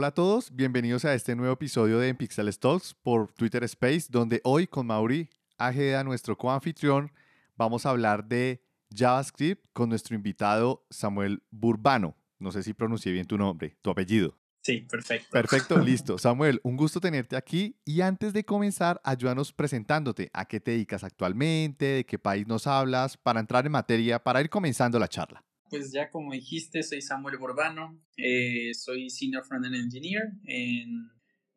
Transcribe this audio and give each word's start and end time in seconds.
Hola 0.00 0.06
a 0.06 0.14
todos, 0.14 0.54
bienvenidos 0.54 1.04
a 1.04 1.12
este 1.12 1.34
nuevo 1.34 1.54
episodio 1.54 1.98
de 1.98 2.14
Pixel 2.14 2.56
Talks 2.56 2.94
por 2.94 3.32
Twitter 3.32 3.64
Space, 3.64 4.06
donde 4.08 4.40
hoy 4.44 4.68
con 4.68 4.86
Mauri 4.86 5.28
Ajeda, 5.56 6.04
nuestro 6.04 6.38
coanfitrión, 6.38 7.10
vamos 7.56 7.84
a 7.84 7.90
hablar 7.90 8.24
de 8.24 8.62
JavaScript 8.94 9.66
con 9.72 9.88
nuestro 9.88 10.14
invitado 10.14 10.86
Samuel 10.88 11.42
Burbano. 11.50 12.14
No 12.38 12.52
sé 12.52 12.62
si 12.62 12.74
pronuncié 12.74 13.10
bien 13.10 13.26
tu 13.26 13.36
nombre, 13.36 13.76
tu 13.82 13.90
apellido. 13.90 14.38
Sí, 14.62 14.82
perfecto. 14.82 15.30
Perfecto, 15.32 15.78
listo. 15.84 16.16
Samuel, 16.16 16.60
un 16.62 16.76
gusto 16.76 17.00
tenerte 17.00 17.34
aquí. 17.34 17.80
Y 17.84 18.00
antes 18.00 18.32
de 18.32 18.44
comenzar, 18.44 19.00
ayúdanos 19.02 19.52
presentándote. 19.52 20.30
¿A 20.32 20.44
qué 20.44 20.60
te 20.60 20.70
dedicas 20.70 21.02
actualmente? 21.02 21.86
¿De 21.86 22.06
qué 22.06 22.20
país 22.20 22.46
nos 22.46 22.68
hablas? 22.68 23.16
Para 23.16 23.40
entrar 23.40 23.66
en 23.66 23.72
materia, 23.72 24.22
para 24.22 24.40
ir 24.40 24.48
comenzando 24.48 25.00
la 25.00 25.08
charla. 25.08 25.42
Pues 25.70 25.92
ya 25.92 26.10
como 26.10 26.32
dijiste, 26.32 26.82
soy 26.82 27.02
Samuel 27.02 27.38
Borbano, 27.38 28.00
eh, 28.16 28.72
soy 28.74 29.10
Senior 29.10 29.44
Frontend 29.44 29.74
Engineer 29.74 30.32
en 30.44 31.10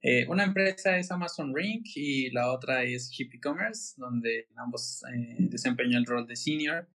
eh, 0.04 0.26
una 0.28 0.44
empresa 0.44 0.98
es 0.98 1.12
Amazon 1.12 1.54
Ring 1.56 1.84
y 1.96 2.32
la 2.32 2.52
otra 2.52 2.84
es 2.84 3.12
Chip 3.12 3.36
E-Commerce, 3.36 3.94
donde 3.98 4.48
ambos 4.58 5.04
eh, 5.14 5.38
el 5.38 6.06
rol 6.06 6.26
de 6.26 6.36
Senior. 6.36 6.90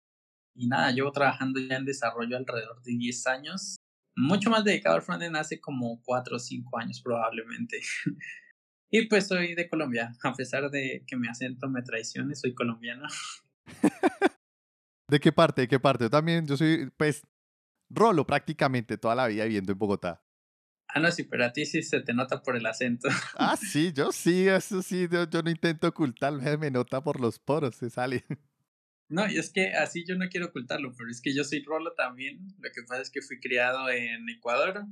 Y 0.55 0.69
nada, 0.69 0.93
llevo 0.93 1.11
trabajando 1.11 1.59
ya 1.61 1.77
en 1.77 1.85
desarrollo 1.85 2.37
alrededor 2.37 2.83
de 2.83 2.93
10 2.93 3.27
años 3.27 3.77
mucho 4.17 4.51
más 4.51 4.65
dedicado 4.65 4.97
al 4.97 5.03
frontend 5.03 5.37
hace 5.37 5.61
como 5.61 6.03
4 6.05 6.37
o 6.37 6.39
5 6.39 6.79
años 6.79 7.01
probablemente. 7.03 7.81
y 8.91 9.07
pues 9.07 9.29
soy 9.29 9.55
de 9.55 9.69
Colombia, 9.69 10.13
a 10.23 10.33
pesar 10.35 10.71
de 10.71 11.05
que 11.07 11.17
mi 11.17 11.29
acento 11.29 11.69
me 11.69 11.83
traicione, 11.83 12.35
soy 12.35 12.55
colombiano. 12.55 13.07
¿De 15.09 15.21
qué 15.21 15.33
parte? 15.33 15.63
¿De 15.63 15.69
qué 15.69 15.81
parte? 15.81 16.05
Yo 16.05 16.11
también, 16.11 16.47
yo 16.47 16.57
soy, 16.57 16.91
pues, 16.97 17.23
rolo 17.91 18.27
prácticamente 18.27 18.97
toda 18.99 19.15
la 19.15 19.27
vida 19.27 19.45
viviendo 19.45 19.73
en 19.73 19.79
Bogotá. 19.79 20.23
Ah, 20.95 21.01
no, 21.01 21.11
sí, 21.11 21.23
pero 21.23 21.45
a 21.45 21.53
ti 21.53 21.65
sí 21.65 21.83
se 21.83 22.01
te 22.01 22.13
nota 22.13 22.43
por 22.43 22.57
el 22.57 22.67
acento. 22.67 23.09
Ah, 23.35 23.57
sí, 23.61 23.93
yo 23.95 24.13
sí, 24.13 24.47
eso 24.47 24.83
sí, 24.83 25.09
yo, 25.11 25.29
yo 25.29 25.43
no 25.43 25.51
intento 25.51 25.89
ocultarme, 25.89 26.57
me 26.59 26.71
nota 26.71 27.03
por 27.03 27.21
los 27.21 27.39
poros, 27.39 27.77
se 27.77 27.91
sale. 27.91 28.25
No, 29.09 29.31
y 29.31 29.37
es 29.37 29.51
que 29.53 29.75
así 29.75 30.07
yo 30.09 30.17
no 30.17 30.27
quiero 30.31 30.47
ocultarlo, 30.47 30.95
pero 30.97 31.11
es 31.11 31.21
que 31.21 31.35
yo 31.35 31.45
soy 31.45 31.63
rolo 31.63 31.93
también. 31.93 32.49
Lo 32.59 32.71
que 32.71 32.83
pasa 32.89 33.03
es 33.03 33.11
que 33.11 33.21
fui 33.21 33.39
criado 33.41 33.91
en 33.91 34.27
Ecuador 34.31 34.87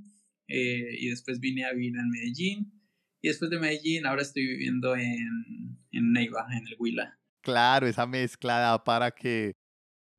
eh, 0.47 0.95
y 0.99 1.09
después 1.09 1.41
vine 1.41 1.65
a 1.65 1.73
vivir 1.73 1.97
en 1.97 2.11
Medellín. 2.11 2.83
Y 3.23 3.29
después 3.29 3.51
de 3.51 3.59
Medellín 3.59 4.05
ahora 4.05 4.21
estoy 4.21 4.47
viviendo 4.47 4.95
en, 4.95 5.79
en 5.91 6.13
Neiva, 6.13 6.47
en 6.53 6.67
el 6.67 6.77
Huila. 6.79 7.19
Claro, 7.41 7.87
esa 7.87 8.07
mezcla 8.07 8.59
da 8.59 8.85
para 8.85 9.11
que 9.11 9.57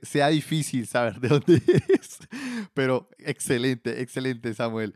sea 0.01 0.27
difícil 0.29 0.87
saber 0.87 1.19
de 1.19 1.27
dónde 1.29 1.61
es. 1.89 2.19
Pero 2.73 3.09
excelente, 3.17 4.01
excelente, 4.01 4.53
Samuel. 4.53 4.95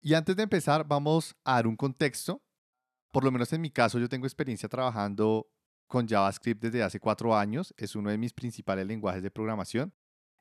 Y 0.00 0.14
antes 0.14 0.36
de 0.36 0.44
empezar, 0.44 0.86
vamos 0.86 1.36
a 1.44 1.54
dar 1.54 1.66
un 1.66 1.76
contexto. 1.76 2.42
Por 3.10 3.24
lo 3.24 3.30
menos 3.30 3.52
en 3.52 3.60
mi 3.60 3.70
caso, 3.70 3.98
yo 3.98 4.08
tengo 4.08 4.26
experiencia 4.26 4.68
trabajando 4.68 5.50
con 5.86 6.06
JavaScript 6.06 6.62
desde 6.62 6.82
hace 6.82 7.00
cuatro 7.00 7.36
años. 7.36 7.74
Es 7.76 7.96
uno 7.96 8.10
de 8.10 8.18
mis 8.18 8.32
principales 8.32 8.86
lenguajes 8.86 9.22
de 9.22 9.30
programación. 9.30 9.92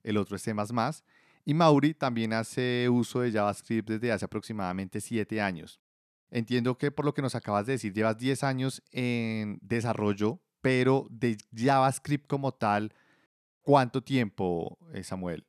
El 0.03 0.17
otro 0.17 0.35
es 0.35 0.41
C++. 0.43 0.53
Y 1.45 1.53
Mauri 1.53 1.93
también 1.93 2.33
hace 2.33 2.89
uso 2.89 3.21
de 3.21 3.31
JavaScript 3.31 3.89
desde 3.89 4.11
hace 4.11 4.25
aproximadamente 4.25 5.01
siete 5.01 5.41
años. 5.41 5.79
Entiendo 6.29 6.77
que 6.77 6.91
por 6.91 7.05
lo 7.05 7.13
que 7.13 7.21
nos 7.21 7.35
acabas 7.35 7.65
de 7.65 7.73
decir, 7.73 7.93
llevas 7.93 8.17
10 8.17 8.43
años 8.43 8.83
en 8.91 9.59
desarrollo, 9.61 10.41
pero 10.61 11.07
de 11.09 11.37
JavaScript 11.55 12.27
como 12.27 12.53
tal, 12.53 12.93
¿cuánto 13.67 14.01
tiempo, 14.01 14.77
eh, 14.93 15.03
Samuel? 15.03 15.45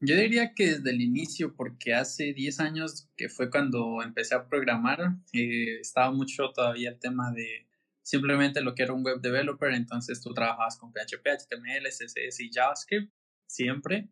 Yo 0.00 0.16
diría 0.16 0.54
que 0.54 0.70
desde 0.70 0.88
el 0.88 1.02
inicio, 1.02 1.54
porque 1.54 1.92
hace 1.92 2.32
10 2.32 2.60
años 2.60 3.10
que 3.14 3.28
fue 3.28 3.50
cuando 3.50 4.02
empecé 4.02 4.34
a 4.34 4.48
programar, 4.48 5.18
eh, 5.34 5.78
estaba 5.78 6.10
mucho 6.10 6.50
todavía 6.54 6.88
el 6.88 6.98
tema 6.98 7.30
de 7.30 7.68
simplemente 8.00 8.62
lo 8.62 8.74
que 8.74 8.84
era 8.84 8.94
un 8.94 9.04
web 9.04 9.20
developer, 9.20 9.70
entonces 9.74 10.22
tú 10.22 10.32
trabajabas 10.32 10.78
con 10.78 10.92
PHP, 10.92 11.26
HTML, 11.26 11.86
CSS 11.90 12.40
y 12.40 12.50
JavaScript 12.50 13.12
siempre. 13.46 14.08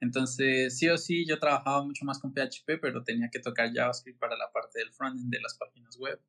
Entonces, 0.00 0.78
sí 0.78 0.90
o 0.90 0.98
sí, 0.98 1.24
yo 1.26 1.38
trabajaba 1.38 1.82
mucho 1.82 2.04
más 2.04 2.18
con 2.18 2.34
PHP, 2.34 2.78
pero 2.82 3.02
tenía 3.02 3.30
que 3.32 3.38
tocar 3.38 3.72
JavaScript 3.72 4.18
para 4.18 4.36
la 4.36 4.52
parte 4.52 4.80
del 4.80 4.92
frontend 4.92 5.32
de 5.32 5.40
las 5.40 5.56
páginas 5.56 5.96
web. 5.98 6.20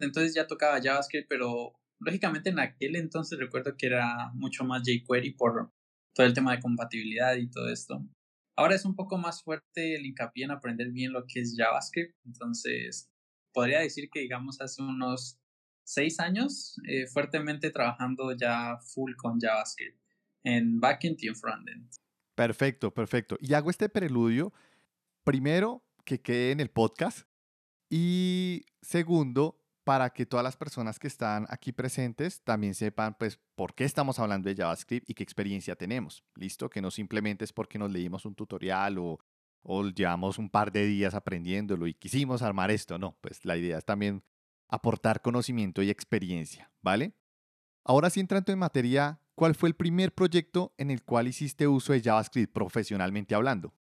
Entonces 0.00 0.34
ya 0.34 0.48
tocaba 0.48 0.82
JavaScript, 0.82 1.28
pero 1.28 1.78
lógicamente 2.00 2.50
en 2.50 2.58
aquel 2.58 2.96
entonces 2.96 3.38
recuerdo 3.38 3.76
que 3.76 3.86
era 3.86 4.32
mucho 4.34 4.64
más 4.64 4.82
jQuery 4.82 5.34
por 5.34 5.72
todo 6.14 6.26
el 6.26 6.32
tema 6.32 6.52
de 6.52 6.60
compatibilidad 6.60 7.36
y 7.36 7.50
todo 7.50 7.68
esto. 7.68 8.02
Ahora 8.56 8.74
es 8.74 8.84
un 8.84 8.94
poco 8.94 9.18
más 9.18 9.42
fuerte 9.42 9.96
el 9.96 10.06
hincapié 10.06 10.44
en 10.44 10.52
aprender 10.52 10.90
bien 10.90 11.12
lo 11.12 11.26
que 11.26 11.40
es 11.40 11.54
JavaScript, 11.56 12.14
entonces 12.24 13.10
podría 13.52 13.80
decir 13.80 14.08
que 14.10 14.20
digamos 14.20 14.60
hace 14.60 14.82
unos 14.82 15.38
seis 15.84 16.20
años 16.20 16.80
eh, 16.88 17.06
fuertemente 17.06 17.70
trabajando 17.70 18.32
ya 18.32 18.78
full 18.94 19.14
con 19.16 19.40
JavaScript 19.40 19.98
en 20.44 20.80
backend 20.80 21.22
y 21.22 21.28
en 21.28 21.36
frontend. 21.36 21.90
Perfecto, 22.34 22.92
perfecto. 22.92 23.36
Y 23.40 23.54
hago 23.54 23.70
este 23.70 23.88
preludio, 23.88 24.52
primero, 25.24 25.84
que 26.04 26.20
quede 26.20 26.52
en 26.52 26.60
el 26.60 26.70
podcast 26.70 27.26
y 27.88 28.66
segundo, 28.82 29.63
para 29.84 30.10
que 30.10 30.24
todas 30.24 30.42
las 30.42 30.56
personas 30.56 30.98
que 30.98 31.06
están 31.06 31.46
aquí 31.50 31.70
presentes 31.70 32.42
también 32.42 32.74
sepan, 32.74 33.14
pues, 33.18 33.38
por 33.54 33.74
qué 33.74 33.84
estamos 33.84 34.18
hablando 34.18 34.48
de 34.48 34.56
JavaScript 34.56 35.08
y 35.08 35.14
qué 35.14 35.22
experiencia 35.22 35.76
tenemos. 35.76 36.24
¿Listo? 36.34 36.70
Que 36.70 36.80
no 36.80 36.90
simplemente 36.90 37.44
es 37.44 37.52
porque 37.52 37.78
nos 37.78 37.92
leímos 37.92 38.24
un 38.24 38.34
tutorial 38.34 38.98
o, 38.98 39.20
llevamos 39.94 40.38
un 40.38 40.50
par 40.50 40.72
de 40.72 40.84
días 40.86 41.14
aprendiéndolo 41.14 41.86
y 41.86 41.94
quisimos 41.94 42.42
armar 42.42 42.70
esto. 42.70 42.98
No, 42.98 43.16
pues 43.20 43.44
la 43.44 43.56
idea 43.56 43.78
es 43.78 43.84
también 43.84 44.22
aportar 44.68 45.22
conocimiento 45.22 45.82
y 45.82 45.90
experiencia, 45.90 46.70
¿vale? 46.82 47.14
Ahora 47.84 48.10
sí 48.10 48.20
entrando 48.20 48.52
en 48.52 48.58
materia, 48.58 49.20
¿cuál 49.34 49.54
fue 49.54 49.68
el 49.68 49.74
primer 49.74 50.14
proyecto 50.14 50.74
en 50.78 50.90
el 50.90 51.02
cual 51.02 51.28
hiciste 51.28 51.66
uso 51.68 51.92
de 51.92 52.02
JavaScript 52.02 52.52
profesionalmente 52.52 53.34
hablando? 53.34 53.74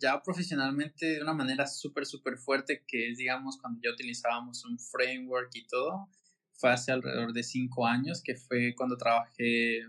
Ya 0.00 0.22
profesionalmente 0.22 1.06
de 1.06 1.22
una 1.22 1.34
manera 1.34 1.66
súper, 1.66 2.06
súper 2.06 2.38
fuerte, 2.38 2.84
que 2.86 3.10
es, 3.10 3.18
digamos, 3.18 3.58
cuando 3.58 3.80
ya 3.82 3.90
utilizábamos 3.90 4.64
un 4.64 4.78
framework 4.78 5.50
y 5.54 5.66
todo, 5.66 6.08
fue 6.54 6.70
hace 6.70 6.92
alrededor 6.92 7.32
de 7.32 7.42
cinco 7.42 7.86
años, 7.86 8.22
que 8.22 8.34
fue 8.34 8.74
cuando 8.74 8.96
trabajé, 8.96 9.84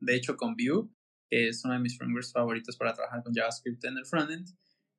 de 0.00 0.14
hecho, 0.14 0.36
con 0.36 0.54
Vue, 0.54 0.88
que 1.30 1.48
es 1.48 1.64
uno 1.64 1.74
de 1.74 1.80
mis 1.80 1.96
frameworks 1.96 2.32
favoritos 2.32 2.76
para 2.76 2.92
trabajar 2.94 3.22
con 3.22 3.34
JavaScript 3.34 3.84
en 3.84 3.96
el 3.98 4.06
frontend. 4.06 4.48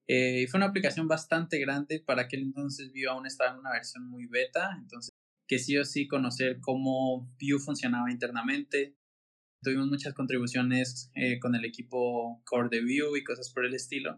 Eh, 0.08 0.48
fue 0.48 0.58
una 0.58 0.68
aplicación 0.68 1.08
bastante 1.08 1.60
grande, 1.60 2.00
para 2.00 2.24
aquel 2.24 2.42
entonces 2.42 2.92
Vue 2.92 3.08
aún 3.08 3.28
estaba 3.28 3.52
en 3.52 3.60
una 3.60 3.72
versión 3.72 4.10
muy 4.10 4.26
beta, 4.26 4.76
entonces 4.80 5.12
que 5.48 5.60
sí 5.60 5.78
o 5.78 5.86
sí 5.86 6.08
conocer 6.08 6.60
cómo 6.60 7.32
Vue 7.40 7.60
funcionaba 7.60 8.12
internamente. 8.12 8.96
Tuvimos 9.64 9.88
muchas 9.88 10.14
contribuciones 10.14 11.12
eh, 11.16 11.40
con 11.40 11.54
el 11.56 11.66
equipo 11.66 12.42
core 12.46 12.70
de 12.70 12.82
Vue 12.82 13.20
y 13.20 13.24
cosas 13.24 13.52
por 13.52 13.66
el 13.66 13.74
estilo. 13.74 14.18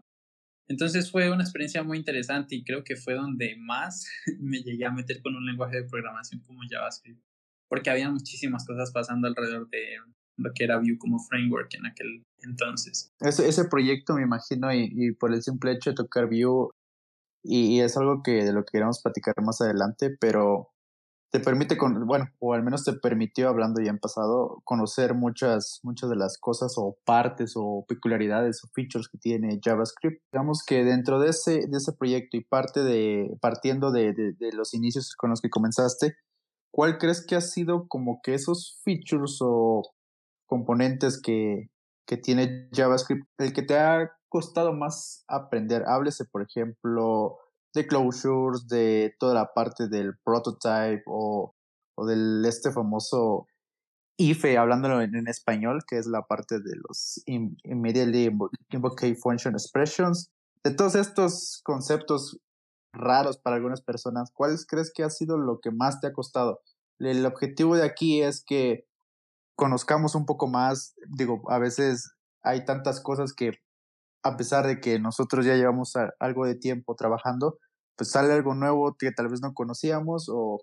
Entonces 0.68 1.10
fue 1.10 1.30
una 1.30 1.42
experiencia 1.42 1.82
muy 1.82 1.98
interesante 1.98 2.54
y 2.54 2.64
creo 2.64 2.84
que 2.84 2.96
fue 2.96 3.14
donde 3.14 3.56
más 3.58 4.06
me 4.40 4.62
llegué 4.62 4.86
a 4.86 4.92
meter 4.92 5.20
con 5.22 5.34
un 5.36 5.46
lenguaje 5.46 5.82
de 5.82 5.88
programación 5.88 6.40
como 6.42 6.60
JavaScript, 6.68 7.20
porque 7.68 7.90
había 7.90 8.10
muchísimas 8.10 8.66
cosas 8.66 8.90
pasando 8.92 9.28
alrededor 9.28 9.68
de, 9.70 9.96
lo 10.38 10.52
que 10.54 10.64
era 10.64 10.78
Vue 10.78 10.98
como 10.98 11.18
framework 11.18 11.74
en 11.74 11.86
aquel 11.86 12.22
entonces. 12.42 13.12
Ese, 13.20 13.48
ese 13.48 13.64
proyecto 13.66 14.14
me 14.14 14.22
imagino 14.22 14.72
y, 14.72 14.90
y 14.92 15.12
por 15.12 15.32
el 15.32 15.42
simple 15.42 15.72
hecho 15.72 15.90
de 15.90 15.96
tocar 15.96 16.26
Vue 16.26 16.70
y, 17.44 17.76
y, 17.76 17.80
es 17.80 17.96
algo 17.96 18.22
que 18.22 18.44
de 18.44 18.52
lo 18.52 18.64
que 18.64 18.72
queremos 18.72 19.02
platicar 19.02 19.34
más 19.42 19.60
adelante, 19.60 20.16
pero 20.20 20.68
te 21.32 21.40
permite, 21.40 21.78
con, 21.78 22.06
bueno, 22.06 22.26
o 22.40 22.52
al 22.52 22.62
menos 22.62 22.84
te 22.84 22.92
permitió, 22.92 23.48
hablando 23.48 23.80
ya 23.80 23.90
en 23.90 23.98
pasado, 23.98 24.60
conocer 24.64 25.14
muchas, 25.14 25.80
muchas 25.82 26.10
de 26.10 26.16
las 26.16 26.36
cosas 26.38 26.74
o 26.76 26.98
partes 27.04 27.54
o 27.56 27.86
peculiaridades 27.88 28.62
o 28.62 28.68
features 28.74 29.08
que 29.08 29.18
tiene 29.18 29.58
JavaScript. 29.64 30.22
Digamos 30.30 30.62
que 30.66 30.84
dentro 30.84 31.18
de 31.18 31.30
ese, 31.30 31.66
de 31.66 31.78
ese 31.78 31.92
proyecto 31.94 32.36
y 32.36 32.44
parte 32.44 32.84
de, 32.84 33.34
partiendo 33.40 33.90
de, 33.90 34.12
de, 34.12 34.34
de 34.38 34.52
los 34.52 34.74
inicios 34.74 35.14
con 35.16 35.30
los 35.30 35.40
que 35.40 35.48
comenzaste, 35.48 36.16
¿cuál 36.70 36.98
crees 36.98 37.24
que 37.26 37.34
ha 37.34 37.40
sido 37.40 37.88
como 37.88 38.20
que 38.22 38.34
esos 38.34 38.80
features 38.84 39.38
o 39.40 39.82
componentes 40.46 41.18
que, 41.18 41.70
que 42.06 42.18
tiene 42.18 42.68
JavaScript, 42.72 43.24
el 43.38 43.54
que 43.54 43.62
te 43.62 43.78
ha 43.78 44.10
costado 44.28 44.72
más 44.72 45.24
aprender. 45.28 45.84
Háblese, 45.86 46.24
por 46.24 46.42
ejemplo, 46.42 47.38
de 47.74 47.86
closures, 47.86 48.68
de 48.68 49.14
toda 49.18 49.34
la 49.34 49.52
parte 49.52 49.88
del 49.88 50.16
prototype 50.24 51.02
o, 51.06 51.54
o 51.96 52.06
del 52.06 52.44
este 52.44 52.70
famoso 52.70 53.46
IFE, 54.18 54.58
hablándolo 54.58 55.00
en, 55.00 55.26
español, 55.26 55.82
que 55.86 55.98
es 55.98 56.06
la 56.06 56.22
parte 56.22 56.60
de 56.60 56.76
los 56.76 57.22
immediately 57.26 58.30
invoke 58.70 59.16
function 59.16 59.54
expressions. 59.54 60.30
De 60.62 60.72
todos 60.72 60.94
estos 60.94 61.60
conceptos 61.64 62.38
raros 62.94 63.38
para 63.38 63.56
algunas 63.56 63.80
personas, 63.80 64.30
¿cuáles 64.32 64.66
crees 64.66 64.92
que 64.94 65.02
ha 65.02 65.10
sido 65.10 65.38
lo 65.38 65.60
que 65.60 65.70
más 65.70 66.00
te 66.00 66.08
ha 66.08 66.12
costado? 66.12 66.60
El 66.98 67.24
objetivo 67.26 67.74
de 67.74 67.84
aquí 67.84 68.22
es 68.22 68.44
que 68.44 68.86
conozcamos 69.56 70.14
un 70.14 70.26
poco 70.26 70.46
más. 70.46 70.94
Digo, 71.08 71.42
a 71.50 71.58
veces 71.58 72.12
hay 72.42 72.64
tantas 72.64 73.00
cosas 73.00 73.32
que 73.32 73.52
a 74.22 74.36
pesar 74.36 74.66
de 74.66 74.80
que 74.80 74.98
nosotros 74.98 75.44
ya 75.44 75.56
llevamos 75.56 75.94
algo 76.20 76.46
de 76.46 76.54
tiempo 76.54 76.94
trabajando, 76.94 77.58
pues 77.96 78.10
sale 78.10 78.32
algo 78.32 78.54
nuevo 78.54 78.96
que 78.98 79.10
tal 79.10 79.28
vez 79.28 79.40
no 79.42 79.52
conocíamos 79.54 80.28
o 80.28 80.60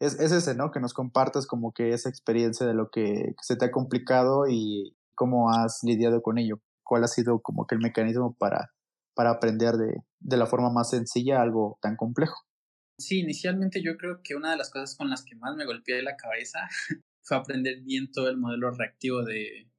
es, 0.00 0.18
es 0.18 0.32
ese, 0.32 0.54
¿no? 0.54 0.70
Que 0.70 0.80
nos 0.80 0.94
compartas 0.94 1.46
como 1.46 1.72
que 1.72 1.92
esa 1.92 2.08
experiencia 2.08 2.66
de 2.66 2.74
lo 2.74 2.90
que 2.90 3.34
se 3.42 3.56
te 3.56 3.66
ha 3.66 3.70
complicado 3.70 4.44
y 4.48 4.96
cómo 5.14 5.50
has 5.50 5.80
lidiado 5.82 6.22
con 6.22 6.38
ello. 6.38 6.60
¿Cuál 6.82 7.04
ha 7.04 7.08
sido 7.08 7.40
como 7.40 7.66
que 7.66 7.74
el 7.74 7.80
mecanismo 7.82 8.34
para, 8.38 8.70
para 9.14 9.30
aprender 9.30 9.74
de, 9.74 10.02
de 10.20 10.36
la 10.36 10.46
forma 10.46 10.72
más 10.72 10.90
sencilla 10.90 11.42
algo 11.42 11.78
tan 11.82 11.96
complejo? 11.96 12.34
Sí, 12.98 13.20
inicialmente 13.20 13.82
yo 13.82 13.96
creo 13.96 14.20
que 14.22 14.34
una 14.34 14.50
de 14.50 14.56
las 14.56 14.70
cosas 14.70 14.96
con 14.96 15.10
las 15.10 15.24
que 15.24 15.36
más 15.36 15.56
me 15.56 15.66
golpeé 15.66 16.02
la 16.02 16.16
cabeza 16.16 16.60
fue 17.22 17.36
aprender 17.36 17.82
bien 17.82 18.10
todo 18.10 18.28
el 18.28 18.38
modelo 18.38 18.70
reactivo 18.70 19.22
de, 19.22 19.70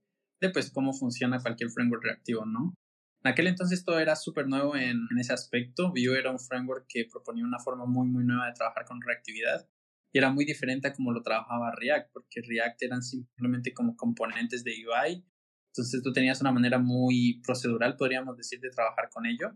de 0.42 0.50
pues 0.50 0.72
cómo 0.72 0.94
funciona 0.94 1.40
cualquier 1.40 1.70
framework 1.70 2.04
reactivo, 2.04 2.46
¿no? 2.46 2.74
En 3.24 3.32
aquel 3.32 3.48
entonces 3.48 3.86
todo 3.86 4.00
era 4.00 4.16
súper 4.16 4.48
nuevo 4.48 4.76
en, 4.76 5.00
ese 5.20 5.34
aspecto. 5.34 5.92
Vue 5.92 6.18
era 6.18 6.32
un 6.32 6.40
framework 6.40 6.86
que 6.88 7.06
proponía 7.12 7.46
una 7.46 7.60
forma 7.60 7.86
muy, 7.86 8.08
muy 8.08 8.24
nueva 8.24 8.48
de 8.48 8.54
trabajar 8.54 8.86
con 8.86 9.00
reactividad 9.02 9.68
y 10.12 10.18
era 10.18 10.32
muy 10.32 10.44
diferente 10.44 10.88
a 10.88 10.94
como 10.94 11.12
lo 11.12 11.22
trabajaba 11.22 11.72
React, 11.76 12.12
porque 12.12 12.42
React 12.42 12.82
eran 12.82 13.04
simplemente 13.04 13.74
como 13.74 13.96
componentes 13.96 14.64
de 14.64 14.72
UI. 14.72 15.24
Entonces 15.68 16.02
tú 16.04 16.12
tenías 16.12 16.42
una 16.42 16.52
manera 16.52 16.80
muy 16.80 17.42
procedural, 17.46 17.96
podríamos 17.96 18.36
decir, 18.36 18.60
de 18.60 18.72
trabajar 18.72 19.10
con 19.10 19.26
ello. 19.26 19.52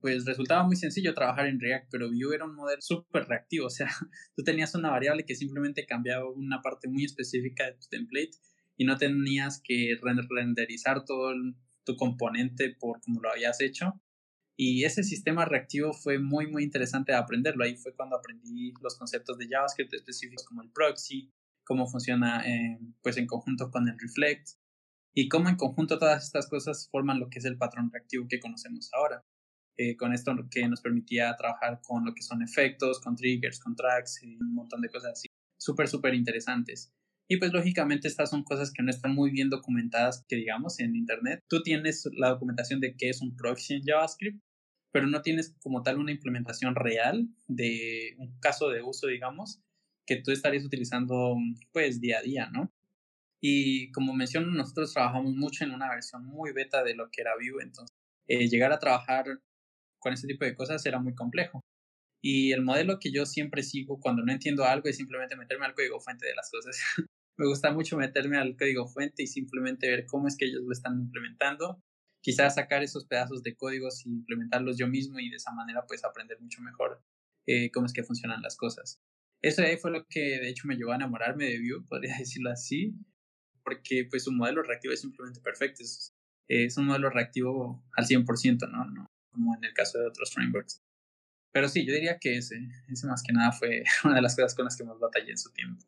Pues 0.00 0.24
resultaba 0.24 0.64
muy 0.64 0.76
sencillo 0.76 1.14
trabajar 1.14 1.46
en 1.46 1.60
React, 1.60 1.88
pero 1.90 2.08
Vue 2.08 2.34
era 2.34 2.46
un 2.46 2.54
modelo 2.54 2.80
súper 2.80 3.26
reactivo. 3.26 3.66
O 3.66 3.70
sea, 3.70 3.88
tú 4.36 4.42
tenías 4.42 4.74
una 4.74 4.90
variable 4.90 5.24
que 5.24 5.36
simplemente 5.36 5.86
cambiaba 5.86 6.28
una 6.30 6.62
parte 6.62 6.88
muy 6.88 7.04
específica 7.04 7.66
de 7.66 7.72
tu 7.72 7.86
template 7.90 8.32
y 8.78 8.84
no 8.84 8.96
tenías 8.96 9.60
que 9.62 9.98
renderizar 10.30 11.04
todo 11.04 11.32
tu 11.86 11.96
componente 11.96 12.76
por 12.78 13.00
como 13.00 13.20
lo 13.22 13.30
habías 13.30 13.60
hecho, 13.62 13.98
y 14.58 14.84
ese 14.84 15.02
sistema 15.02 15.44
reactivo 15.44 15.92
fue 15.92 16.18
muy, 16.18 16.46
muy 16.46 16.64
interesante 16.64 17.12
de 17.12 17.18
aprenderlo. 17.18 17.62
Ahí 17.62 17.76
fue 17.76 17.94
cuando 17.94 18.16
aprendí 18.16 18.72
los 18.80 18.96
conceptos 18.96 19.36
de 19.36 19.48
JavaScript 19.48 19.92
específicos 19.92 20.46
como 20.46 20.62
el 20.62 20.70
proxy, 20.70 21.30
cómo 21.62 21.86
funciona 21.86 22.42
pues 23.02 23.18
en 23.18 23.26
conjunto 23.26 23.70
con 23.70 23.86
el 23.86 23.98
reflect 23.98 24.48
y 25.14 25.28
cómo 25.28 25.50
en 25.50 25.56
conjunto 25.56 25.98
todas 25.98 26.24
estas 26.24 26.48
cosas 26.48 26.88
forman 26.90 27.20
lo 27.20 27.28
que 27.28 27.38
es 27.38 27.44
el 27.44 27.58
patrón 27.58 27.90
reactivo 27.92 28.26
que 28.28 28.40
conocemos 28.40 28.90
ahora. 28.94 29.24
Eh, 29.78 29.94
con 29.94 30.14
esto 30.14 30.32
que 30.50 30.66
nos 30.68 30.80
permitía 30.80 31.36
trabajar 31.36 31.82
con 31.82 32.06
lo 32.06 32.14
que 32.14 32.22
son 32.22 32.40
efectos, 32.40 32.98
con 32.98 33.14
triggers, 33.14 33.60
con 33.60 33.76
tracks 33.76 34.22
y 34.22 34.36
un 34.36 34.54
montón 34.54 34.80
de 34.80 34.88
cosas 34.88 35.12
así. 35.12 35.28
Súper, 35.58 35.86
súper 35.86 36.14
interesantes. 36.14 36.94
Y 37.28 37.38
pues 37.38 37.52
lógicamente 37.52 38.06
estas 38.06 38.30
son 38.30 38.44
cosas 38.44 38.72
que 38.72 38.82
no 38.82 38.90
están 38.90 39.14
muy 39.14 39.30
bien 39.30 39.50
documentadas, 39.50 40.24
que 40.28 40.36
digamos, 40.36 40.78
en 40.78 40.94
Internet. 40.94 41.42
Tú 41.48 41.62
tienes 41.62 42.08
la 42.16 42.30
documentación 42.30 42.80
de 42.80 42.94
qué 42.96 43.08
es 43.08 43.20
un 43.20 43.36
proxy 43.36 43.74
en 43.74 43.82
JavaScript, 43.84 44.40
pero 44.92 45.08
no 45.08 45.22
tienes 45.22 45.54
como 45.60 45.82
tal 45.82 45.98
una 45.98 46.12
implementación 46.12 46.74
real 46.76 47.28
de 47.48 48.14
un 48.18 48.38
caso 48.38 48.68
de 48.68 48.82
uso, 48.82 49.08
digamos, 49.08 49.60
que 50.06 50.16
tú 50.16 50.30
estarías 50.30 50.64
utilizando 50.64 51.36
pues 51.72 52.00
día 52.00 52.18
a 52.18 52.22
día, 52.22 52.48
¿no? 52.50 52.72
Y 53.40 53.90
como 53.92 54.14
menciono, 54.14 54.46
nosotros 54.52 54.92
trabajamos 54.94 55.34
mucho 55.34 55.64
en 55.64 55.72
una 55.72 55.90
versión 55.90 56.24
muy 56.24 56.52
beta 56.52 56.82
de 56.84 56.94
lo 56.94 57.10
que 57.10 57.22
era 57.22 57.34
Vue, 57.34 57.62
entonces 57.62 57.94
eh, 58.28 58.48
llegar 58.48 58.72
a 58.72 58.78
trabajar 58.78 59.26
con 59.98 60.12
ese 60.12 60.26
tipo 60.26 60.44
de 60.44 60.54
cosas 60.54 60.84
era 60.86 61.00
muy 61.00 61.14
complejo. 61.14 61.64
Y 62.22 62.52
el 62.52 62.62
modelo 62.62 62.98
que 62.98 63.12
yo 63.12 63.26
siempre 63.26 63.62
sigo 63.62 64.00
cuando 64.00 64.22
no 64.24 64.32
entiendo 64.32 64.64
algo 64.64 64.88
es 64.88 64.96
simplemente 64.96 65.36
meterme 65.36 65.66
al 65.66 65.74
código 65.74 66.00
fuente 66.00 66.26
de 66.26 66.34
las 66.34 66.50
cosas. 66.50 66.76
Me 67.38 67.46
gusta 67.46 67.72
mucho 67.72 67.96
meterme 67.96 68.38
al 68.38 68.56
código 68.56 68.86
fuente 68.86 69.22
y 69.22 69.26
simplemente 69.26 69.88
ver 69.88 70.06
cómo 70.06 70.28
es 70.28 70.36
que 70.36 70.46
ellos 70.46 70.62
lo 70.64 70.72
están 70.72 70.98
implementando 70.98 71.82
quizás 72.26 72.56
sacar 72.56 72.82
esos 72.82 73.04
pedazos 73.04 73.44
de 73.44 73.54
códigos 73.54 74.04
y 74.04 74.10
implementarlos 74.10 74.76
yo 74.76 74.88
mismo 74.88 75.20
y 75.20 75.30
de 75.30 75.36
esa 75.36 75.52
manera 75.52 75.84
pues 75.86 76.04
aprender 76.04 76.40
mucho 76.40 76.60
mejor 76.60 77.00
eh, 77.46 77.70
cómo 77.70 77.86
es 77.86 77.92
que 77.92 78.02
funcionan 78.02 78.42
las 78.42 78.56
cosas. 78.56 79.00
Eso 79.40 79.62
ahí 79.62 79.76
fue 79.76 79.92
lo 79.92 80.04
que 80.08 80.40
de 80.40 80.48
hecho 80.48 80.66
me 80.66 80.74
llevó 80.74 80.90
a 80.90 80.96
enamorarme 80.96 81.44
de 81.44 81.60
Vue, 81.60 81.84
podría 81.88 82.18
decirlo 82.18 82.50
así, 82.50 82.96
porque 83.62 84.08
pues 84.10 84.24
su 84.24 84.32
modelo 84.32 84.64
reactivo 84.64 84.92
es 84.92 85.02
simplemente 85.02 85.40
perfecto, 85.40 85.84
es, 85.84 86.16
es 86.48 86.76
un 86.76 86.86
modelo 86.86 87.10
reactivo 87.10 87.84
al 87.96 88.06
100%, 88.06 88.72
¿no? 88.72 88.84
¿no? 88.86 89.06
Como 89.30 89.54
en 89.54 89.62
el 89.62 89.72
caso 89.72 90.00
de 90.00 90.08
otros 90.08 90.32
frameworks. 90.34 90.82
Pero 91.52 91.68
sí, 91.68 91.86
yo 91.86 91.94
diría 91.94 92.18
que 92.18 92.38
ese, 92.38 92.56
ese 92.88 93.06
más 93.06 93.22
que 93.22 93.32
nada 93.34 93.52
fue 93.52 93.84
una 94.04 94.16
de 94.16 94.22
las 94.22 94.34
cosas 94.34 94.56
con 94.56 94.64
las 94.64 94.76
que 94.76 94.82
más 94.82 94.98
batallé 94.98 95.30
en 95.30 95.38
su 95.38 95.52
tiempo. 95.52 95.86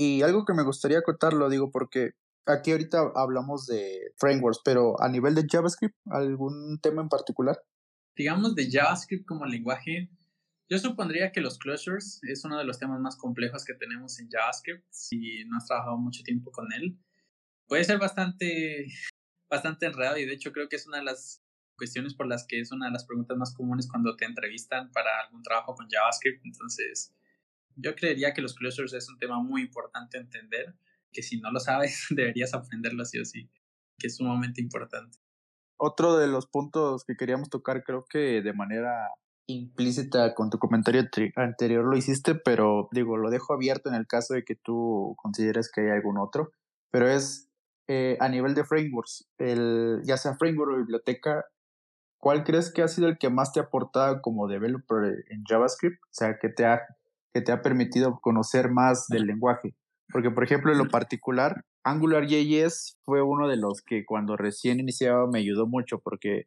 Y 0.00 0.22
algo 0.22 0.44
que 0.44 0.54
me 0.54 0.62
gustaría 0.62 1.02
lo 1.32 1.48
digo, 1.48 1.72
porque 1.72 2.12
aquí 2.46 2.70
ahorita 2.70 3.10
hablamos 3.16 3.66
de 3.66 4.12
frameworks, 4.16 4.60
pero 4.64 4.94
a 5.02 5.08
nivel 5.08 5.34
de 5.34 5.44
JavaScript, 5.50 5.96
¿algún 6.08 6.78
tema 6.80 7.02
en 7.02 7.08
particular? 7.08 7.60
Digamos 8.14 8.54
de 8.54 8.70
JavaScript 8.70 9.26
como 9.26 9.44
lenguaje, 9.44 10.08
yo 10.70 10.78
supondría 10.78 11.32
que 11.32 11.40
los 11.40 11.58
closures 11.58 12.20
es 12.22 12.44
uno 12.44 12.58
de 12.58 12.64
los 12.64 12.78
temas 12.78 13.00
más 13.00 13.16
complejos 13.16 13.64
que 13.64 13.74
tenemos 13.74 14.20
en 14.20 14.28
JavaScript, 14.30 14.86
si 14.88 15.44
no 15.46 15.56
has 15.56 15.66
trabajado 15.66 15.98
mucho 15.98 16.22
tiempo 16.22 16.52
con 16.52 16.72
él. 16.72 16.96
Puede 17.66 17.82
ser 17.82 17.98
bastante, 17.98 18.86
bastante 19.50 19.86
enredado 19.86 20.18
y 20.18 20.26
de 20.26 20.34
hecho 20.34 20.52
creo 20.52 20.68
que 20.68 20.76
es 20.76 20.86
una 20.86 20.98
de 20.98 21.04
las 21.06 21.42
cuestiones 21.76 22.14
por 22.14 22.28
las 22.28 22.46
que 22.46 22.60
es 22.60 22.70
una 22.70 22.86
de 22.86 22.92
las 22.92 23.04
preguntas 23.04 23.36
más 23.36 23.52
comunes 23.52 23.88
cuando 23.88 24.14
te 24.14 24.26
entrevistan 24.26 24.92
para 24.92 25.10
algún 25.26 25.42
trabajo 25.42 25.74
con 25.74 25.88
JavaScript. 25.90 26.44
Entonces, 26.44 27.12
yo 27.78 27.94
creería 27.94 28.34
que 28.34 28.42
los 28.42 28.54
closures 28.54 28.92
es 28.92 29.08
un 29.08 29.18
tema 29.18 29.42
muy 29.42 29.62
importante 29.62 30.18
entender 30.18 30.74
que 31.12 31.22
si 31.22 31.40
no 31.40 31.50
lo 31.50 31.60
sabes 31.60 32.06
deberías 32.10 32.54
aprenderlo 32.54 33.04
sí 33.04 33.18
o 33.18 33.24
sí, 33.24 33.50
que 33.98 34.08
es 34.08 34.16
sumamente 34.16 34.60
importante. 34.60 35.18
Otro 35.80 36.16
de 36.16 36.26
los 36.26 36.46
puntos 36.46 37.04
que 37.04 37.16
queríamos 37.16 37.50
tocar, 37.50 37.84
creo 37.84 38.04
que 38.08 38.42
de 38.42 38.52
manera 38.52 39.08
implícita 39.46 40.34
con 40.34 40.50
tu 40.50 40.58
comentario 40.58 41.08
anterior 41.36 41.84
lo 41.84 41.96
hiciste, 41.96 42.34
pero 42.34 42.88
digo, 42.92 43.16
lo 43.16 43.30
dejo 43.30 43.54
abierto 43.54 43.88
en 43.88 43.94
el 43.94 44.06
caso 44.06 44.34
de 44.34 44.44
que 44.44 44.56
tú 44.56 45.14
consideres 45.16 45.70
que 45.70 45.82
hay 45.82 45.90
algún 45.90 46.18
otro, 46.18 46.52
pero 46.90 47.08
es 47.08 47.48
eh, 47.86 48.18
a 48.20 48.28
nivel 48.28 48.54
de 48.54 48.64
frameworks, 48.64 49.26
el, 49.38 50.02
ya 50.04 50.18
sea 50.18 50.36
framework 50.36 50.72
o 50.72 50.76
biblioteca, 50.76 51.46
¿cuál 52.18 52.44
crees 52.44 52.70
que 52.70 52.82
ha 52.82 52.88
sido 52.88 53.08
el 53.08 53.16
que 53.16 53.30
más 53.30 53.52
te 53.52 53.60
ha 53.60 53.64
aportado 53.64 54.20
como 54.20 54.48
developer 54.48 55.24
en 55.30 55.44
JavaScript? 55.48 56.02
O 56.02 56.12
sea, 56.12 56.38
que 56.38 56.50
te 56.50 56.66
ha, 56.66 56.82
que 57.32 57.40
te 57.40 57.52
ha 57.52 57.62
permitido 57.62 58.18
conocer 58.20 58.70
más 58.70 59.06
del 59.08 59.26
lenguaje. 59.26 59.74
Porque, 60.10 60.30
por 60.30 60.44
ejemplo, 60.44 60.72
en 60.72 60.78
lo 60.78 60.88
particular, 60.88 61.64
AngularJS 61.84 62.98
fue 63.04 63.22
uno 63.22 63.48
de 63.48 63.56
los 63.56 63.82
que 63.82 64.04
cuando 64.06 64.36
recién 64.36 64.80
iniciaba 64.80 65.26
me 65.26 65.38
ayudó 65.38 65.66
mucho 65.66 65.98
porque 65.98 66.44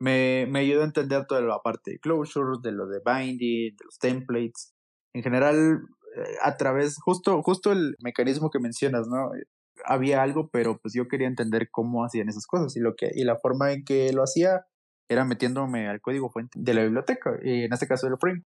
me, 0.00 0.46
me 0.48 0.60
ayudó 0.60 0.82
a 0.82 0.86
entender 0.86 1.26
toda 1.26 1.40
la 1.40 1.60
parte 1.60 1.92
de 1.92 1.98
closures, 1.98 2.60
de 2.62 2.72
lo 2.72 2.86
de 2.86 3.00
binding, 3.04 3.76
de 3.76 3.84
los 3.84 3.98
templates. 3.98 4.74
En 5.14 5.22
general, 5.22 5.80
eh, 6.16 6.36
a 6.42 6.56
través, 6.56 6.96
justo, 7.00 7.42
justo 7.42 7.72
el 7.72 7.96
mecanismo 8.02 8.50
que 8.50 8.60
mencionas, 8.60 9.08
¿no? 9.08 9.30
Había 9.84 10.22
algo, 10.22 10.48
pero 10.50 10.78
pues 10.78 10.94
yo 10.94 11.08
quería 11.08 11.28
entender 11.28 11.68
cómo 11.70 12.04
hacían 12.04 12.28
esas 12.28 12.46
cosas 12.46 12.76
y, 12.76 12.80
lo 12.80 12.94
que, 12.94 13.10
y 13.14 13.24
la 13.24 13.36
forma 13.36 13.72
en 13.72 13.84
que 13.84 14.12
lo 14.12 14.22
hacía 14.22 14.66
era 15.08 15.24
metiéndome 15.24 15.88
al 15.88 16.00
código 16.00 16.30
fuente 16.30 16.58
de 16.60 16.74
la 16.74 16.82
biblioteca, 16.82 17.38
y 17.42 17.64
en 17.64 17.72
este 17.72 17.86
caso 17.86 18.06
del 18.06 18.18
frame. 18.18 18.42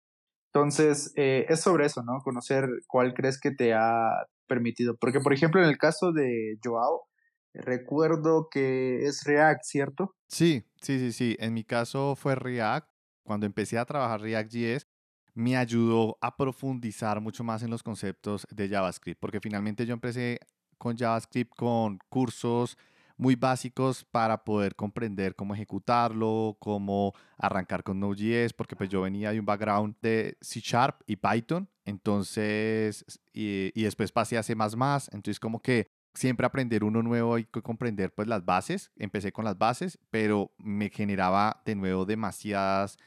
Entonces, 0.55 1.13
eh, 1.17 1.47
es 1.49 1.61
sobre 1.61 1.87
eso, 1.87 2.03
¿no? 2.03 2.21
Conocer 2.23 2.69
cuál 2.87 3.15
crees 3.15 3.41
que 3.41 3.53
te 3.53 3.73
ha 3.73 4.27
permitido. 4.47 4.97
Porque, 5.01 5.21
por 5.21 5.33
ejemplo, 5.33 5.63
en 5.63 5.69
el 5.69 5.79
caso 5.79 6.13
de 6.13 6.59
Joao, 6.63 7.07
recuerdo 7.55 8.49
que 8.51 9.07
es 9.07 9.25
React, 9.25 9.63
¿cierto? 9.65 10.15
Sí, 10.29 10.65
sí, 10.83 10.99
sí, 10.99 11.13
sí. 11.13 11.37
En 11.39 11.55
mi 11.55 11.65
caso 11.65 12.17
fue 12.17 12.35
React. 12.35 12.87
Cuando 13.23 13.47
empecé 13.47 13.79
a 13.79 13.87
trabajar 13.87 14.21
React.js, 14.21 14.87
me 15.35 15.57
ayudó 15.57 16.19
a 16.21 16.37
profundizar 16.37 17.21
mucho 17.21 17.45
más 17.45 17.63
en 17.63 17.71
los 17.71 17.83
conceptos 17.83 18.47
de 18.51 18.69
JavaScript, 18.69 19.19
porque 19.21 19.41
finalmente 19.41 19.87
yo 19.87 19.95
empecé 19.95 20.39
con 20.77 20.99
JavaScript 20.99 21.55
con 21.57 21.99
cursos 22.09 22.77
muy 23.23 23.37
básicos 23.37 24.05
para 24.05 24.45
poder 24.45 24.75
comprender 24.75 25.35
cómo 25.35 25.55
ejecutarlo, 25.55 26.57
cómo 26.59 27.15
arrancar 27.39 27.85
con 27.85 28.01
Node.js, 28.01 28.53
porque 28.53 28.77
pues 28.77 28.91
yo 28.91 29.01
venía 29.01 29.31
de 29.31 29.41
un 29.41 29.47
background 29.47 29.95
de 30.03 30.37
C 30.41 30.61
Sharp 30.61 31.01
y 31.07 31.17
Python, 31.17 31.69
entonces, 31.85 33.05
y, 33.33 33.71
y 33.75 33.85
después 33.85 34.13
pasé 34.13 34.37
a 34.37 34.43
C++, 34.43 34.53
entonces 34.53 35.41
como 35.41 35.63
que 35.63 35.89
siempre 36.15 36.47
aprender 36.47 36.85
uno 36.85 37.03
nuevo 37.03 37.39
y 37.39 37.45
comprender 37.45 38.13
pues 38.13 38.29
las 38.29 38.45
bases, 38.45 38.91
empecé 38.97 39.33
con 39.33 39.45
las 39.45 39.57
bases, 39.57 39.99
pero 40.11 40.53
me 40.59 40.91
generaba 40.91 41.63
de 41.65 41.75
nuevo 41.75 42.05
demasiadas 42.05 42.99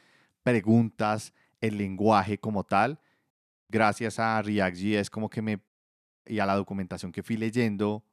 preguntas 0.42 1.34
el 1.60 1.78
lenguaje 1.78 2.38
como 2.38 2.64
tal. 2.64 3.00
Gracias 3.68 4.18
a 4.18 4.40
React.js 4.42 5.10
como 5.10 5.28
que 5.28 5.42
me 5.42 5.60
y 6.26 6.40
a 6.40 6.46
la 6.46 6.56
documentación 6.56 7.12
que 7.12 7.22
fui 7.22 7.36
leyendo, 7.36 8.04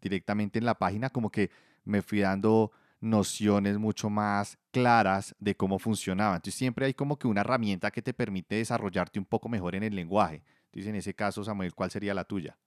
directamente 0.00 0.58
en 0.58 0.64
la 0.64 0.78
página, 0.78 1.10
como 1.10 1.30
que 1.30 1.50
me 1.84 2.02
fui 2.02 2.20
dando 2.20 2.72
nociones 3.00 3.78
mucho 3.78 4.10
más 4.10 4.58
claras 4.70 5.34
de 5.38 5.54
cómo 5.54 5.78
funcionaba. 5.78 6.36
Entonces 6.36 6.58
siempre 6.58 6.86
hay 6.86 6.94
como 6.94 7.18
que 7.18 7.26
una 7.26 7.40
herramienta 7.40 7.90
que 7.90 8.02
te 8.02 8.12
permite 8.12 8.56
desarrollarte 8.56 9.18
un 9.18 9.24
poco 9.24 9.48
mejor 9.48 9.74
en 9.74 9.82
el 9.82 9.94
lenguaje. 9.94 10.42
Entonces 10.66 10.88
en 10.88 10.96
ese 10.96 11.14
caso, 11.14 11.42
Samuel, 11.42 11.74
¿cuál 11.74 11.90
sería 11.90 12.14
la 12.14 12.24
tuya? 12.24 12.58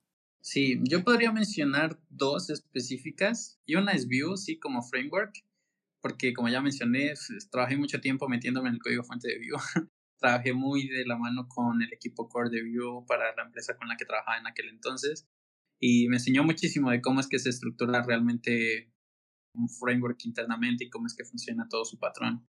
Sí, 0.42 0.80
yo 0.84 1.04
podría 1.04 1.32
mencionar 1.32 2.00
dos 2.10 2.50
específicas 2.50 3.62
y 3.66 3.76
una 3.76 3.94
es 3.94 4.08
Vue, 4.08 4.36
sí, 4.36 4.60
como 4.60 4.82
framework, 4.82 5.34
porque 6.02 6.34
como 6.34 6.50
ya 6.50 6.62
mencioné, 6.62 7.14
trabajé 7.50 7.78
mucho 7.78 8.02
tiempo 8.02 8.28
metiéndome 8.28 8.68
en 8.70 8.76
el 8.76 8.82
código 8.82 9.04
fuente 9.04 9.30
de 9.30 9.38
Vue. 9.38 9.58
trabajé 10.18 10.54
muy 10.54 10.88
de 10.88 11.06
la 11.06 11.18
mano 11.18 11.48
con 11.48 11.82
el 11.82 11.94
equipo 11.94 12.28
core 12.28 12.50
de 12.50 12.64
Vue 12.64 13.06
para 13.08 13.34
la 13.36 13.44
empresa 13.44 13.78
con 13.78 13.88
la 13.88 13.96
que 13.96 14.06
trabajaba 14.06 14.38
en 14.38 14.48
aquel 14.48 14.70
entonces 14.70 15.28
y 15.86 16.08
me 16.08 16.16
enseñó 16.16 16.46
muchísimo 16.46 16.92
de 16.92 17.02
cómo 17.02 17.20
es 17.20 17.28
que 17.28 17.40
se 17.40 17.50
estructura 17.50 18.02
realmente 18.04 18.90
un 19.54 19.68
framework 19.68 20.24
internamente 20.24 20.86
y 20.86 20.90
cómo 20.90 21.08
es 21.08 21.14
que 21.14 21.26
funciona 21.26 21.68
todo 21.68 21.84
su 21.84 22.00
patrón. 22.00 22.48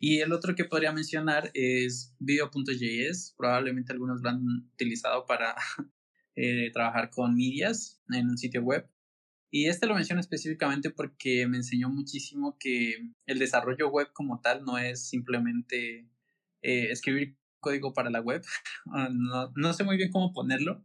Y 0.00 0.20
el 0.20 0.32
otro 0.32 0.54
que 0.54 0.64
podría 0.64 0.90
mencionar 0.90 1.50
es 1.52 2.16
video.js. 2.18 3.34
Probablemente 3.36 3.92
algunos 3.92 4.22
lo 4.22 4.30
han 4.30 4.70
utilizado 4.72 5.26
para 5.26 5.54
eh, 6.34 6.70
trabajar 6.72 7.10
con 7.10 7.34
medias 7.34 8.00
en 8.08 8.30
un 8.30 8.38
sitio 8.38 8.62
web. 8.62 8.88
Y 9.50 9.66
este 9.66 9.86
lo 9.86 9.94
menciono 9.94 10.22
específicamente 10.22 10.88
porque 10.88 11.46
me 11.46 11.58
enseñó 11.58 11.90
muchísimo 11.90 12.56
que 12.58 13.12
el 13.26 13.38
desarrollo 13.38 13.90
web 13.90 14.14
como 14.14 14.40
tal 14.40 14.64
no 14.64 14.78
es 14.78 15.06
simplemente 15.10 16.08
eh, 16.62 16.90
escribir 16.90 17.36
código 17.60 17.92
para 17.92 18.08
la 18.08 18.22
web. 18.22 18.42
no, 18.86 19.52
no 19.56 19.72
sé 19.74 19.84
muy 19.84 19.98
bien 19.98 20.10
cómo 20.10 20.32
ponerlo, 20.32 20.82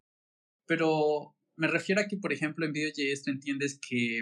pero 0.66 1.37
me 1.58 1.68
refiero 1.68 2.02
a 2.02 2.08
que, 2.08 2.18
por 2.18 2.32
ejemplo, 2.32 2.66
en 2.66 2.74
Vue.js 2.74 3.24
tú 3.24 3.32
entiendes 3.32 3.80
que 3.80 4.22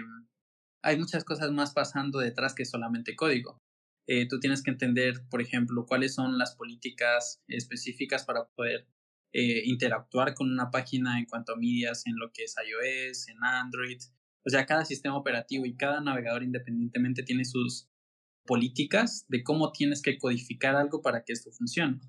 hay 0.82 0.98
muchas 0.98 1.24
cosas 1.24 1.50
más 1.52 1.72
pasando 1.72 2.18
detrás 2.18 2.54
que 2.54 2.64
solamente 2.64 3.14
código. 3.14 3.62
Eh, 4.08 4.26
tú 4.28 4.38
tienes 4.40 4.62
que 4.62 4.70
entender, 4.70 5.14
por 5.30 5.42
ejemplo, 5.42 5.84
cuáles 5.86 6.14
son 6.14 6.38
las 6.38 6.54
políticas 6.54 7.42
específicas 7.48 8.24
para 8.24 8.46
poder 8.54 8.86
eh, 9.32 9.62
interactuar 9.64 10.34
con 10.34 10.50
una 10.50 10.70
página 10.70 11.18
en 11.18 11.26
cuanto 11.26 11.52
a 11.52 11.56
medias 11.56 12.06
en 12.06 12.16
lo 12.16 12.30
que 12.32 12.44
es 12.44 12.54
iOS, 12.56 13.28
en 13.28 13.42
Android. 13.42 13.98
O 14.46 14.50
sea, 14.50 14.64
cada 14.64 14.84
sistema 14.84 15.16
operativo 15.16 15.66
y 15.66 15.76
cada 15.76 16.00
navegador 16.00 16.44
independientemente 16.44 17.24
tiene 17.24 17.44
sus 17.44 17.88
políticas 18.46 19.26
de 19.28 19.42
cómo 19.42 19.72
tienes 19.72 20.02
que 20.02 20.18
codificar 20.18 20.76
algo 20.76 21.02
para 21.02 21.24
que 21.24 21.32
esto 21.32 21.50
funcione. 21.50 22.00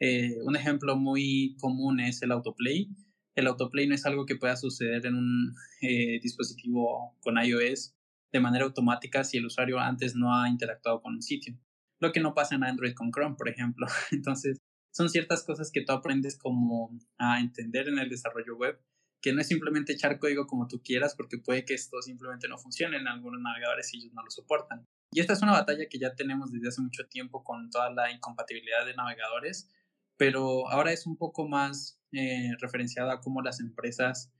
Eh, 0.00 0.38
un 0.42 0.56
ejemplo 0.56 0.96
muy 0.96 1.54
común 1.60 2.00
es 2.00 2.22
el 2.22 2.32
autoplay 2.32 2.88
el 3.34 3.46
autoplay 3.46 3.86
no 3.86 3.94
es 3.94 4.04
algo 4.06 4.26
que 4.26 4.36
pueda 4.36 4.56
suceder 4.56 5.06
en 5.06 5.14
un 5.14 5.54
eh, 5.80 6.20
dispositivo 6.20 7.16
con 7.20 7.42
iOS 7.42 7.94
de 8.32 8.40
manera 8.40 8.64
automática 8.64 9.24
si 9.24 9.38
el 9.38 9.46
usuario 9.46 9.78
antes 9.78 10.14
no 10.16 10.34
ha 10.34 10.48
interactuado 10.48 11.02
con 11.02 11.14
un 11.14 11.22
sitio. 11.22 11.58
Lo 12.00 12.12
que 12.12 12.20
no 12.20 12.34
pasa 12.34 12.54
en 12.54 12.64
Android 12.64 12.94
con 12.94 13.10
Chrome, 13.12 13.36
por 13.36 13.48
ejemplo. 13.48 13.86
Entonces, 14.10 14.58
son 14.90 15.08
ciertas 15.08 15.44
cosas 15.44 15.70
que 15.70 15.82
tú 15.82 15.92
aprendes 15.92 16.36
como 16.36 16.90
a 17.18 17.40
entender 17.40 17.88
en 17.88 17.98
el 17.98 18.08
desarrollo 18.08 18.56
web, 18.56 18.80
que 19.22 19.32
no 19.32 19.40
es 19.40 19.48
simplemente 19.48 19.92
echar 19.92 20.18
código 20.18 20.46
como 20.46 20.66
tú 20.66 20.82
quieras, 20.82 21.14
porque 21.14 21.38
puede 21.38 21.64
que 21.64 21.74
esto 21.74 22.02
simplemente 22.02 22.48
no 22.48 22.58
funcione 22.58 22.96
en 22.96 23.06
algunos 23.06 23.40
navegadores 23.40 23.92
y 23.94 23.98
ellos 23.98 24.12
no 24.14 24.22
lo 24.22 24.30
soportan. 24.30 24.84
Y 25.12 25.20
esta 25.20 25.34
es 25.34 25.42
una 25.42 25.52
batalla 25.52 25.86
que 25.88 25.98
ya 25.98 26.14
tenemos 26.14 26.50
desde 26.50 26.68
hace 26.68 26.82
mucho 26.82 27.06
tiempo 27.06 27.44
con 27.44 27.70
toda 27.70 27.90
la 27.90 28.10
incompatibilidad 28.10 28.84
de 28.84 28.94
navegadores, 28.94 29.70
pero 30.16 30.68
ahora 30.68 30.92
es 30.92 31.06
un 31.06 31.16
poco 31.16 31.48
más 31.48 32.00
eh, 32.12 32.50
referenciada 32.60 33.14
a 33.14 33.20
cómo 33.20 33.42
las 33.42 33.60
empresas 33.60 34.32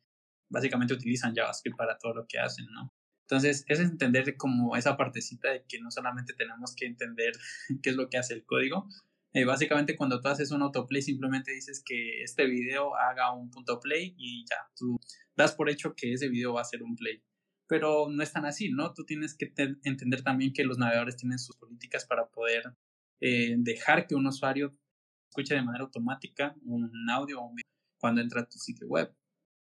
básicamente 0.51 0.95
utilizan 0.95 1.35
JavaScript 1.35 1.77
para 1.77 1.99
todo 1.99 2.15
lo 2.15 2.27
que 2.27 2.39
hacen, 2.39 2.67
¿no? 2.73 2.93
Entonces, 3.23 3.65
es 3.69 3.81
entender 3.81 4.37
como 4.37 4.77
esa 4.77 4.97
partecita 4.97 5.51
de 5.51 5.65
que 5.67 5.81
no 5.81 5.91
solamente 5.91 6.35
tenemos 6.35 6.75
que 6.77 6.87
entender 6.87 7.33
qué 7.83 7.91
es 7.91 7.97
lo 7.97 8.09
que 8.11 8.19
hace 8.19 8.35
el 8.35 8.45
código. 8.45 8.87
Eh, 9.33 9.47
básicamente, 9.47 9.97
cuando 9.97 10.21
tú 10.21 10.29
haces 10.29 10.51
un 10.51 10.61
autoplay, 10.61 11.01
simplemente 11.01 11.53
dices 11.53 11.83
que 11.85 12.23
este 12.23 12.45
video 12.45 12.95
haga 12.95 13.33
un 13.33 13.51
punto 13.51 13.81
play 13.81 14.15
y 14.19 14.45
ya, 14.45 14.57
tú 14.77 15.01
das 15.35 15.55
por 15.55 15.71
hecho 15.71 15.95
que 15.97 16.13
ese 16.13 16.29
video 16.29 16.53
va 16.53 16.61
a 16.61 16.65
ser 16.65 16.83
un 16.83 16.95
play. 16.95 17.23
Pero 17.67 18.11
no 18.11 18.23
es 18.23 18.33
tan 18.33 18.45
así, 18.45 18.71
¿no? 18.71 18.93
Tú 18.93 19.07
tienes 19.07 19.35
que 19.35 19.51
entender 19.85 20.23
también 20.23 20.53
que 20.53 20.65
los 20.65 20.77
navegadores 20.77 21.17
tienen 21.17 21.39
sus 21.39 21.57
políticas 21.57 22.05
para 22.05 22.29
poder 22.29 22.75
eh, 23.21 23.55
dejar 23.57 24.07
que 24.07 24.15
un 24.15 24.27
usuario 24.27 24.77
escuche 25.33 25.55
de 25.55 25.63
manera 25.63 25.85
automática 25.85 26.55
un 26.65 26.91
audio 27.11 27.41
o 27.41 27.47
un 27.47 27.55
video 27.55 27.71
cuando 27.99 28.21
entra 28.21 28.43
a 28.43 28.45
tu 28.45 28.59
sitio 28.59 28.87
web. 28.87 29.15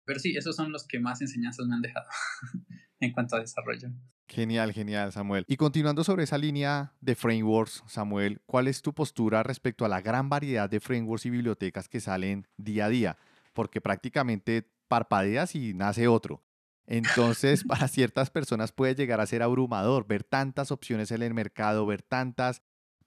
Pero 0.04 0.18
sí, 0.18 0.36
esos 0.36 0.56
son 0.56 0.72
los 0.72 0.86
que 0.86 0.98
más 0.98 1.20
enseñanzas 1.22 1.66
me 1.66 1.76
han 1.76 1.80
dejado 1.80 2.06
en 3.00 3.12
cuanto 3.12 3.36
a 3.36 3.40
desarrollo. 3.40 3.88
Genial, 4.26 4.72
genial, 4.72 5.12
Samuel. 5.12 5.44
Y 5.46 5.56
continuando 5.56 6.02
sobre 6.02 6.24
esa 6.24 6.38
línea 6.38 6.94
de 7.00 7.14
frameworks, 7.14 7.84
Samuel, 7.86 8.40
¿cuál 8.46 8.68
es 8.68 8.82
tu 8.82 8.92
postura 8.94 9.42
respecto 9.42 9.84
a 9.84 9.88
la 9.88 10.00
gran 10.00 10.28
variedad 10.28 10.68
de 10.68 10.80
frameworks 10.80 11.26
y 11.26 11.30
bibliotecas 11.30 11.88
que 11.88 12.00
salen 12.00 12.48
día 12.56 12.86
a 12.86 12.88
día? 12.88 13.18
Porque 13.52 13.80
prácticamente 13.80 14.68
parpadeas 14.88 15.54
y 15.54 15.72
nace 15.72 16.08
otro. 16.08 16.42
Entonces, 16.86 17.64
para 17.68 17.86
ciertas 17.86 18.30
personas 18.30 18.72
puede 18.72 18.94
llegar 18.94 19.20
a 19.20 19.26
ser 19.26 19.42
abrumador 19.42 20.06
ver 20.06 20.24
tantas 20.24 20.72
opciones 20.72 21.12
en 21.12 21.22
el 21.22 21.32
mercado, 21.32 21.86
ver 21.86 22.02
tantas 22.02 22.62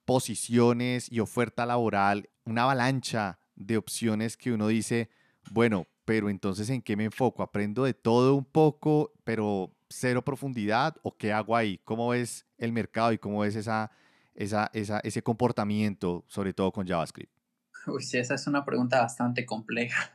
posiciones 0.08 1.12
y 1.12 1.20
oferta 1.20 1.66
laboral, 1.66 2.30
una 2.48 2.62
avalancha 2.62 3.38
de 3.54 3.76
opciones 3.76 4.36
que 4.36 4.52
uno 4.52 4.68
dice, 4.68 5.10
bueno, 5.50 5.86
pero 6.04 6.30
entonces 6.30 6.70
¿en 6.70 6.80
qué 6.80 6.96
me 6.96 7.04
enfoco? 7.04 7.42
¿Aprendo 7.42 7.84
de 7.84 7.94
todo 7.94 8.34
un 8.34 8.44
poco, 8.44 9.12
pero 9.24 9.74
cero 9.88 10.22
profundidad? 10.24 10.96
¿O 11.02 11.16
qué 11.16 11.32
hago 11.32 11.54
ahí? 11.54 11.78
¿Cómo 11.84 12.08
ves 12.08 12.46
el 12.56 12.72
mercado 12.72 13.12
y 13.12 13.18
cómo 13.18 13.40
ves 13.40 13.54
esa, 13.56 13.90
esa, 14.34 14.70
esa, 14.72 15.00
ese 15.00 15.22
comportamiento, 15.22 16.24
sobre 16.28 16.54
todo 16.54 16.72
con 16.72 16.86
JavaScript? 16.86 17.32
Uy, 17.86 18.02
esa 18.12 18.34
es 18.34 18.46
una 18.46 18.64
pregunta 18.64 19.00
bastante 19.00 19.44
compleja 19.44 20.10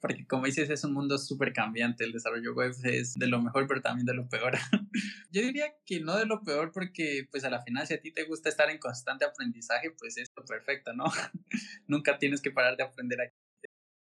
porque 0.00 0.26
como 0.26 0.46
dices 0.46 0.68
es 0.70 0.84
un 0.84 0.92
mundo 0.92 1.18
súper 1.18 1.52
cambiante, 1.52 2.04
el 2.04 2.12
desarrollo 2.12 2.54
web 2.54 2.72
es 2.84 3.14
de 3.14 3.26
lo 3.26 3.40
mejor 3.40 3.66
pero 3.66 3.80
también 3.80 4.06
de 4.06 4.14
lo 4.14 4.28
peor. 4.28 4.54
Yo 5.30 5.42
diría 5.42 5.74
que 5.84 6.00
no 6.00 6.16
de 6.16 6.26
lo 6.26 6.42
peor 6.42 6.70
porque 6.72 7.26
pues 7.30 7.44
a 7.44 7.50
la 7.50 7.62
final 7.62 7.86
si 7.86 7.94
a 7.94 8.00
ti 8.00 8.12
te 8.12 8.24
gusta 8.24 8.48
estar 8.48 8.70
en 8.70 8.78
constante 8.78 9.24
aprendizaje 9.24 9.90
pues 9.98 10.16
es 10.18 10.30
lo 10.36 10.44
perfecto, 10.44 10.92
¿no? 10.92 11.04
Nunca 11.86 12.18
tienes 12.18 12.40
que 12.40 12.50
parar 12.50 12.76
de 12.76 12.84
aprender 12.84 13.20
aquí. 13.20 13.34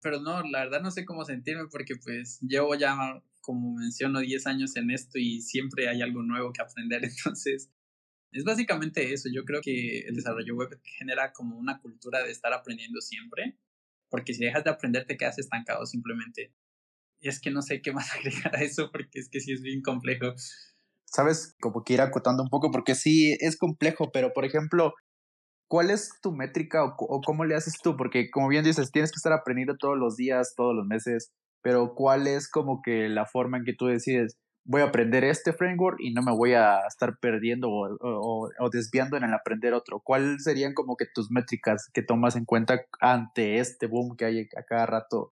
Pero 0.02 0.20
no, 0.20 0.42
la 0.42 0.64
verdad 0.64 0.82
no 0.82 0.90
sé 0.90 1.04
cómo 1.04 1.24
sentirme 1.24 1.66
porque 1.70 1.96
pues 1.96 2.38
llevo 2.40 2.74
ya 2.74 2.96
como 3.40 3.74
menciono 3.74 4.20
10 4.20 4.46
años 4.46 4.76
en 4.76 4.90
esto 4.90 5.18
y 5.18 5.40
siempre 5.42 5.88
hay 5.88 6.02
algo 6.02 6.22
nuevo 6.22 6.52
que 6.52 6.62
aprender, 6.62 7.04
entonces 7.04 7.70
es 8.32 8.44
básicamente 8.44 9.12
eso. 9.12 9.28
Yo 9.32 9.44
creo 9.44 9.60
que 9.62 10.00
el 10.00 10.16
desarrollo 10.16 10.56
web 10.56 10.80
genera 10.82 11.32
como 11.32 11.56
una 11.56 11.80
cultura 11.80 12.22
de 12.24 12.32
estar 12.32 12.52
aprendiendo 12.52 13.00
siempre 13.00 13.56
porque 14.14 14.32
si 14.32 14.44
dejas 14.44 14.62
de 14.62 14.70
aprender 14.70 15.06
te 15.06 15.16
quedas 15.16 15.40
estancado 15.40 15.84
simplemente. 15.86 16.52
Y 17.20 17.28
es 17.28 17.40
que 17.40 17.50
no 17.50 17.62
sé 17.62 17.82
qué 17.82 17.90
más 17.90 18.12
agregar 18.14 18.54
a 18.54 18.62
eso 18.62 18.92
porque 18.92 19.18
es 19.18 19.28
que 19.28 19.40
sí 19.40 19.52
es 19.52 19.60
bien 19.60 19.82
complejo. 19.82 20.34
Sabes, 21.04 21.56
como 21.60 21.82
que 21.82 21.94
ir 21.94 22.00
acotando 22.00 22.44
un 22.44 22.48
poco 22.48 22.70
porque 22.70 22.94
sí 22.94 23.36
es 23.40 23.58
complejo, 23.58 24.12
pero 24.12 24.32
por 24.32 24.44
ejemplo, 24.44 24.92
¿cuál 25.68 25.90
es 25.90 26.12
tu 26.22 26.30
métrica 26.30 26.84
o, 26.84 26.94
o 26.96 27.20
cómo 27.22 27.44
le 27.44 27.56
haces 27.56 27.74
tú? 27.82 27.96
Porque 27.96 28.30
como 28.30 28.46
bien 28.46 28.62
dices, 28.62 28.92
tienes 28.92 29.10
que 29.10 29.16
estar 29.16 29.32
aprendiendo 29.32 29.74
todos 29.76 29.98
los 29.98 30.14
días, 30.14 30.54
todos 30.56 30.76
los 30.76 30.86
meses, 30.86 31.32
pero 31.60 31.94
¿cuál 31.96 32.28
es 32.28 32.48
como 32.48 32.82
que 32.84 33.08
la 33.08 33.26
forma 33.26 33.58
en 33.58 33.64
que 33.64 33.74
tú 33.76 33.86
decides? 33.86 34.36
Voy 34.64 34.80
a 34.80 34.86
aprender 34.86 35.24
este 35.24 35.52
framework 35.52 35.98
y 36.00 36.12
no 36.12 36.22
me 36.22 36.32
voy 36.32 36.54
a 36.54 36.80
estar 36.86 37.18
perdiendo 37.18 37.68
o, 37.70 38.48
o, 38.58 38.70
desviando 38.70 39.16
en 39.16 39.24
el 39.24 39.34
aprender 39.34 39.74
otro. 39.74 40.00
¿Cuáles 40.00 40.44
serían 40.44 40.74
como 40.74 40.96
que 40.96 41.06
tus 41.14 41.30
métricas 41.30 41.90
que 41.92 42.02
tomas 42.02 42.36
en 42.36 42.44
cuenta 42.44 42.80
ante 43.00 43.58
este 43.58 43.86
boom 43.86 44.16
que 44.16 44.24
hay 44.24 44.48
a 44.56 44.62
cada 44.62 44.86
rato? 44.86 45.32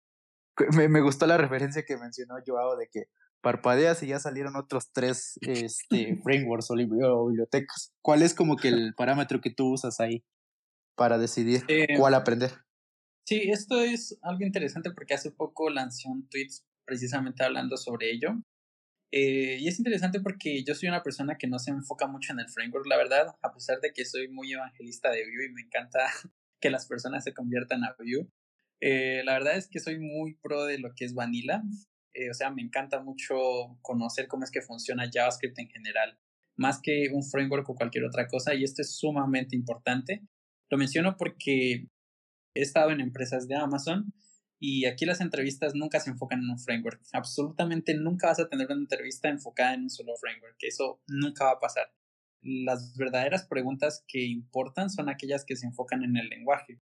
Me, 0.76 0.90
me 0.90 1.02
gustó 1.02 1.26
la 1.28 1.38
referencia 1.38 1.84
que 1.86 1.98
mencionó 1.98 2.36
Joao 2.46 2.76
de 2.76 2.88
que 2.92 3.06
parpadeas 3.42 4.04
y 4.04 4.08
ya 4.08 4.20
salieron 4.20 4.56
otros 4.56 4.92
tres 4.92 5.40
este, 5.42 6.20
frameworks 6.24 6.72
o, 6.72 6.76
bibliotecas. 6.76 7.94
¿Cuál 8.02 8.22
es 8.22 8.34
como 8.34 8.56
que 8.56 8.68
el 8.68 8.94
parámetro 8.96 9.42
que 9.42 9.50
tú 9.52 9.72
usas 9.72 10.00
ahí 10.00 10.24
para 10.96 11.18
decidir 11.18 11.64
eh, 11.68 11.98
cuál 11.98 12.14
aprender? 12.14 12.52
Sí, 13.26 13.50
esto 13.50 13.82
es 13.82 14.18
algo 14.22 14.44
interesante 14.44 14.92
porque 14.92 15.14
hace 15.14 15.32
poco 15.32 15.70
lancé 15.70 16.08
un 16.10 16.28
tweet 16.28 16.50
precisamente 16.86 17.44
hablando 17.44 17.78
sobre 17.78 18.12
ello. 18.12 18.36
Eh, 19.14 19.58
y 19.60 19.68
es 19.68 19.78
interesante 19.78 20.22
porque 20.22 20.64
yo 20.64 20.74
soy 20.74 20.88
una 20.88 21.04
persona 21.04 21.38
que 21.38 21.48
no 21.48 21.60
se 21.60 21.72
enfoca 21.72 22.08
mucho 22.08 22.32
en 22.32 22.40
el 22.40 22.50
framework, 22.50 22.86
la 22.88 22.98
verdad, 22.98 23.36
a 23.42 23.54
pesar 23.54 23.82
de 23.82 23.92
que 23.92 24.06
soy 24.06 24.30
muy 24.30 24.54
evangelista 24.54 25.12
de 25.12 25.26
Vue 25.26 25.48
y 25.48 25.54
me 25.54 25.62
encanta 25.62 26.00
que 26.62 26.70
las 26.70 26.86
personas 26.86 27.24
se 27.24 27.34
conviertan 27.34 27.84
a 27.84 27.96
Vue. 28.00 28.28
Eh, 28.82 29.22
la 29.26 29.34
verdad 29.34 29.58
es 29.58 29.68
que 29.68 29.80
soy 29.80 30.00
muy 30.00 30.36
pro 30.42 30.66
de 30.66 30.80
lo 30.80 30.94
que 30.96 31.06
es 31.06 31.14
Vanilla. 31.14 31.62
Eh, 32.14 32.30
o 32.30 32.34
sea, 32.34 32.52
me 32.52 32.62
encanta 32.62 33.02
mucho 33.02 33.36
conocer 33.82 34.28
cómo 34.28 34.44
es 34.44 34.52
que 34.52 34.62
funciona 34.62 35.10
JavaScript 35.12 35.60
en 35.60 35.70
general, 35.70 36.18
más 36.58 36.82
que 36.82 37.10
un 37.12 37.24
framework 37.24 37.70
o 37.70 37.76
cualquier 37.76 38.06
otra 38.06 38.28
cosa, 38.28 38.54
y 38.54 38.64
esto 38.64 38.82
es 38.82 38.98
sumamente 38.98 39.56
importante. 39.56 40.22
Lo 40.70 40.78
menciono 40.78 41.16
porque 41.18 41.88
he 42.56 42.62
estado 42.62 42.92
en 42.92 43.02
empresas 43.02 43.48
de 43.48 43.56
Amazon 43.56 44.14
y 44.64 44.86
aquí 44.86 45.08
las 45.08 45.22
entrevistas 45.22 45.74
nunca 45.74 46.00
se 46.00 46.12
enfocan 46.12 46.44
en 46.44 46.52
un 46.52 46.60
framework. 46.60 47.02
Absolutamente 47.14 47.96
nunca 47.96 48.28
vas 48.28 48.40
a 48.40 48.48
tener 48.48 48.68
una 48.68 48.82
entrevista 48.82 49.28
enfocada 49.28 49.74
en 49.74 49.82
un 49.82 49.90
solo 49.90 50.16
framework. 50.16 50.56
Eso 50.62 51.02
nunca 51.08 51.46
va 51.46 51.52
a 51.54 51.60
pasar. 51.60 51.92
Las 52.44 52.96
verdaderas 52.96 53.48
preguntas 53.48 54.06
que 54.08 54.24
importan 54.24 54.92
son 54.92 55.10
aquellas 55.10 55.46
que 55.46 55.56
se 55.56 55.66
enfocan 55.66 56.04
en 56.04 56.16
el 56.16 56.30
lenguaje. 56.30 56.80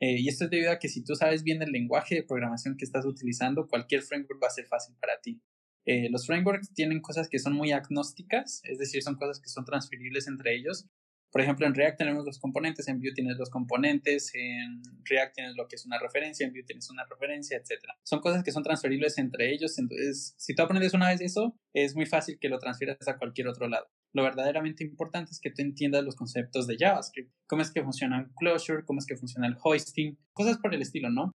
Eh, 0.00 0.20
y 0.20 0.28
esto 0.28 0.44
es 0.44 0.50
debido 0.50 0.70
a 0.70 0.78
que 0.78 0.90
si 0.90 1.02
tú 1.02 1.14
sabes 1.14 1.44
bien 1.44 1.62
el 1.62 1.72
lenguaje 1.72 2.16
de 2.16 2.24
programación 2.24 2.76
que 2.76 2.84
estás 2.84 3.06
utilizando, 3.06 3.68
cualquier 3.68 4.02
framework 4.02 4.42
va 4.42 4.48
a 4.48 4.50
ser 4.50 4.66
fácil 4.66 4.94
para 5.00 5.18
ti. 5.22 5.40
Eh, 5.86 6.10
los 6.10 6.26
frameworks 6.26 6.74
tienen 6.74 7.00
cosas 7.00 7.30
que 7.30 7.38
son 7.38 7.54
muy 7.54 7.72
agnósticas, 7.72 8.60
es 8.64 8.76
decir, 8.76 9.02
son 9.02 9.16
cosas 9.16 9.40
que 9.40 9.48
son 9.48 9.64
transferibles 9.64 10.28
entre 10.28 10.54
ellos, 10.56 10.90
Por 11.34 11.40
ejemplo, 11.40 11.66
en 11.66 11.74
React 11.74 11.98
tenemos 11.98 12.24
los 12.24 12.38
componentes, 12.38 12.86
en 12.86 13.00
Vue 13.00 13.10
tienes 13.12 13.36
los 13.36 13.50
componentes, 13.50 14.30
en 14.34 14.80
React 15.04 15.34
tienes 15.34 15.56
lo 15.56 15.66
que 15.66 15.74
es 15.74 15.84
una 15.84 15.98
referencia, 15.98 16.46
en 16.46 16.52
Vue 16.52 16.62
tienes 16.62 16.88
una 16.90 17.04
referencia, 17.10 17.56
etc. 17.56 17.82
Son 18.04 18.20
cosas 18.20 18.44
que 18.44 18.52
son 18.52 18.62
transferibles 18.62 19.18
entre 19.18 19.52
ellos, 19.52 19.76
entonces 19.80 20.36
si 20.38 20.54
tú 20.54 20.62
aprendes 20.62 20.94
una 20.94 21.08
vez 21.08 21.20
eso, 21.20 21.58
es 21.72 21.96
muy 21.96 22.06
fácil 22.06 22.38
que 22.40 22.48
lo 22.48 22.60
transfieras 22.60 23.08
a 23.08 23.18
cualquier 23.18 23.48
otro 23.48 23.66
lado. 23.66 23.88
Lo 24.12 24.22
verdaderamente 24.22 24.84
importante 24.84 25.32
es 25.32 25.40
que 25.40 25.50
tú 25.50 25.60
entiendas 25.60 26.04
los 26.04 26.14
conceptos 26.14 26.68
de 26.68 26.76
JavaScript, 26.78 27.32
cómo 27.48 27.62
es 27.62 27.72
que 27.72 27.82
funciona 27.82 28.18
un 28.18 28.32
closure, 28.36 28.84
cómo 28.84 29.00
es 29.00 29.06
que 29.06 29.16
funciona 29.16 29.48
el 29.48 29.56
hoisting, 29.60 30.16
cosas 30.34 30.58
por 30.58 30.72
el 30.72 30.82
estilo, 30.82 31.10
¿no? 31.10 31.32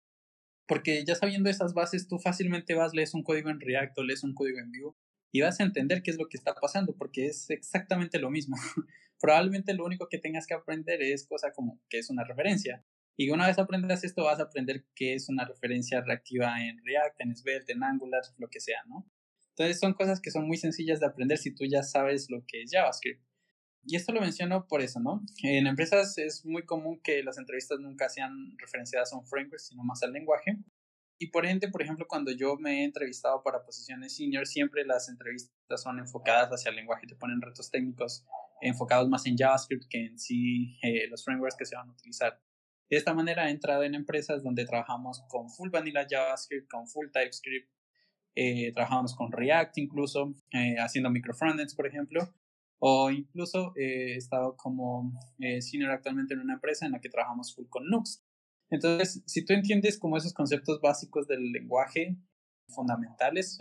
Porque 0.68 1.04
ya 1.04 1.16
sabiendo 1.16 1.50
esas 1.50 1.74
bases, 1.74 2.06
tú 2.06 2.20
fácilmente 2.20 2.74
vas, 2.74 2.94
lees 2.94 3.14
un 3.14 3.24
código 3.24 3.50
en 3.50 3.58
React 3.58 3.98
o 3.98 4.04
lees 4.04 4.22
un 4.22 4.34
código 4.34 4.60
en 4.60 4.70
Vue 4.70 4.94
y 5.32 5.40
vas 5.40 5.60
a 5.60 5.64
entender 5.64 6.02
qué 6.02 6.10
es 6.10 6.18
lo 6.18 6.28
que 6.28 6.36
está 6.36 6.54
pasando, 6.54 6.94
porque 6.96 7.26
es 7.26 7.50
exactamente 7.50 8.18
lo 8.18 8.30
mismo. 8.30 8.56
Probablemente 9.20 9.74
lo 9.74 9.84
único 9.84 10.08
que 10.08 10.18
tengas 10.18 10.46
que 10.46 10.54
aprender 10.54 11.02
es 11.02 11.26
cosa 11.26 11.52
como 11.52 11.80
qué 11.88 11.98
es 11.98 12.10
una 12.10 12.24
referencia. 12.24 12.84
Y 13.16 13.30
una 13.30 13.48
vez 13.48 13.58
aprendas 13.58 14.04
esto, 14.04 14.24
vas 14.24 14.38
a 14.38 14.44
aprender 14.44 14.86
qué 14.94 15.14
es 15.14 15.28
una 15.28 15.44
referencia 15.44 16.00
reactiva 16.00 16.64
en 16.64 16.78
React, 16.84 17.20
en 17.20 17.36
Svelte, 17.36 17.72
en 17.72 17.82
Angular, 17.82 18.22
lo 18.38 18.48
que 18.48 18.60
sea, 18.60 18.78
¿no? 18.86 19.10
Entonces 19.50 19.80
son 19.80 19.94
cosas 19.94 20.20
que 20.20 20.30
son 20.30 20.46
muy 20.46 20.56
sencillas 20.56 21.00
de 21.00 21.06
aprender 21.06 21.36
si 21.36 21.52
tú 21.52 21.64
ya 21.64 21.82
sabes 21.82 22.30
lo 22.30 22.44
que 22.46 22.62
es 22.62 22.70
JavaScript. 22.70 23.20
Y 23.84 23.96
esto 23.96 24.12
lo 24.12 24.20
menciono 24.20 24.68
por 24.68 24.82
eso, 24.82 25.00
¿no? 25.00 25.20
En 25.42 25.66
empresas 25.66 26.16
es 26.18 26.44
muy 26.44 26.64
común 26.64 27.00
que 27.02 27.24
las 27.24 27.38
entrevistas 27.38 27.80
nunca 27.80 28.08
sean 28.08 28.56
referenciadas 28.58 29.12
a 29.12 29.16
un 29.16 29.26
framework, 29.26 29.58
sino 29.58 29.82
más 29.82 30.02
al 30.04 30.12
lenguaje. 30.12 30.58
Y 31.20 31.28
por 31.28 31.46
ende, 31.46 31.68
por 31.68 31.82
ejemplo, 31.82 32.06
cuando 32.08 32.30
yo 32.30 32.56
me 32.56 32.80
he 32.80 32.84
entrevistado 32.84 33.42
para 33.42 33.64
posiciones 33.64 34.14
senior, 34.14 34.46
siempre 34.46 34.84
las 34.84 35.08
entrevistas 35.08 35.82
son 35.82 35.98
enfocadas 35.98 36.48
hacia 36.50 36.70
el 36.70 36.76
lenguaje, 36.76 37.08
te 37.08 37.16
ponen 37.16 37.42
retos 37.42 37.70
técnicos 37.70 38.24
enfocados 38.60 39.08
más 39.08 39.26
en 39.26 39.36
JavaScript 39.36 39.84
que 39.88 40.04
en 40.06 40.18
sí 40.18 40.78
eh, 40.82 41.08
los 41.08 41.24
frameworks 41.24 41.56
que 41.56 41.66
se 41.66 41.76
van 41.76 41.88
a 41.88 41.92
utilizar. 41.92 42.40
De 42.88 42.96
esta 42.96 43.14
manera 43.14 43.48
he 43.48 43.50
entrado 43.50 43.82
en 43.82 43.94
empresas 43.94 44.42
donde 44.42 44.64
trabajamos 44.64 45.24
con 45.28 45.50
full 45.50 45.70
vanilla 45.70 46.06
JavaScript, 46.08 46.70
con 46.70 46.86
full 46.86 47.08
TypeScript, 47.12 47.68
eh, 48.34 48.72
trabajamos 48.72 49.14
con 49.16 49.32
React 49.32 49.78
incluso, 49.78 50.34
eh, 50.52 50.76
haciendo 50.78 51.10
microfrontends, 51.10 51.74
por 51.74 51.86
ejemplo, 51.86 52.32
o 52.78 53.10
incluso 53.10 53.72
he 53.74 54.14
estado 54.14 54.56
como 54.56 55.12
senior 55.60 55.90
actualmente 55.90 56.34
en 56.34 56.40
una 56.40 56.54
empresa 56.54 56.86
en 56.86 56.92
la 56.92 57.00
que 57.00 57.08
trabajamos 57.08 57.52
full 57.54 57.66
con 57.68 57.88
Nux. 57.88 58.24
Entonces, 58.70 59.22
si 59.26 59.44
tú 59.44 59.54
entiendes 59.54 59.98
como 59.98 60.16
esos 60.16 60.34
conceptos 60.34 60.80
básicos 60.80 61.26
del 61.26 61.52
lenguaje 61.52 62.18
fundamentales, 62.68 63.58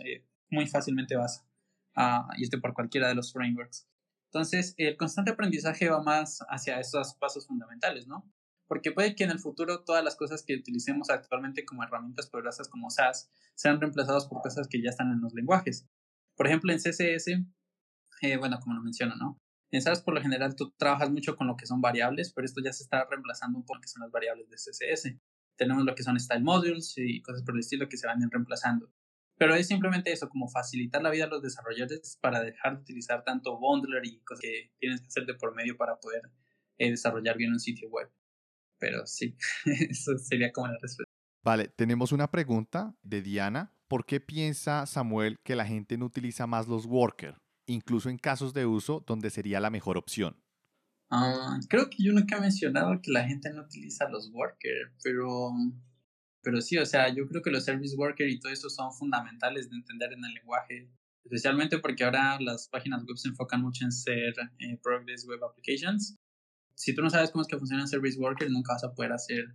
muy 0.50 0.66
fácilmente 0.66 1.16
vas 1.16 1.46
a 1.94 2.28
irte 2.36 2.58
por 2.58 2.74
cualquiera 2.74 3.08
de 3.08 3.14
los 3.14 3.32
frameworks. 3.32 3.88
Entonces, 4.30 4.74
el 4.76 4.96
constante 4.96 5.30
aprendizaje 5.30 5.88
va 5.88 6.02
más 6.02 6.40
hacia 6.48 6.78
esos 6.78 7.14
pasos 7.14 7.46
fundamentales, 7.46 8.06
¿no? 8.06 8.30
Porque 8.66 8.92
puede 8.92 9.14
que 9.14 9.24
en 9.24 9.30
el 9.30 9.38
futuro 9.38 9.84
todas 9.84 10.04
las 10.04 10.14
cosas 10.16 10.44
que 10.46 10.54
utilicemos 10.54 11.08
actualmente 11.08 11.64
como 11.64 11.82
herramientas 11.82 12.28
poderosas 12.28 12.68
como 12.68 12.90
SAS 12.90 13.30
sean 13.54 13.80
reemplazadas 13.80 14.26
por 14.26 14.42
cosas 14.42 14.68
que 14.68 14.82
ya 14.82 14.90
están 14.90 15.10
en 15.10 15.22
los 15.22 15.32
lenguajes. 15.32 15.88
Por 16.36 16.46
ejemplo, 16.46 16.70
en 16.70 16.78
CSS, 16.78 17.28
eh, 18.20 18.36
bueno, 18.36 18.58
como 18.60 18.76
lo 18.76 18.82
menciono, 18.82 19.16
¿no? 19.16 19.40
En 19.70 19.82
por 20.04 20.14
lo 20.14 20.22
general 20.22 20.56
tú 20.56 20.72
trabajas 20.76 21.10
mucho 21.10 21.36
con 21.36 21.46
lo 21.46 21.56
que 21.56 21.66
son 21.66 21.80
variables, 21.80 22.32
pero 22.32 22.46
esto 22.46 22.62
ya 22.64 22.72
se 22.72 22.84
está 22.84 23.04
reemplazando 23.04 23.58
un 23.58 23.66
poco 23.66 23.80
que 23.80 23.88
son 23.88 24.00
las 24.00 24.10
variables 24.10 24.48
de 24.48 24.56
CSS. 24.56 25.14
Tenemos 25.56 25.84
lo 25.84 25.94
que 25.94 26.02
son 26.02 26.18
style 26.18 26.42
modules 26.42 26.94
y 26.96 27.20
cosas 27.20 27.42
por 27.42 27.54
el 27.54 27.60
estilo 27.60 27.88
que 27.88 27.98
se 27.98 28.06
van 28.06 28.20
reemplazando. 28.30 28.90
Pero 29.36 29.54
es 29.54 29.68
simplemente 29.68 30.10
eso, 30.10 30.28
como 30.28 30.48
facilitar 30.48 31.02
la 31.02 31.10
vida 31.10 31.24
a 31.24 31.28
los 31.28 31.42
desarrolladores 31.42 32.18
para 32.20 32.40
dejar 32.40 32.76
de 32.76 32.82
utilizar 32.82 33.24
tanto 33.24 33.58
bundler 33.58 34.04
y 34.04 34.20
cosas 34.20 34.40
que 34.42 34.72
tienes 34.78 35.00
que 35.00 35.06
hacer 35.06 35.26
de 35.26 35.34
por 35.34 35.54
medio 35.54 35.76
para 35.76 36.00
poder 36.00 36.22
eh, 36.78 36.90
desarrollar 36.90 37.36
bien 37.36 37.52
un 37.52 37.60
sitio 37.60 37.88
web. 37.88 38.10
Pero 38.78 39.06
sí, 39.06 39.36
eso 39.90 40.16
sería 40.18 40.50
como 40.50 40.68
la 40.68 40.78
respuesta. 40.80 41.12
Vale, 41.44 41.68
tenemos 41.68 42.12
una 42.12 42.30
pregunta 42.30 42.96
de 43.02 43.22
Diana. 43.22 43.74
¿Por 43.86 44.04
qué 44.04 44.20
piensa 44.20 44.86
Samuel 44.86 45.38
que 45.44 45.56
la 45.56 45.64
gente 45.64 45.96
no 45.96 46.06
utiliza 46.06 46.46
más 46.46 46.68
los 46.68 46.84
workers, 46.84 47.38
incluso 47.68 48.10
en 48.10 48.18
casos 48.18 48.52
de 48.52 48.66
uso 48.66 49.04
donde 49.06 49.30
sería 49.30 49.60
la 49.60 49.70
mejor 49.70 49.96
opción? 49.96 50.42
Ah, 51.10 51.58
creo 51.68 51.88
que 51.88 52.02
yo 52.02 52.12
nunca 52.12 52.36
he 52.36 52.40
mencionado 52.40 53.00
que 53.00 53.10
la 53.10 53.24
gente 53.24 53.50
no 53.52 53.62
utiliza 53.62 54.08
los 54.08 54.30
workers, 54.32 54.92
pero 55.02 55.52
pero 56.42 56.60
sí, 56.60 56.78
o 56.78 56.86
sea, 56.86 57.12
yo 57.12 57.26
creo 57.26 57.42
que 57.42 57.50
los 57.50 57.64
service 57.64 57.96
workers 57.96 58.32
y 58.32 58.38
todo 58.38 58.52
eso 58.52 58.70
son 58.70 58.92
fundamentales 58.92 59.68
de 59.68 59.76
entender 59.76 60.12
en 60.12 60.24
el 60.24 60.34
lenguaje, 60.34 60.88
especialmente 61.24 61.78
porque 61.78 62.04
ahora 62.04 62.38
las 62.40 62.68
páginas 62.68 63.04
web 63.04 63.16
se 63.16 63.28
enfocan 63.28 63.60
mucho 63.62 63.84
en 63.84 63.92
ser 63.92 64.34
eh, 64.58 64.78
Progress 64.82 65.26
Web 65.26 65.44
Applications. 65.44 66.16
Si 66.74 66.94
tú 66.94 67.02
no 67.02 67.10
sabes 67.10 67.32
cómo 67.32 67.42
es 67.42 67.48
que 67.48 67.58
funciona 67.58 67.86
Service 67.86 68.18
Worker, 68.18 68.50
nunca 68.50 68.72
vas 68.72 68.84
a 68.84 68.94
poder 68.94 69.12
hacer 69.12 69.54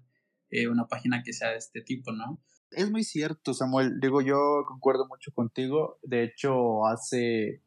eh, 0.50 0.68
una 0.68 0.88
página 0.88 1.24
que 1.24 1.34
sea 1.34 1.52
de 1.52 1.58
este 1.58 1.82
tipo, 1.82 2.12
¿no? 2.12 2.44
Es 2.70 2.92
muy 2.92 3.04
cierto, 3.04 3.54
Samuel. 3.54 4.00
Digo, 4.00 4.22
yo 4.22 4.64
concuerdo 4.68 5.08
mucho 5.08 5.32
contigo. 5.32 6.00
De 6.04 6.24
hecho, 6.24 6.86
hace, 6.86 7.64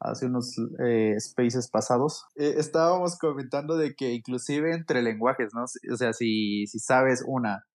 hace 0.00 0.26
unos 0.26 0.56
eh, 0.82 1.14
spaces 1.20 1.68
pasados 1.68 2.24
estábamos 2.34 3.18
comentando 3.18 3.76
de 3.76 3.94
que 3.94 4.12
inclusive 4.12 4.74
entre 4.74 5.02
lenguajes, 5.02 5.52
¿no? 5.54 5.64
O 5.64 5.96
sea, 5.96 6.12
si, 6.12 6.66
si 6.66 6.78
sabes 6.78 7.22
una, 7.26 7.66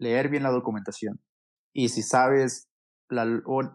leer 0.00 0.28
bien 0.28 0.42
la 0.42 0.50
documentación. 0.50 1.20
Y 1.72 1.90
si 1.90 2.02
sabes 2.02 2.68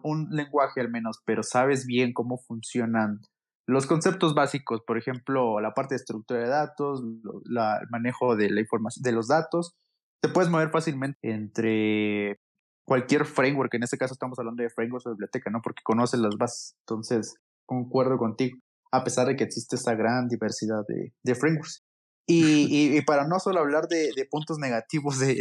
un, 0.02 0.28
lenguaje 0.30 0.80
al 0.80 0.90
menos, 0.90 1.20
pero 1.24 1.42
sabes 1.42 1.86
bien 1.86 2.12
cómo 2.12 2.38
funcionan 2.38 3.20
los 3.68 3.86
conceptos 3.86 4.34
básicos, 4.34 4.82
por 4.86 4.96
ejemplo, 4.96 5.60
la 5.60 5.74
parte 5.74 5.94
de 5.94 5.96
estructura 5.96 6.40
de 6.40 6.48
datos, 6.48 7.02
el 7.02 7.88
manejo 7.90 8.36
de 8.36 8.48
la 8.50 8.60
información, 8.60 9.02
de 9.02 9.12
los 9.12 9.26
datos, 9.26 9.74
te 10.22 10.28
puedes 10.28 10.50
mover 10.50 10.70
fácilmente 10.70 11.18
entre 11.22 12.38
cualquier 12.86 13.24
framework, 13.24 13.74
en 13.74 13.82
este 13.82 13.98
caso 13.98 14.14
estamos 14.14 14.38
hablando 14.38 14.62
de 14.62 14.70
frameworks 14.70 15.06
o 15.06 15.10
biblioteca, 15.10 15.50
¿no? 15.50 15.60
Porque 15.62 15.82
conoces 15.82 16.20
las 16.20 16.36
bases. 16.36 16.76
Entonces, 16.86 17.34
concuerdo 17.66 18.16
contigo, 18.18 18.58
a 18.92 19.04
pesar 19.04 19.26
de 19.26 19.36
que 19.36 19.44
existe 19.44 19.76
esta 19.76 19.94
gran 19.94 20.28
diversidad 20.28 20.84
de, 20.88 21.12
de 21.22 21.34
frameworks. 21.34 21.82
Y, 22.26 22.96
y, 22.96 23.02
para 23.02 23.26
no 23.26 23.38
solo 23.38 23.60
hablar 23.60 23.88
de, 23.88 24.10
de 24.16 24.26
puntos 24.30 24.58
negativos 24.58 25.18
de, 25.18 25.34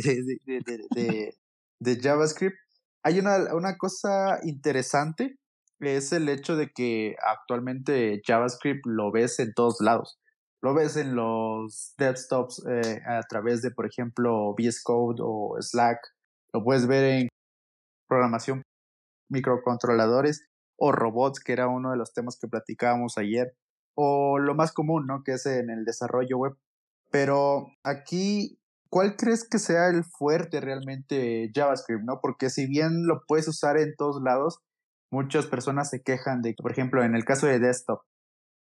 de, 0.45 1.35
de, 1.79 2.01
JavaScript, 2.01 2.57
hay 3.03 3.19
una, 3.19 3.53
una 3.55 3.77
cosa 3.77 4.39
interesante, 4.43 5.37
es 5.79 6.11
el 6.13 6.29
hecho 6.29 6.55
de 6.55 6.71
que 6.73 7.15
actualmente 7.25 8.21
JavaScript 8.25 8.85
lo 8.85 9.11
ves 9.11 9.39
en 9.39 9.53
todos 9.53 9.77
lados. 9.81 10.19
Lo 10.61 10.73
ves 10.73 10.97
en 10.97 11.15
los 11.15 11.93
desktops 11.97 12.63
eh, 12.67 13.01
a 13.05 13.21
través 13.29 13.61
de, 13.61 13.69
por 13.69 13.85
ejemplo, 13.85 14.55
VS 14.57 14.81
Code 14.83 15.21
o 15.21 15.57
Slack. 15.61 15.99
Lo 16.53 16.63
puedes 16.63 16.87
ver 16.87 17.03
en 17.03 17.27
programación 18.07 18.63
microcontroladores 19.29 20.47
o 20.77 20.91
robots, 20.91 21.39
que 21.39 21.53
era 21.53 21.67
uno 21.67 21.91
de 21.91 21.97
los 21.97 22.13
temas 22.13 22.37
que 22.39 22.47
platicábamos 22.47 23.17
ayer. 23.17 23.55
O 23.95 24.39
lo 24.39 24.55
más 24.55 24.73
común, 24.73 25.07
¿no? 25.07 25.23
Que 25.23 25.33
es 25.33 25.45
en 25.45 25.69
el 25.69 25.85
desarrollo 25.85 26.37
web. 26.37 26.57
Pero 27.11 27.67
aquí, 27.83 28.59
¿cuál 28.89 29.15
crees 29.15 29.47
que 29.47 29.59
sea 29.59 29.87
el 29.87 30.03
fuerte 30.03 30.59
realmente 30.59 31.51
JavaScript, 31.53 32.03
no? 32.03 32.19
Porque 32.21 32.49
si 32.49 32.67
bien 32.67 33.07
lo 33.07 33.21
puedes 33.27 33.47
usar 33.47 33.77
en 33.77 33.95
todos 33.95 34.21
lados, 34.21 34.59
muchas 35.11 35.45
personas 35.47 35.89
se 35.89 36.01
quejan 36.01 36.41
de, 36.41 36.55
por 36.61 36.71
ejemplo, 36.71 37.03
en 37.03 37.15
el 37.15 37.23
caso 37.23 37.47
de 37.47 37.59
desktop, 37.59 38.01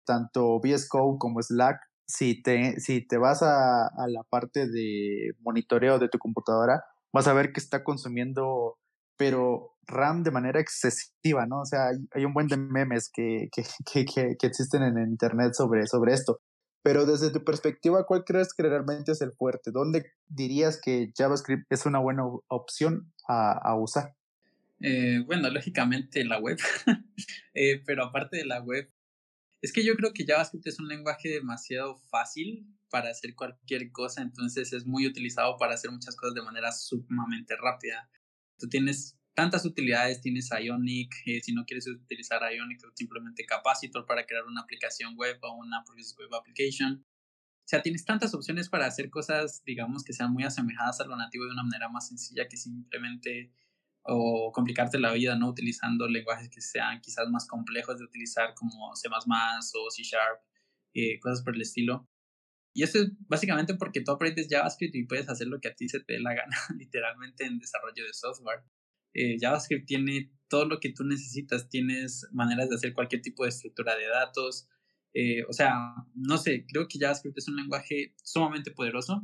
tanto 0.05 0.59
VS 0.59 0.87
Code 0.87 1.17
como 1.19 1.41
Slack, 1.41 1.79
si 2.07 2.41
te, 2.41 2.79
si 2.79 3.01
te 3.05 3.17
vas 3.17 3.41
a, 3.41 3.87
a 3.87 4.07
la 4.07 4.23
parte 4.29 4.67
de 4.67 5.31
monitoreo 5.41 5.97
de 5.97 6.09
tu 6.09 6.19
computadora, 6.19 6.83
vas 7.11 7.27
a 7.27 7.33
ver 7.33 7.51
que 7.51 7.59
está 7.59 7.83
consumiendo, 7.83 8.77
pero 9.17 9.75
RAM 9.87 10.23
de 10.23 10.31
manera 10.31 10.59
excesiva, 10.59 11.45
¿no? 11.45 11.61
O 11.61 11.65
sea, 11.65 11.89
hay, 12.11 12.25
un 12.25 12.33
buen 12.33 12.47
de 12.47 12.57
memes 12.57 13.09
que, 13.13 13.49
que, 13.51 13.63
que, 14.05 14.35
que, 14.37 14.47
existen 14.47 14.83
en 14.83 14.97
internet 14.97 15.53
sobre, 15.53 15.85
sobre 15.87 16.13
esto. 16.13 16.41
Pero 16.83 17.05
desde 17.05 17.31
tu 17.31 17.43
perspectiva, 17.43 18.05
¿cuál 18.05 18.23
crees 18.23 18.53
que 18.53 18.61
realmente 18.61 19.11
es 19.11 19.21
el 19.21 19.31
fuerte? 19.31 19.71
¿Dónde 19.71 20.05
dirías 20.27 20.79
que 20.79 21.11
JavaScript 21.17 21.65
es 21.71 21.85
una 21.87 21.99
buena 21.99 22.23
opción 22.47 23.11
a, 23.27 23.75
usar? 23.75 24.13
Eh, 24.81 25.23
bueno, 25.25 25.49
lógicamente 25.49 26.23
la 26.25 26.39
web, 26.39 26.59
eh, 27.55 27.81
pero 27.85 28.05
aparte 28.05 28.37
de 28.37 28.45
la 28.45 28.61
web, 28.61 28.91
es 29.61 29.73
que 29.73 29.83
yo 29.83 29.95
creo 29.95 30.13
que 30.13 30.25
JavaScript 30.27 30.67
es 30.67 30.79
un 30.79 30.87
lenguaje 30.87 31.29
demasiado 31.29 31.97
fácil 32.11 32.67
para 32.91 33.09
hacer 33.09 33.33
cualquier 33.33 33.91
cosa, 33.91 34.21
entonces 34.21 34.71
es 34.71 34.85
muy 34.85 35.07
utilizado 35.07 35.57
para 35.57 35.73
hacer 35.73 35.89
muchas 35.89 36.15
cosas 36.15 36.35
de 36.35 36.43
manera 36.43 36.71
sumamente 36.71 37.55
rápida. 37.59 38.07
Tú 38.57 38.67
tienes 38.69 39.17
tantas 39.33 39.65
utilidades, 39.65 40.21
tienes 40.21 40.49
Ionic, 40.49 41.13
eh, 41.25 41.41
si 41.41 41.53
no 41.53 41.65
quieres 41.65 41.87
utilizar 41.87 42.41
Ionic, 42.53 42.79
simplemente 42.95 43.45
Capacitor 43.45 44.05
para 44.05 44.25
crear 44.25 44.45
una 44.45 44.61
aplicación 44.61 45.15
web 45.17 45.37
o 45.41 45.53
una 45.55 45.83
Web 46.17 46.33
Application. 46.33 47.05
O 47.65 47.67
sea, 47.67 47.81
tienes 47.81 48.05
tantas 48.05 48.33
opciones 48.33 48.69
para 48.69 48.85
hacer 48.85 49.09
cosas, 49.09 49.63
digamos, 49.65 50.03
que 50.03 50.13
sean 50.13 50.31
muy 50.31 50.43
asemejadas 50.43 51.01
a 51.01 51.05
lo 51.05 51.17
nativo 51.17 51.45
de 51.45 51.51
una 51.51 51.63
manera 51.63 51.89
más 51.89 52.07
sencilla 52.07 52.47
que 52.47 52.57
simplemente 52.57 53.51
o 54.03 54.51
complicarte 54.53 54.99
la 54.99 55.11
vida, 55.13 55.35
¿no? 55.35 55.49
Utilizando 55.49 56.07
lenguajes 56.07 56.49
que 56.49 56.61
sean 56.61 57.01
quizás 57.01 57.27
más 57.29 57.47
complejos 57.47 57.97
de 57.97 58.05
utilizar 58.05 58.53
como 58.53 58.95
C++ 58.95 59.09
o 59.09 59.89
C 59.89 60.03
Sharp, 60.03 60.41
eh, 60.93 61.19
cosas 61.19 61.41
por 61.43 61.55
el 61.55 61.61
estilo. 61.61 62.07
Y 62.75 62.83
eso 62.83 62.99
es 62.99 63.11
básicamente 63.29 63.75
porque 63.75 64.01
tú 64.01 64.11
aprendes 64.11 64.47
JavaScript 64.49 64.93
y 64.95 65.05
puedes 65.05 65.29
hacer 65.29 65.47
lo 65.47 65.61
que 65.61 65.69
a 65.69 65.75
ti 65.75 65.87
se 65.87 66.01
te 66.01 66.13
dé 66.13 66.19
la 66.19 66.33
gana, 66.33 66.55
literalmente 66.77 67.45
en 67.45 67.57
desarrollo 67.57 68.05
de 68.05 68.13
software. 68.13 68.63
Eh, 69.13 69.37
JavaScript 69.39 69.87
tiene 69.87 70.33
todo 70.49 70.65
lo 70.65 70.81
que 70.81 70.91
tú 70.91 71.05
necesitas, 71.05 71.69
tienes 71.69 72.27
maneras 72.33 72.69
de 72.69 72.75
hacer 72.75 72.93
cualquier 72.93 73.21
tipo 73.21 73.43
de 73.43 73.49
estructura 73.49 73.95
de 73.95 74.07
datos. 74.07 74.67
Eh, 75.13 75.45
o 75.47 75.53
sea, 75.53 75.73
no 76.15 76.37
sé, 76.37 76.65
creo 76.67 76.87
que 76.89 76.99
JavaScript 76.99 77.37
es 77.37 77.47
un 77.47 77.55
lenguaje 77.55 78.13
sumamente 78.21 78.71
poderoso, 78.71 79.21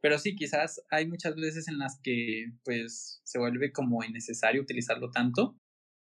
pero 0.00 0.16
sí, 0.18 0.36
quizás 0.36 0.80
hay 0.88 1.08
muchas 1.08 1.34
veces 1.34 1.66
en 1.66 1.78
las 1.78 1.98
que 2.04 2.52
pues 2.64 3.20
se 3.24 3.40
vuelve 3.40 3.72
como 3.72 4.04
innecesario 4.04 4.62
utilizarlo 4.62 5.10
tanto, 5.10 5.58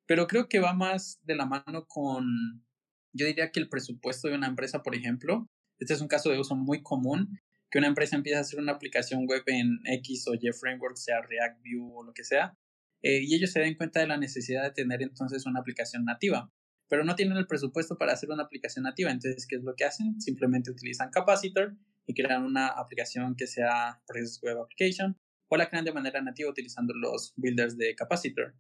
pero 0.07 0.27
creo 0.27 0.47
que 0.47 0.61
va 0.61 0.75
más 0.75 1.21
de 1.23 1.37
la 1.37 1.47
mano 1.47 1.87
con, 1.89 2.67
yo 3.15 3.25
diría 3.25 3.51
que 3.51 3.61
el 3.61 3.71
presupuesto 3.71 4.29
de 4.29 4.35
una 4.35 4.47
empresa, 4.47 4.83
por 4.83 4.95
ejemplo, 4.95 5.49
este 5.83 5.95
es 5.95 6.01
un 6.01 6.09
caso 6.09 6.31
de 6.31 6.39
uso 6.39 6.55
muy 6.55 6.83
común, 6.83 7.41
que 7.71 7.79
una 7.79 7.89
empresa 7.89 8.17
empieza 8.17 8.39
a 8.39 8.43
hacer 8.43 8.61
una 8.61 8.73
aplicación 8.73 9.27
web 9.27 9.43
en 9.47 9.81
X 9.85 10.27
o 10.29 10.35
Y 10.35 10.53
framework, 10.53 10.97
sea 10.97 11.23
React, 11.23 11.61
Vue 11.65 11.91
o 11.95 12.05
lo 12.05 12.13
que 12.13 12.25
sea, 12.25 12.57
eh, 13.03 13.21
y 13.23 13.35
ellos 13.35 13.51
se 13.51 13.61
den 13.61 13.75
cuenta 13.75 14.01
de 14.01 14.07
la 14.07 14.17
necesidad 14.17 14.63
de 14.63 14.71
tener 14.71 15.03
entonces 15.03 15.45
una 15.47 15.61
aplicación 15.61 16.05
nativa, 16.05 16.53
pero 16.89 17.05
no 17.05 17.17
tienen 17.17 17.37
el 17.37 17.47
presupuesto 17.47 17.97
para 17.97 18.13
hacer 18.13 18.31
una 18.31 18.45
aplicación 18.45 18.85
nativa. 18.85 19.11
Entonces, 19.11 19.47
¿qué 19.49 19.57
es 19.57 19.63
lo 19.63 19.75
que 19.75 19.85
hacen? 19.85 20.21
Simplemente 20.21 20.71
utilizan 20.71 21.11
Capacitor 21.11 21.77
y 22.07 22.15
crean 22.15 22.45
una 22.45 22.69
aplicación 22.69 23.35
que 23.35 23.47
sea 23.47 24.01
Process 24.07 24.41
Web 24.43 24.59
Application 24.61 25.19
o 25.49 25.57
la 25.57 25.69
crean 25.69 25.85
de 25.85 25.93
manera 25.93 26.21
nativa 26.23 26.51
utilizando 26.51 26.95
los 26.95 27.33
builders 27.37 27.77
de 27.77 27.95
Capacitor. 27.95 28.55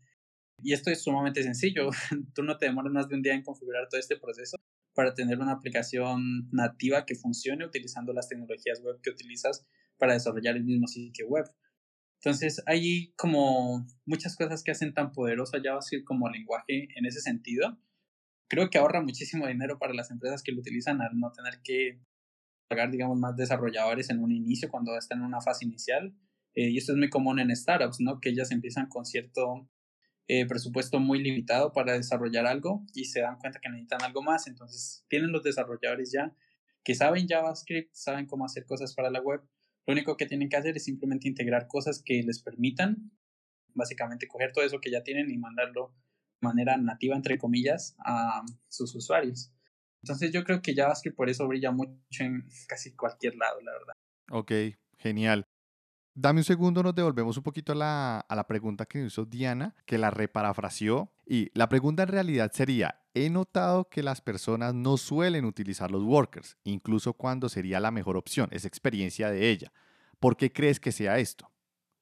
Y 0.59 0.73
esto 0.73 0.91
es 0.91 1.03
sumamente 1.03 1.43
sencillo. 1.43 1.91
Tú 2.35 2.43
no 2.43 2.59
te 2.59 2.67
demoras 2.67 2.93
más 2.93 3.09
de 3.09 3.15
un 3.15 3.23
día 3.23 3.35
en 3.35 3.43
configurar 3.43 3.89
todo 3.89 4.01
este 4.01 4.17
proceso 4.17 4.57
para 4.95 5.15
tener 5.15 5.39
una 5.39 5.53
aplicación 5.53 6.49
nativa 6.53 7.07
que 7.07 7.15
funcione 7.15 7.65
utilizando 7.65 8.13
las 8.13 8.29
tecnologías 8.29 8.83
web 8.83 9.01
que 9.03 9.11
utilizas 9.11 9.67
para 9.99 10.15
desarrollar 10.15 10.57
el 10.57 10.65
mismo 10.65 10.87
sitio 10.87 11.29
web. 11.29 11.47
Entonces, 12.25 12.63
hay 12.67 13.13
como 13.17 13.87
muchas 14.07 14.37
cosas 14.37 14.63
que 14.63 14.71
hacen 14.71 14.95
tan 14.95 15.13
poderoso 15.13 15.59
JavaScript 15.63 16.05
como 16.05 16.29
lenguaje 16.29 16.89
en 16.95 17.07
ese 17.07 17.21
sentido. 17.21 17.79
Creo 18.49 18.71
que 18.71 18.79
ahorra 18.79 19.03
muchísimo 19.03 19.47
dinero 19.47 19.79
para 19.79 19.93
las 19.93 20.11
empresas 20.11 20.43
que 20.43 20.53
lo 20.53 20.61
utilizan 20.61 21.01
al 21.01 21.19
no 21.19 21.33
tener 21.33 21.61
que 21.65 22.01
pagar, 22.69 22.91
digamos, 22.91 23.19
más 23.19 23.37
desarrolladores 23.37 24.09
en 24.11 24.23
un 24.23 24.31
inicio 24.31 24.69
cuando 24.71 24.97
están 24.97 25.19
en 25.19 25.25
una 25.25 25.41
fase 25.41 25.65
inicial. 25.65 26.15
Eh, 26.55 26.71
y 26.71 26.79
esto 26.79 26.93
es 26.93 26.99
muy 26.99 27.11
común 27.11 27.41
en 27.41 27.55
startups, 27.57 28.01
¿no? 28.01 28.21
Que 28.21 28.29
ellas 28.29 28.51
empiezan 28.51 28.89
con 28.89 29.05
cierto 29.05 29.69
eh, 30.35 30.47
presupuesto 30.47 30.99
muy 30.99 31.23
limitado 31.23 31.75
para 31.75 31.93
desarrollar 31.93 32.47
algo 32.47 32.87
y 32.95 33.05
se 33.05 33.21
dan 33.21 33.37
cuenta 33.39 33.61
que 33.61 33.69
necesitan 33.69 34.03
algo 34.03 34.23
más. 34.23 34.47
Entonces, 34.47 35.05
tienen 35.09 35.31
los 35.31 35.43
desarrolladores 35.43 36.11
ya 36.11 36.35
que 36.83 36.95
saben 36.95 37.29
JavaScript, 37.29 37.91
saben 37.93 38.25
cómo 38.25 38.47
hacer 38.47 38.65
cosas 38.65 38.95
para 38.95 39.11
la 39.11 39.21
web, 39.21 39.43
lo 39.87 39.93
único 39.93 40.17
que 40.17 40.25
tienen 40.25 40.49
que 40.49 40.57
hacer 40.57 40.75
es 40.75 40.85
simplemente 40.85 41.29
integrar 41.29 41.67
cosas 41.69 42.03
que 42.03 42.23
les 42.23 42.43
permitan, 42.43 43.13
básicamente 43.75 44.27
coger 44.27 44.53
todo 44.53 44.65
eso 44.65 44.81
que 44.81 44.91
ya 44.91 45.03
tienen 45.03 45.31
y 45.31 45.37
mandarlo 45.37 45.95
de 46.41 46.49
manera 46.49 46.79
nativa, 46.79 47.15
entre 47.15 47.37
comillas, 47.37 47.95
a 47.99 48.43
sus 48.69 48.95
usuarios. 48.95 49.53
Entonces 50.03 50.33
yo 50.33 50.45
creo 50.45 50.63
que 50.63 50.75
JavaScript 50.75 51.15
por 51.15 51.29
eso 51.29 51.47
brilla 51.47 51.73
mucho 51.73 51.93
en 52.21 52.49
casi 52.69 52.97
cualquier 52.97 53.37
lado, 53.37 53.61
la 53.61 53.73
verdad. 53.73 53.95
Ok, 54.31 54.53
genial. 54.97 55.45
Dame 56.15 56.41
un 56.41 56.45
segundo, 56.45 56.83
nos 56.83 56.95
devolvemos 56.95 57.39
un 57.39 57.43
poquito 57.43 57.73
a 57.73 57.75
la, 57.75 58.21
a 58.21 58.37
la 58.37 58.47
pregunta 58.47 58.85
que 58.85 59.03
hizo 59.03 59.25
Diana, 59.25 59.75
que 59.87 59.97
la 59.97 60.11
reparafraseó. 60.11 61.11
Y 61.27 61.51
la 61.55 61.69
pregunta 61.71 62.03
en 62.03 62.09
realidad 62.11 62.53
sería, 62.53 63.01
he 63.15 63.31
notado 63.31 63.89
que 63.89 64.03
las 64.03 64.21
personas 64.21 64.75
no 64.75 64.99
suelen 64.99 65.47
utilizar 65.47 65.91
los 65.91 66.03
workers, 66.03 66.59
incluso 66.65 67.15
cuando 67.15 67.49
sería 67.49 67.81
la 67.81 67.91
mejor 67.91 68.19
opción, 68.19 68.49
es 68.53 68.67
experiencia 68.67 69.31
de 69.31 69.51
ella. 69.51 69.73
¿Por 70.21 70.37
qué 70.37 70.53
crees 70.53 70.81
que 70.81 70.93
sea 70.93 71.19
esto? 71.19 71.51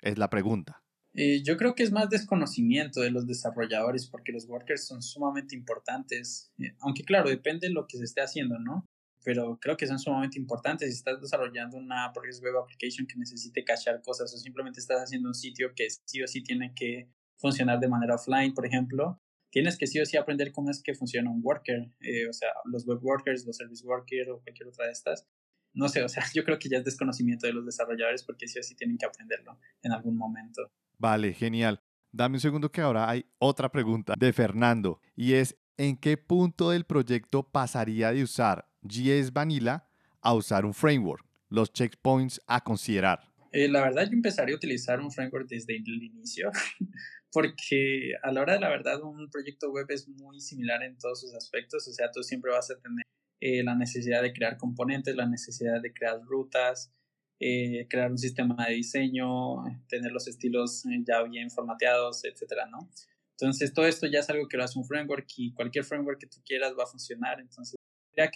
Es 0.02 0.18
la 0.18 0.28
pregunta. 0.28 0.82
Eh, 1.14 1.42
yo 1.42 1.56
creo 1.56 1.74
que 1.74 1.82
es 1.82 1.90
más 1.90 2.08
desconocimiento 2.08 3.00
de 3.00 3.10
los 3.10 3.26
desarrolladores 3.26 4.06
porque 4.08 4.32
los 4.32 4.46
workers 4.46 4.86
son 4.86 5.02
sumamente 5.02 5.56
importantes, 5.56 6.52
eh, 6.58 6.74
aunque 6.80 7.02
claro, 7.02 7.28
depende 7.28 7.68
de 7.68 7.74
lo 7.74 7.86
que 7.86 7.98
se 7.98 8.04
esté 8.04 8.20
haciendo, 8.20 8.58
¿no? 8.58 8.88
Pero 9.24 9.58
creo 9.60 9.76
que 9.76 9.86
son 9.86 9.98
sumamente 9.98 10.38
importantes. 10.38 10.88
Si 10.88 10.96
estás 10.96 11.20
desarrollando 11.20 11.76
una 11.76 12.12
Progress 12.12 12.40
Web 12.42 12.56
Application 12.56 13.06
que 13.06 13.18
necesite 13.18 13.64
cachear 13.64 14.00
cosas 14.02 14.32
o 14.34 14.38
simplemente 14.38 14.80
estás 14.80 15.02
haciendo 15.02 15.28
un 15.28 15.34
sitio 15.34 15.72
que 15.74 15.88
sí 16.04 16.22
o 16.22 16.26
sí 16.26 16.42
tiene 16.42 16.72
que 16.74 17.10
funcionar 17.36 17.80
de 17.80 17.88
manera 17.88 18.14
offline, 18.14 18.54
por 18.54 18.66
ejemplo, 18.66 19.20
tienes 19.50 19.76
que 19.76 19.86
sí 19.86 20.00
o 20.00 20.06
sí 20.06 20.16
aprender 20.16 20.52
cómo 20.52 20.70
es 20.70 20.82
que 20.82 20.94
funciona 20.94 21.30
un 21.30 21.40
worker, 21.42 21.90
eh, 22.00 22.28
o 22.28 22.32
sea, 22.32 22.48
los 22.64 22.86
web 22.86 22.98
workers, 23.02 23.44
los 23.46 23.56
service 23.56 23.84
workers 23.84 24.28
o 24.30 24.40
cualquier 24.42 24.68
otra 24.68 24.86
de 24.86 24.92
estas. 24.92 25.26
No 25.72 25.88
sé, 25.88 26.02
o 26.02 26.08
sea, 26.08 26.24
yo 26.34 26.44
creo 26.44 26.58
que 26.58 26.68
ya 26.68 26.78
es 26.78 26.84
desconocimiento 26.84 27.46
de 27.46 27.52
los 27.52 27.66
desarrolladores 27.66 28.24
porque 28.24 28.48
sí 28.48 28.58
o 28.58 28.62
sí 28.62 28.74
tienen 28.74 28.96
que 28.96 29.06
aprenderlo 29.06 29.58
en 29.82 29.92
algún 29.92 30.16
momento. 30.16 30.70
Vale, 30.98 31.32
genial. 31.34 31.82
Dame 32.12 32.36
un 32.36 32.40
segundo 32.40 32.72
que 32.72 32.80
ahora 32.80 33.08
hay 33.08 33.24
otra 33.38 33.70
pregunta 33.70 34.14
de 34.18 34.32
Fernando 34.32 35.00
y 35.14 35.34
es, 35.34 35.56
¿en 35.76 35.96
qué 35.96 36.16
punto 36.16 36.70
del 36.70 36.84
proyecto 36.84 37.48
pasaría 37.48 38.12
de 38.12 38.24
usar 38.24 38.69
JS 38.82 39.32
Vanilla 39.32 39.86
a 40.20 40.34
usar 40.34 40.64
un 40.64 40.74
framework? 40.74 41.24
Los 41.48 41.72
checkpoints 41.72 42.40
a 42.46 42.62
considerar. 42.62 43.20
Eh, 43.52 43.68
la 43.68 43.82
verdad, 43.82 44.04
yo 44.04 44.12
empezaría 44.12 44.54
a 44.54 44.56
utilizar 44.56 45.00
un 45.00 45.10
framework 45.10 45.48
desde 45.48 45.76
el 45.76 46.02
inicio. 46.02 46.50
porque 47.32 48.14
a 48.22 48.32
la 48.32 48.42
hora 48.42 48.54
de 48.54 48.60
la 48.60 48.68
verdad 48.68 49.02
un 49.02 49.30
proyecto 49.30 49.70
web 49.70 49.86
es 49.90 50.08
muy 50.08 50.40
similar 50.40 50.82
en 50.82 50.98
todos 50.98 51.20
sus 51.20 51.34
aspectos, 51.34 51.86
o 51.86 51.92
sea, 51.92 52.10
tú 52.10 52.22
siempre 52.22 52.50
vas 52.50 52.70
a 52.70 52.78
tener 52.80 53.04
eh, 53.40 53.62
la 53.62 53.74
necesidad 53.74 54.22
de 54.22 54.32
crear 54.32 54.56
componentes, 54.56 55.14
la 55.16 55.26
necesidad 55.26 55.80
de 55.80 55.92
crear 55.92 56.20
rutas, 56.22 56.92
eh, 57.38 57.86
crear 57.88 58.10
un 58.10 58.18
sistema 58.18 58.66
de 58.66 58.74
diseño, 58.74 59.64
tener 59.88 60.12
los 60.12 60.28
estilos 60.28 60.84
eh, 60.86 61.02
ya 61.06 61.22
bien 61.22 61.50
formateados, 61.50 62.24
etcétera, 62.24 62.66
¿no? 62.66 62.90
Entonces, 63.38 63.72
todo 63.72 63.86
esto 63.86 64.06
ya 64.06 64.18
es 64.18 64.28
algo 64.28 64.46
que 64.46 64.58
lo 64.58 64.64
hace 64.64 64.78
un 64.78 64.84
framework 64.84 65.26
y 65.38 65.54
cualquier 65.54 65.84
framework 65.84 66.20
que 66.20 66.26
tú 66.26 66.42
quieras 66.44 66.74
va 66.78 66.84
a 66.84 66.86
funcionar. 66.86 67.40
Entonces, 67.40 67.76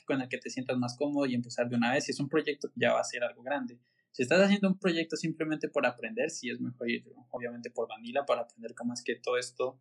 con 0.07 0.23
el 0.23 0.29
que 0.29 0.39
te 0.39 0.51
sientas 0.51 0.79
más 0.79 0.97
cómodo 0.97 1.27
y 1.27 1.35
empezar 1.35 1.69
de 1.69 1.77
una 1.77 1.93
vez. 1.93 2.05
Si 2.05 2.13
es 2.13 2.21
un 2.21 2.29
proyecto 2.29 2.71
ya 2.75 2.93
va 2.93 3.01
a 3.01 3.05
ser 3.05 3.23
algo 3.25 3.43
grande. 3.43 3.79
Si 4.13 4.23
estás 4.23 4.41
haciendo 4.41 4.69
un 4.69 4.79
proyecto 4.79 5.17
simplemente 5.17 5.69
por 5.69 5.85
aprender, 5.87 6.31
sí 6.31 6.49
es 6.49 6.61
mejor 6.61 6.89
ir 6.89 7.05
obviamente 7.31 7.71
por 7.71 7.89
Vanilla 7.89 8.25
para 8.25 8.43
aprender 8.43 8.75
cómo 8.75 8.93
es 8.93 9.03
que 9.03 9.17
todo 9.17 9.37
esto 9.37 9.81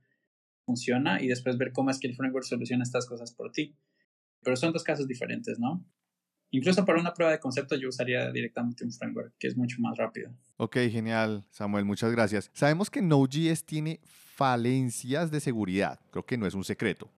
funciona 0.65 1.21
y 1.21 1.27
después 1.27 1.58
ver 1.58 1.71
cómo 1.71 1.91
es 1.91 1.99
que 1.99 2.08
el 2.08 2.15
framework 2.15 2.45
soluciona 2.45 2.84
estas 2.84 3.06
cosas 3.06 3.34
por 3.34 3.51
ti. 3.51 3.77
Pero 4.41 4.56
son 4.56 4.73
dos 4.73 4.84
casos 4.84 5.08
diferentes, 5.08 5.60
¿no? 5.60 5.86
Incluso 6.49 6.86
para 6.86 6.99
una 6.99 7.13
prueba 7.13 7.32
de 7.32 7.39
concepto 7.39 7.75
yo 7.75 7.89
usaría 7.89 8.32
directamente 8.32 8.84
un 8.84 8.91
framework 8.91 9.34
que 9.39 9.47
es 9.47 9.58
mucho 9.58 9.77
más 9.79 9.97
rápido. 9.97 10.32
Ok, 10.58 10.77
genial, 10.91 11.45
Samuel, 11.49 11.86
muchas 11.86 12.12
gracias. 12.12 12.51
Sabemos 12.53 12.89
que 12.89 13.01
Node.js 13.01 13.65
tiene 13.65 13.99
falencias 14.03 15.32
de 15.32 15.39
seguridad, 15.39 15.99
creo 16.12 16.25
que 16.25 16.38
no 16.38 16.45
es 16.45 16.53
un 16.53 16.63
secreto. 16.63 17.12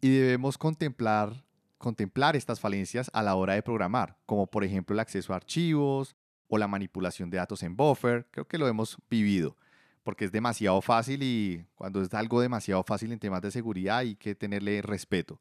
Y 0.00 0.08
debemos 0.10 0.56
contemplar, 0.56 1.44
contemplar 1.80 2.36
estas 2.36 2.60
falencias 2.60 3.10
a 3.12 3.22
la 3.22 3.34
hora 3.34 3.54
de 3.54 3.62
programar, 3.62 4.18
como 4.26 4.46
por 4.46 4.62
ejemplo 4.62 4.94
el 4.94 5.00
acceso 5.00 5.32
a 5.32 5.36
archivos, 5.36 6.14
o 6.46 6.58
la 6.58 6.68
manipulación 6.68 7.30
de 7.30 7.38
datos 7.38 7.62
en 7.62 7.76
buffer. 7.76 8.26
Creo 8.30 8.46
que 8.46 8.58
lo 8.58 8.68
hemos 8.68 8.98
vivido 9.08 9.56
porque 10.02 10.24
es 10.24 10.32
demasiado 10.32 10.80
fácil 10.80 11.22
y 11.22 11.64
cuando 11.74 12.02
es 12.02 12.12
algo 12.14 12.40
demasiado 12.40 12.82
fácil 12.82 13.12
en 13.12 13.18
temas 13.18 13.42
de 13.42 13.50
seguridad 13.50 13.98
hay 13.98 14.16
que 14.16 14.34
tenerle 14.34 14.82
respeto. 14.82 15.40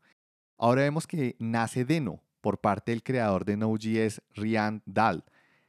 Ahora 0.58 0.84
vemos 0.84 1.08
que 1.08 1.36
nace 1.40 1.86
Deno 1.86 2.22
por 2.42 2.60
parte 2.60 2.92
del 2.92 3.04
creador 3.04 3.46
de 3.46 3.58
Node.js, 3.58 4.22
Ryan 4.36 4.82
Dahl, 4.86 5.24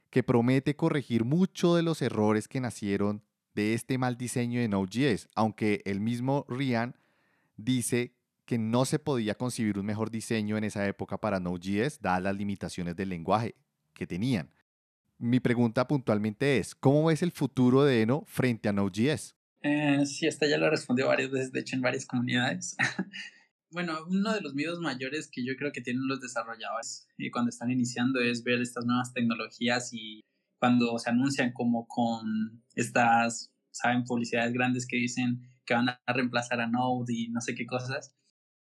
que 0.09 0.23
promete 0.23 0.75
corregir 0.75 1.23
muchos 1.25 1.75
de 1.75 1.83
los 1.83 2.01
errores 2.01 2.47
que 2.47 2.61
nacieron 2.61 3.23
de 3.55 3.73
este 3.73 3.97
mal 3.97 4.17
diseño 4.17 4.59
de 4.59 4.67
Node.js, 4.67 5.27
aunque 5.35 5.81
el 5.85 5.99
mismo 5.99 6.45
Ryan 6.47 6.95
dice 7.57 8.13
que 8.51 8.57
no 8.57 8.83
se 8.83 8.99
podía 8.99 9.35
concebir 9.35 9.79
un 9.79 9.85
mejor 9.85 10.11
diseño 10.11 10.57
en 10.57 10.65
esa 10.65 10.85
época 10.85 11.17
para 11.17 11.39
Node.js, 11.39 12.01
dadas 12.01 12.21
las 12.21 12.35
limitaciones 12.35 12.97
del 12.97 13.07
lenguaje 13.07 13.55
que 13.93 14.05
tenían. 14.05 14.51
Mi 15.17 15.39
pregunta 15.39 15.87
puntualmente 15.87 16.57
es, 16.57 16.75
¿cómo 16.75 17.05
ves 17.05 17.23
el 17.23 17.31
futuro 17.31 17.85
de 17.85 18.01
Eno 18.01 18.25
frente 18.27 18.67
a 18.67 18.73
Node.js? 18.73 19.37
Eh, 19.61 20.05
sí, 20.05 20.27
esta 20.27 20.47
ya 20.47 20.57
lo 20.57 20.69
respondió 20.69 21.07
varias 21.07 21.31
veces, 21.31 21.53
de 21.53 21.61
hecho 21.61 21.77
en 21.77 21.81
varias 21.81 22.05
comunidades. 22.05 22.75
bueno, 23.71 23.99
uno 24.09 24.33
de 24.33 24.41
los 24.41 24.53
miedos 24.53 24.81
mayores 24.81 25.29
que 25.31 25.45
yo 25.45 25.55
creo 25.55 25.71
que 25.71 25.79
tienen 25.79 26.09
los 26.09 26.19
desarrolladores 26.19 27.07
y 27.17 27.31
cuando 27.31 27.51
están 27.51 27.71
iniciando 27.71 28.19
es 28.19 28.43
ver 28.43 28.59
estas 28.59 28.83
nuevas 28.83 29.13
tecnologías 29.13 29.93
y 29.93 30.25
cuando 30.59 30.99
se 30.99 31.09
anuncian 31.09 31.53
como 31.53 31.87
con 31.87 32.65
estas, 32.75 33.49
saben, 33.71 34.03
publicidades 34.03 34.51
grandes 34.51 34.85
que 34.85 34.97
dicen 34.97 35.39
que 35.65 35.73
van 35.73 35.87
a 35.87 36.01
reemplazar 36.07 36.59
a 36.59 36.67
Node 36.67 37.13
y 37.13 37.29
no 37.29 37.39
sé 37.39 37.55
qué 37.55 37.65
cosas. 37.65 38.13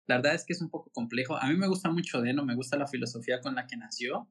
La 0.06 0.16
verdad 0.16 0.34
es 0.34 0.44
que 0.44 0.52
es 0.52 0.60
un 0.60 0.70
poco 0.70 0.90
complejo. 0.92 1.36
A 1.36 1.48
mí 1.48 1.56
me 1.56 1.66
gusta 1.66 1.90
mucho 1.90 2.20
Deno, 2.20 2.44
me 2.44 2.54
gusta 2.54 2.76
la 2.76 2.86
filosofía 2.86 3.40
con 3.40 3.54
la 3.54 3.66
que 3.66 3.76
nació, 3.76 4.28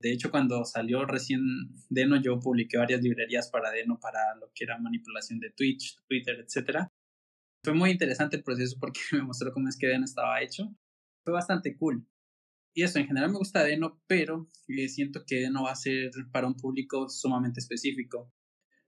de 0.00 0.12
hecho, 0.12 0.30
cuando 0.30 0.64
salió 0.64 1.04
recién 1.04 1.42
Deno, 1.90 2.20
yo 2.20 2.40
publiqué 2.40 2.78
varias 2.78 3.02
librerías 3.02 3.50
para 3.50 3.70
Deno 3.70 4.00
para 4.00 4.34
lo 4.36 4.50
que 4.54 4.64
era 4.64 4.78
manipulación 4.78 5.38
de 5.40 5.50
Twitch, 5.50 5.98
Twitter, 6.08 6.40
etc. 6.40 6.88
Fue 7.62 7.74
muy 7.74 7.90
interesante 7.90 8.36
el 8.36 8.42
proceso 8.42 8.78
porque 8.80 9.00
me 9.12 9.22
mostró 9.22 9.52
cómo 9.52 9.68
es 9.68 9.76
que 9.76 9.88
Deno 9.88 10.06
estaba 10.06 10.40
hecho. 10.40 10.74
Fue 11.22 11.34
bastante 11.34 11.76
cool. 11.76 12.06
Y 12.72 12.82
eso, 12.82 12.98
en 12.98 13.08
general 13.08 13.30
me 13.30 13.36
gusta 13.36 13.62
Deno, 13.62 14.00
pero 14.06 14.48
eh, 14.68 14.88
siento 14.88 15.24
que 15.26 15.40
Deno 15.40 15.64
va 15.64 15.72
a 15.72 15.76
ser 15.76 16.10
para 16.32 16.46
un 16.46 16.56
público 16.56 17.10
sumamente 17.10 17.60
específico. 17.60 18.32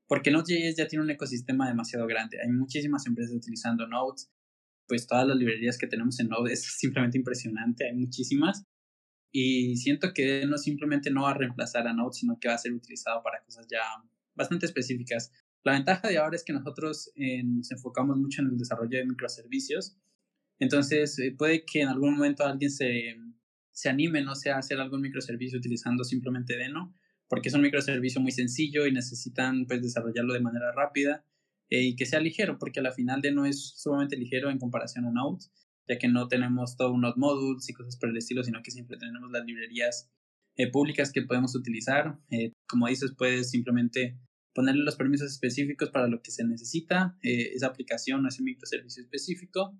Porque 0.06 0.30
Node.js 0.30 0.76
ya 0.76 0.88
tiene 0.88 1.04
un 1.04 1.10
ecosistema 1.10 1.68
demasiado 1.68 2.06
grande. 2.06 2.38
Hay 2.40 2.50
muchísimas 2.50 3.06
empresas 3.06 3.34
utilizando 3.34 3.86
Node. 3.86 4.22
Pues 4.92 5.06
todas 5.06 5.26
las 5.26 5.38
librerías 5.38 5.78
que 5.78 5.86
tenemos 5.86 6.20
en 6.20 6.28
Node 6.28 6.52
es 6.52 6.76
simplemente 6.76 7.16
impresionante. 7.16 7.86
Hay 7.86 7.94
muchísimas. 7.94 8.66
Y 9.32 9.74
siento 9.76 10.12
que 10.12 10.40
Deno 10.40 10.58
simplemente 10.58 11.10
no 11.10 11.22
va 11.22 11.30
a 11.30 11.34
reemplazar 11.34 11.86
a 11.86 11.94
Node, 11.94 12.12
sino 12.12 12.38
que 12.38 12.48
va 12.48 12.54
a 12.56 12.58
ser 12.58 12.74
utilizado 12.74 13.22
para 13.22 13.42
cosas 13.42 13.66
ya 13.70 13.80
bastante 14.34 14.66
específicas. 14.66 15.32
La 15.64 15.72
ventaja 15.72 16.08
de 16.08 16.18
ahora 16.18 16.36
es 16.36 16.44
que 16.44 16.52
nosotros 16.52 17.10
eh, 17.14 17.42
nos 17.42 17.72
enfocamos 17.72 18.18
mucho 18.18 18.42
en 18.42 18.48
el 18.48 18.58
desarrollo 18.58 18.98
de 18.98 19.06
microservicios. 19.06 19.96
Entonces, 20.58 21.18
eh, 21.20 21.34
puede 21.38 21.64
que 21.64 21.80
en 21.80 21.88
algún 21.88 22.12
momento 22.12 22.44
alguien 22.44 22.70
se, 22.70 23.16
se 23.70 23.88
anime, 23.88 24.20
no 24.20 24.34
sea, 24.34 24.56
a 24.56 24.58
hacer 24.58 24.78
algún 24.78 25.00
microservicio 25.00 25.58
utilizando 25.58 26.04
simplemente 26.04 26.54
Deno, 26.58 26.94
porque 27.28 27.48
es 27.48 27.54
un 27.54 27.62
microservicio 27.62 28.20
muy 28.20 28.32
sencillo 28.32 28.86
y 28.86 28.92
necesitan 28.92 29.64
pues, 29.64 29.80
desarrollarlo 29.80 30.34
de 30.34 30.40
manera 30.40 30.70
rápida 30.72 31.24
eh, 31.70 31.82
y 31.82 31.96
que 31.96 32.06
sea 32.06 32.20
ligero, 32.20 32.58
porque 32.58 32.80
al 32.80 32.92
final 32.92 33.20
Deno 33.20 33.46
es 33.46 33.74
sumamente 33.76 34.16
ligero 34.16 34.50
en 34.50 34.58
comparación 34.58 35.06
a 35.06 35.10
Node, 35.10 35.46
ya 35.88 35.98
que 35.98 36.08
no 36.08 36.28
tenemos 36.28 36.76
todo 36.76 36.92
un 36.92 37.02
Node 37.02 37.14
Modules 37.16 37.68
y 37.68 37.72
cosas 37.72 37.96
por 37.98 38.10
el 38.10 38.16
estilo, 38.16 38.44
sino 38.44 38.62
que 38.62 38.70
siempre 38.70 38.96
tenemos 38.96 39.30
las 39.30 39.44
librerías 39.44 40.10
públicas 40.70 41.12
que 41.12 41.22
podemos 41.22 41.54
utilizar. 41.56 42.18
como 42.68 42.86
dices, 42.88 43.14
puedes 43.16 43.50
simplemente 43.50 44.18
ponerle 44.54 44.84
los 44.84 44.96
permisos 44.96 45.30
específicos 45.30 45.90
para 45.90 46.08
lo 46.08 46.22
que 46.22 46.30
se 46.30 46.44
necesita, 46.44 47.16
eh, 47.22 47.52
esa 47.54 47.68
aplicación 47.68 48.24
o 48.24 48.28
ese 48.28 48.42
microservicio 48.42 49.02
específico. 49.02 49.76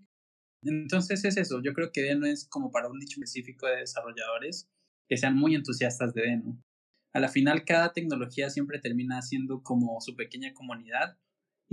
Entonces 0.62 1.25
es 1.25 1.37
eso, 1.37 1.61
yo 1.62 1.73
creo 1.73 1.90
que 1.92 2.03
Deno 2.03 2.27
es 2.27 2.47
como 2.49 2.71
para 2.71 2.88
un 2.88 2.99
nicho 2.99 3.21
específico 3.21 3.66
de 3.66 3.79
desarrolladores 3.79 4.68
que 5.09 5.16
sean 5.16 5.37
muy 5.37 5.55
entusiastas 5.55 6.14
de 6.14 6.23
Deno. 6.23 6.62
A 7.14 7.21
la 7.21 7.29
final 7.29 7.64
cada 7.64 7.92
tecnología 7.92 8.49
siempre 8.49 8.79
termina 8.79 9.21
siendo 9.23 9.62
como 9.62 10.01
su 10.01 10.16
pequeña 10.16 10.55
comunidad 10.55 11.18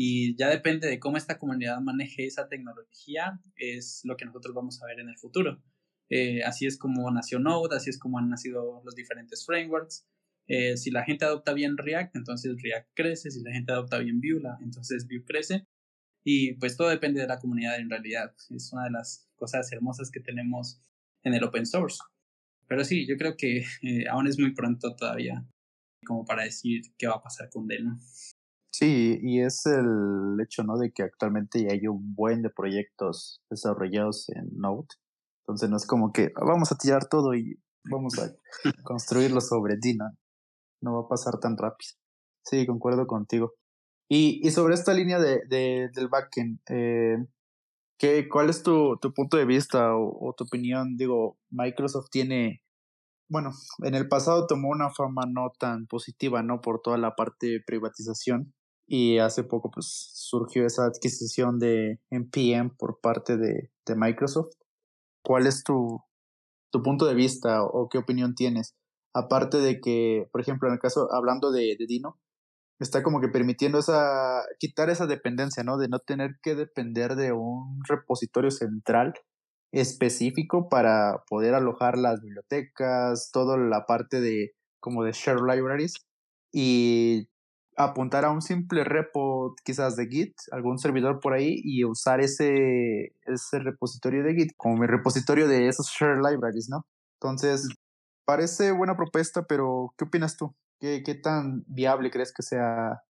y 0.02 0.34
ya 0.38 0.48
depende 0.48 0.88
de 0.88 0.98
cómo 0.98 1.18
esta 1.18 1.38
comunidad 1.38 1.82
maneje 1.82 2.26
esa 2.26 2.48
tecnología, 2.48 3.42
es 3.58 4.00
lo 4.06 4.16
que 4.16 4.24
nosotros 4.24 4.56
vamos 4.56 4.82
a 4.82 4.86
ver 4.86 5.02
en 5.02 5.10
el 5.10 5.18
futuro. 5.18 5.62
Eh, 6.10 6.42
así 6.44 6.66
es 6.66 6.78
como 6.78 7.12
nació 7.12 7.38
Node, 7.40 7.76
así 7.76 7.90
es 7.90 8.00
como 8.00 8.18
han 8.18 8.30
nacido 8.30 8.82
los 8.86 8.96
diferentes 8.96 9.46
frameworks. 9.46 10.08
Eh, 10.48 10.78
si 10.78 10.90
la 10.90 11.04
gente 11.04 11.26
adopta 11.26 11.52
bien 11.52 11.76
React, 11.76 12.16
entonces 12.16 12.56
React 12.64 12.90
crece, 12.94 13.30
si 13.30 13.44
la 13.44 13.52
gente 13.52 13.74
adopta 13.74 13.98
bien 13.98 14.22
Vue, 14.22 14.42
entonces 14.62 15.06
Vue 15.06 15.26
crece. 15.26 15.68
Y 16.24 16.54
pues 16.54 16.78
todo 16.78 16.88
depende 16.88 17.20
de 17.20 17.28
la 17.28 17.40
comunidad 17.40 17.78
en 17.78 17.90
realidad. 17.90 18.34
Es 18.52 18.72
una 18.72 18.86
de 18.86 18.92
las 18.92 19.30
cosas 19.36 19.70
hermosas 19.74 20.12
que 20.12 20.22
tenemos 20.22 20.80
en 21.24 21.34
el 21.34 21.44
open 21.44 21.66
source. 21.66 22.00
Pero 22.70 22.86
sí, 22.86 23.06
yo 23.06 23.18
creo 23.18 23.36
que 23.36 23.66
eh, 23.82 24.08
aún 24.10 24.28
es 24.28 24.40
muy 24.40 24.54
pronto 24.54 24.96
todavía 24.96 25.46
como 26.06 26.24
para 26.24 26.44
decir 26.44 26.84
qué 26.98 27.08
va 27.08 27.16
a 27.16 27.22
pasar 27.22 27.50
con 27.50 27.68
Deno. 27.68 28.00
Sí, 28.72 29.20
y 29.22 29.42
es 29.42 29.66
el 29.66 30.38
hecho, 30.42 30.64
¿no? 30.64 30.78
De 30.78 30.92
que 30.92 31.04
actualmente 31.04 31.64
ya 31.64 31.74
hay 31.74 31.88
un 31.88 32.14
buen 32.16 32.42
de 32.42 32.50
proyectos 32.50 33.42
desarrollados 33.50 34.30
en 34.30 34.50
Node. 34.54 34.88
Entonces 35.44 35.70
no 35.70 35.78
es 35.78 35.88
como 35.88 36.12
que 36.12 36.32
vamos 36.36 36.72
a 36.72 36.78
tirar 36.78 37.08
todo 37.08 37.34
y 37.34 37.60
vamos 37.90 38.20
a 38.20 38.32
construirlo 38.84 39.42
sobre 39.42 39.78
Dino 39.82 40.06
no 40.82 40.94
va 40.96 41.02
a 41.02 41.08
pasar 41.08 41.40
tan 41.40 41.58
rápido. 41.58 41.92
Sí, 42.44 42.66
concuerdo 42.66 43.08
contigo. 43.08 43.54
Y, 44.10 44.46
y 44.46 44.52
sobre 44.52 44.74
esta 44.74 44.94
línea 44.94 45.20
de, 45.20 45.42
de 45.48 45.90
del 45.94 46.08
backend, 46.08 46.60
eh, 46.70 47.18
¿qué, 47.98 48.28
¿cuál 48.28 48.50
es 48.50 48.64
tu, 48.64 48.98
tu, 48.98 49.14
punto 49.14 49.38
de 49.38 49.46
vista 49.46 49.96
o, 49.96 50.34
tu 50.36 50.46
opinión? 50.46 50.98
Digo, 50.98 51.38
Microsoft 51.52 52.10
tiene, 52.10 52.64
bueno, 53.30 53.52
en 53.84 53.94
el 53.94 54.08
pasado 54.08 54.48
tomó 54.48 54.70
una 54.70 54.90
fama 54.90 55.24
no 55.28 55.52
tan 55.60 55.86
positiva, 55.86 56.42
¿no? 56.42 56.62
Por 56.62 56.82
toda 56.82 56.98
la 56.98 57.16
parte 57.16 57.48
de 57.48 57.62
privatización. 57.62 58.54
Y 58.92 59.20
hace 59.20 59.44
poco, 59.44 59.70
pues, 59.70 59.86
surgió 60.16 60.66
esa 60.66 60.86
adquisición 60.86 61.60
de 61.60 62.00
NPM 62.10 62.72
por 62.76 63.00
parte 63.00 63.38
de, 63.38 63.70
de 63.86 63.96
Microsoft. 63.96 64.56
¿Cuál 65.24 65.46
es 65.46 65.64
tu, 65.64 66.02
tu 66.72 66.82
punto 66.82 67.06
de 67.06 67.14
vista 67.14 67.64
o 67.64 67.88
qué 67.88 68.00
opinión 68.00 68.34
tienes? 68.34 68.76
Aparte 69.14 69.58
de 69.58 69.80
que, 69.80 70.28
por 70.32 70.42
ejemplo, 70.42 70.68
en 70.68 70.74
el 70.74 70.80
caso, 70.80 71.08
hablando 71.14 71.52
de, 71.52 71.78
Dino, 71.88 72.20
está 72.80 73.04
como 73.04 73.22
que 73.22 73.28
permitiendo 73.28 73.78
esa, 73.78 74.42
quitar 74.58 74.90
esa 74.90 75.06
dependencia, 75.06 75.64
¿no? 75.64 75.78
De 75.78 75.88
no 75.88 76.00
tener 76.00 76.40
que 76.42 76.56
depender 76.56 77.16
de 77.16 77.32
un 77.32 77.82
repositorio 77.88 78.50
central 78.50 79.14
específico 79.72 80.68
para 80.68 81.24
poder 81.30 81.54
alojar 81.54 81.96
las 81.96 82.22
bibliotecas, 82.22 83.30
toda 83.32 83.56
la 83.56 83.86
parte 83.86 84.20
de 84.20 84.54
como 84.80 85.04
de 85.04 85.12
share 85.12 85.42
libraries 85.42 85.94
y 86.52 87.30
apuntar 87.80 88.26
a 88.26 88.32
un 88.32 88.42
simple 88.42 88.84
repo 88.84 89.56
quizás 89.64 89.96
de 89.96 90.08
Git, 90.08 90.36
algún 90.52 90.78
servidor 90.80 91.22
por 91.22 91.34
ahí 91.34 91.62
y 91.64 91.86
usar 91.86 92.20
ese, 92.20 93.16
ese 93.26 93.60
repositorio 93.60 94.22
de 94.22 94.36
Git 94.36 94.52
como 94.58 94.76
mi 94.76 94.86
repositorio 94.86 95.48
de 95.48 95.70
esos 95.70 95.88
share 95.88 96.18
libraries, 96.18 96.68
¿no? 96.70 96.86
Entonces, 97.22 97.70
parece 98.26 98.74
buena 98.74 98.98
propuesta, 98.98 99.46
pero 99.48 99.94
¿qué 99.98 100.04
opinas 100.04 100.36
tú? 100.36 100.54
¿Qué, 100.82 101.04
qué 101.06 101.16
tan 101.16 101.64
viable 101.68 102.12
crees 102.12 102.34
que 102.34 102.44
sea 102.44 103.02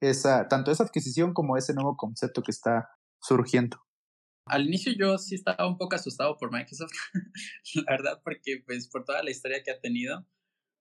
esa, 0.00 0.46
tanto 0.46 0.70
esa 0.70 0.84
adquisición 0.84 1.34
como 1.34 1.56
ese 1.56 1.74
nuevo 1.74 1.96
concepto 1.96 2.42
que 2.42 2.52
está 2.52 2.88
surgiendo? 3.20 3.78
Al 4.46 4.66
inicio 4.68 4.92
yo 4.96 5.18
sí 5.18 5.34
estaba 5.34 5.66
un 5.66 5.76
poco 5.76 5.96
asustado 5.96 6.36
por 6.38 6.52
Microsoft, 6.52 6.92
la 7.74 7.84
verdad, 7.88 8.20
porque 8.22 8.62
pues 8.64 8.88
por 8.88 9.04
toda 9.04 9.24
la 9.24 9.32
historia 9.32 9.60
que 9.64 9.72
ha 9.72 9.80
tenido, 9.80 10.24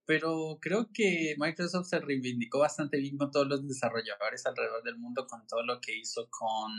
pero 0.06 0.58
creo 0.62 0.90
que 0.94 1.36
Microsoft 1.38 1.88
se 1.88 2.00
reivindicó 2.00 2.60
bastante 2.60 2.98
bien 2.98 3.18
con 3.18 3.32
todos 3.32 3.48
los 3.48 3.68
desarrolladores 3.68 4.46
alrededor 4.46 4.84
del 4.84 4.98
mundo, 4.98 5.26
con 5.28 5.46
todo 5.48 5.64
lo 5.64 5.80
que 5.80 5.98
hizo 5.98 6.28
con, 6.30 6.72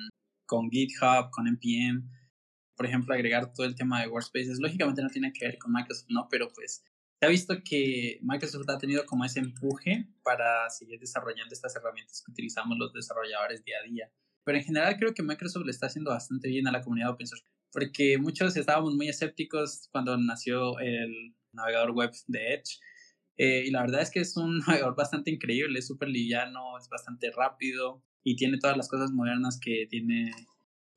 con 0.47 0.71
GitHub, 0.71 1.31
con 1.31 1.47
NPM, 1.47 2.09
por 2.77 2.87
ejemplo, 2.87 3.15
agregar 3.15 3.53
todo 3.53 3.67
el 3.67 3.75
tema 3.75 4.03
de 4.03 4.09
workspaces. 4.09 4.59
Lógicamente 4.59 5.03
no 5.03 5.09
tiene 5.09 5.33
que 5.33 5.47
ver 5.47 5.59
con 5.59 5.73
Microsoft, 5.73 6.09
¿no? 6.11 6.29
Pero 6.31 6.53
pues 6.53 6.85
se 7.21 7.27
ha 7.27 7.29
visto 7.29 7.55
que 7.65 8.19
Microsoft 8.23 8.69
ha 8.69 8.79
tenido 8.79 9.07
como 9.07 9.25
ese 9.25 9.41
empuje 9.41 10.09
para 10.23 10.69
seguir 10.71 10.99
desarrollando 10.99 11.55
estas 11.55 11.75
herramientas 11.77 12.23
que 12.25 12.33
utilizamos 12.33 12.77
los 12.79 12.93
desarrolladores 12.93 13.65
día 13.65 13.77
a 13.83 13.89
día. 13.89 14.13
Pero 14.45 14.59
en 14.59 14.65
general 14.65 14.97
creo 14.99 15.15
que 15.15 15.23
Microsoft 15.23 15.65
le 15.65 15.71
está 15.71 15.87
haciendo 15.87 16.11
bastante 16.11 16.49
bien 16.49 16.67
a 16.67 16.73
la 16.73 16.83
comunidad 16.83 17.11
open 17.11 17.27
source, 17.27 17.47
porque 17.73 18.19
muchos 18.19 18.57
estábamos 18.57 18.95
muy 18.95 19.09
escépticos 19.09 19.89
cuando 19.91 20.19
nació 20.19 20.79
el 20.81 21.35
navegador 21.53 21.93
web 21.93 22.13
de 22.27 22.55
Edge. 22.55 22.79
Eh, 23.37 23.65
y 23.67 23.71
la 23.71 23.83
verdad 23.83 24.03
es 24.03 24.11
que 24.11 24.21
es 24.21 24.37
un 24.37 24.59
navegador 24.67 24.97
bastante 24.97 25.31
increíble, 25.31 25.79
es 25.79 25.87
súper 25.87 26.09
liviano, 26.09 26.79
es 26.79 26.89
bastante 26.89 27.31
rápido 27.31 28.03
y 28.23 28.37
tiene 28.37 28.59
todas 28.59 28.77
las 28.77 28.89
cosas 28.89 29.11
modernas 29.13 29.59
que 29.61 29.87
tiene 29.89 30.33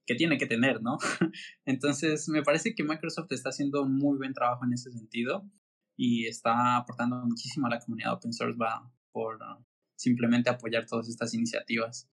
que 0.06 0.16
tiene 0.16 0.38
que 0.38 0.48
tener, 0.48 0.82
¿no? 0.82 0.98
Entonces, 1.66 2.30
me 2.30 2.42
parece 2.42 2.74
que 2.74 2.84
Microsoft 2.84 3.28
está 3.32 3.50
haciendo 3.50 3.84
un 3.84 3.98
muy 3.98 4.18
buen 4.18 4.34
trabajo 4.34 4.64
en 4.64 4.72
ese 4.72 4.90
sentido 4.90 5.46
y 5.98 6.28
está 6.28 6.78
aportando 6.78 7.18
muchísimo 7.26 7.68
a 7.68 7.72
la 7.72 7.80
comunidad 7.80 8.14
open 8.14 8.32
source 8.32 8.58
va 8.58 8.90
por 9.12 9.38
simplemente 9.98 10.50
apoyar 10.50 10.86
todas 10.86 11.10
estas 11.10 11.34
iniciativas 11.34 12.10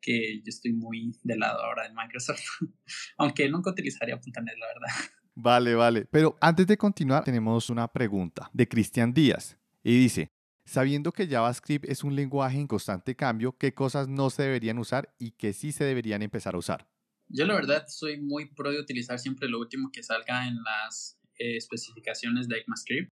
que 0.00 0.38
yo 0.38 0.48
estoy 0.48 0.72
muy 0.72 1.16
del 1.22 1.38
lado 1.38 1.62
ahora 1.62 1.84
de 1.84 1.94
Microsoft, 1.94 2.40
aunque 3.16 3.48
nunca 3.48 3.70
utilizaría 3.70 4.16
.NET, 4.16 4.58
la 4.58 4.66
verdad. 4.66 5.10
Vale, 5.34 5.74
vale. 5.74 6.06
Pero 6.10 6.36
antes 6.40 6.66
de 6.66 6.76
continuar, 6.76 7.22
tenemos 7.24 7.70
una 7.70 7.86
pregunta 7.86 8.50
de 8.52 8.66
Cristian 8.66 9.12
Díaz 9.12 9.56
y 9.88 9.96
dice, 10.00 10.32
sabiendo 10.64 11.12
que 11.12 11.28
JavaScript 11.28 11.84
es 11.84 12.02
un 12.02 12.16
lenguaje 12.16 12.58
en 12.58 12.66
constante 12.66 13.14
cambio, 13.14 13.56
¿qué 13.56 13.72
cosas 13.72 14.08
no 14.08 14.30
se 14.30 14.42
deberían 14.42 14.78
usar 14.78 15.14
y 15.16 15.30
qué 15.30 15.52
sí 15.52 15.70
se 15.70 15.84
deberían 15.84 16.22
empezar 16.22 16.56
a 16.56 16.58
usar? 16.58 16.88
Yo 17.28 17.46
la 17.46 17.54
verdad 17.54 17.84
soy 17.86 18.20
muy 18.20 18.46
pro 18.52 18.72
de 18.72 18.80
utilizar 18.80 19.20
siempre 19.20 19.48
lo 19.48 19.60
último 19.60 19.92
que 19.92 20.02
salga 20.02 20.48
en 20.48 20.56
las 20.60 21.20
eh, 21.38 21.56
especificaciones 21.56 22.48
de 22.48 22.58
ECMAScript. 22.58 23.12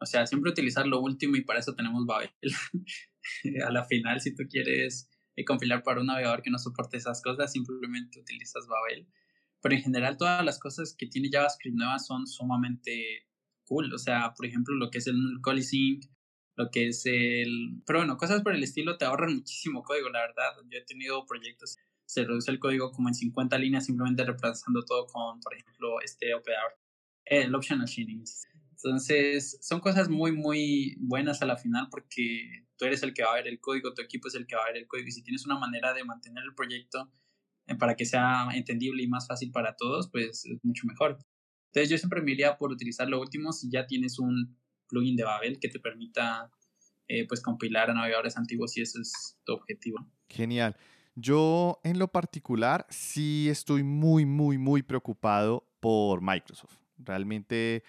O 0.00 0.04
sea, 0.04 0.26
siempre 0.26 0.50
utilizar 0.50 0.86
lo 0.86 1.00
último 1.00 1.36
y 1.36 1.44
para 1.44 1.60
eso 1.60 1.74
tenemos 1.74 2.04
Babel. 2.04 2.30
a 3.66 3.72
la 3.72 3.86
final, 3.86 4.20
si 4.20 4.34
tú 4.34 4.42
quieres 4.46 5.08
eh, 5.36 5.46
compilar 5.46 5.82
para 5.82 6.02
un 6.02 6.08
navegador 6.08 6.42
que 6.42 6.50
no 6.50 6.58
soporte 6.58 6.98
esas 6.98 7.22
cosas, 7.22 7.52
simplemente 7.52 8.20
utilizas 8.20 8.66
Babel. 8.66 9.08
Pero 9.62 9.74
en 9.76 9.80
general 9.80 10.18
todas 10.18 10.44
las 10.44 10.58
cosas 10.58 10.94
que 10.94 11.06
tiene 11.06 11.30
JavaScript 11.32 11.74
nuevas 11.74 12.06
son 12.06 12.26
sumamente 12.26 13.31
cool. 13.64 13.92
O 13.92 13.98
sea, 13.98 14.34
por 14.34 14.46
ejemplo, 14.46 14.74
lo 14.74 14.90
que 14.90 14.98
es 14.98 15.06
el 15.06 15.16
null 15.16 15.62
sync, 15.62 16.04
lo 16.56 16.70
que 16.70 16.88
es 16.88 17.06
el... 17.06 17.82
Pero 17.86 18.00
bueno, 18.00 18.16
cosas 18.16 18.42
por 18.42 18.54
el 18.54 18.62
estilo 18.62 18.98
te 18.98 19.04
ahorran 19.04 19.36
muchísimo 19.36 19.82
código, 19.82 20.08
la 20.08 20.20
verdad. 20.20 20.52
Yo 20.70 20.78
he 20.78 20.84
tenido 20.84 21.24
proyectos, 21.26 21.78
se 22.04 22.24
reduce 22.24 22.50
el 22.50 22.58
código 22.58 22.92
como 22.92 23.08
en 23.08 23.14
50 23.14 23.58
líneas 23.58 23.86
simplemente 23.86 24.24
reemplazando 24.24 24.84
todo 24.84 25.06
con, 25.06 25.40
por 25.40 25.54
ejemplo, 25.54 26.00
este 26.04 26.34
operador, 26.34 26.72
el 27.24 27.54
optional 27.54 27.80
machining. 27.80 28.24
Entonces, 28.84 29.58
son 29.62 29.80
cosas 29.80 30.08
muy, 30.08 30.32
muy 30.32 30.96
buenas 30.98 31.40
a 31.40 31.46
la 31.46 31.56
final 31.56 31.86
porque 31.90 32.66
tú 32.76 32.84
eres 32.84 33.02
el 33.02 33.14
que 33.14 33.22
va 33.22 33.30
a 33.32 33.36
ver 33.36 33.46
el 33.46 33.60
código, 33.60 33.94
tu 33.94 34.02
equipo 34.02 34.28
es 34.28 34.34
el 34.34 34.46
que 34.46 34.56
va 34.56 34.62
a 34.62 34.72
ver 34.72 34.78
el 34.78 34.88
código 34.88 35.08
y 35.08 35.12
si 35.12 35.22
tienes 35.22 35.46
una 35.46 35.56
manera 35.56 35.94
de 35.94 36.04
mantener 36.04 36.42
el 36.42 36.54
proyecto 36.54 37.12
eh, 37.68 37.76
para 37.76 37.94
que 37.94 38.04
sea 38.04 38.48
entendible 38.52 39.02
y 39.02 39.08
más 39.08 39.28
fácil 39.28 39.52
para 39.52 39.76
todos, 39.76 40.10
pues 40.10 40.44
es 40.44 40.58
mucho 40.64 40.86
mejor. 40.88 41.18
Entonces 41.72 41.88
yo 41.88 41.96
siempre 41.96 42.20
me 42.20 42.32
iría 42.32 42.58
por 42.58 42.70
utilizar 42.70 43.08
lo 43.08 43.18
último 43.18 43.50
si 43.52 43.70
ya 43.70 43.86
tienes 43.86 44.18
un 44.18 44.58
plugin 44.88 45.16
de 45.16 45.24
Babel 45.24 45.58
que 45.58 45.70
te 45.70 45.80
permita 45.80 46.50
eh, 47.08 47.26
pues 47.26 47.40
compilar 47.40 47.88
a 47.88 47.94
navegadores 47.94 48.36
antiguos 48.36 48.76
y 48.76 48.82
ese 48.82 49.00
es 49.00 49.38
tu 49.44 49.54
objetivo. 49.54 50.06
Genial. 50.28 50.76
Yo 51.14 51.80
en 51.82 51.98
lo 51.98 52.08
particular 52.08 52.86
sí 52.90 53.48
estoy 53.48 53.82
muy, 53.82 54.26
muy, 54.26 54.58
muy 54.58 54.82
preocupado 54.82 55.66
por 55.80 56.20
Microsoft. 56.20 56.76
Realmente, 56.98 57.84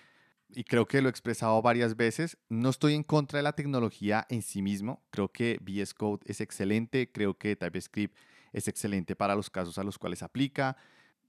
y 0.49 0.63
creo 0.63 0.85
que 0.85 1.01
lo 1.01 1.09
he 1.09 1.11
expresado 1.11 1.61
varias 1.61 1.97
veces, 1.97 2.37
no 2.47 2.69
estoy 2.69 2.93
en 2.93 3.03
contra 3.03 3.37
de 3.37 3.43
la 3.43 3.53
tecnología 3.53 4.25
en 4.29 4.41
sí 4.41 4.61
mismo. 4.61 5.05
Creo 5.09 5.29
que 5.29 5.59
VS 5.61 5.93
Code 5.93 6.23
es 6.25 6.39
excelente, 6.39 7.11
creo 7.11 7.37
que 7.37 7.57
TypeScript 7.57 8.17
es 8.53 8.69
excelente 8.69 9.15
para 9.15 9.35
los 9.35 9.49
casos 9.49 9.77
a 9.77 9.83
los 9.83 9.97
cuales 9.97 10.23
aplica. 10.23 10.77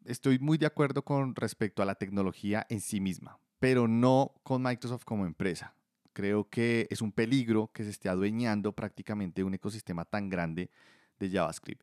Estoy 0.05 0.39
muy 0.39 0.59
de 0.59 0.67
acuerdo 0.67 1.03
con 1.03 1.35
respecto 1.35 1.83
a 1.83 1.87
la 1.87 1.95
tecnología 1.95 2.67
en 2.69 2.81
sí 2.81 3.01
misma, 3.01 3.39
pero 3.59 3.89
no 3.89 4.33
con 4.43 4.63
Microsoft 4.63 5.05
como 5.05 5.25
empresa. 5.25 5.75
Creo 6.13 6.49
que 6.49 6.87
es 6.91 7.01
un 7.01 7.11
peligro 7.11 7.71
que 7.73 7.85
se 7.85 7.91
esté 7.91 8.11
adueñando 8.11 8.73
prácticamente 8.73 9.43
un 9.43 9.55
ecosistema 9.55 10.05
tan 10.05 10.29
grande 10.29 10.71
de 11.19 11.31
JavaScript. 11.31 11.83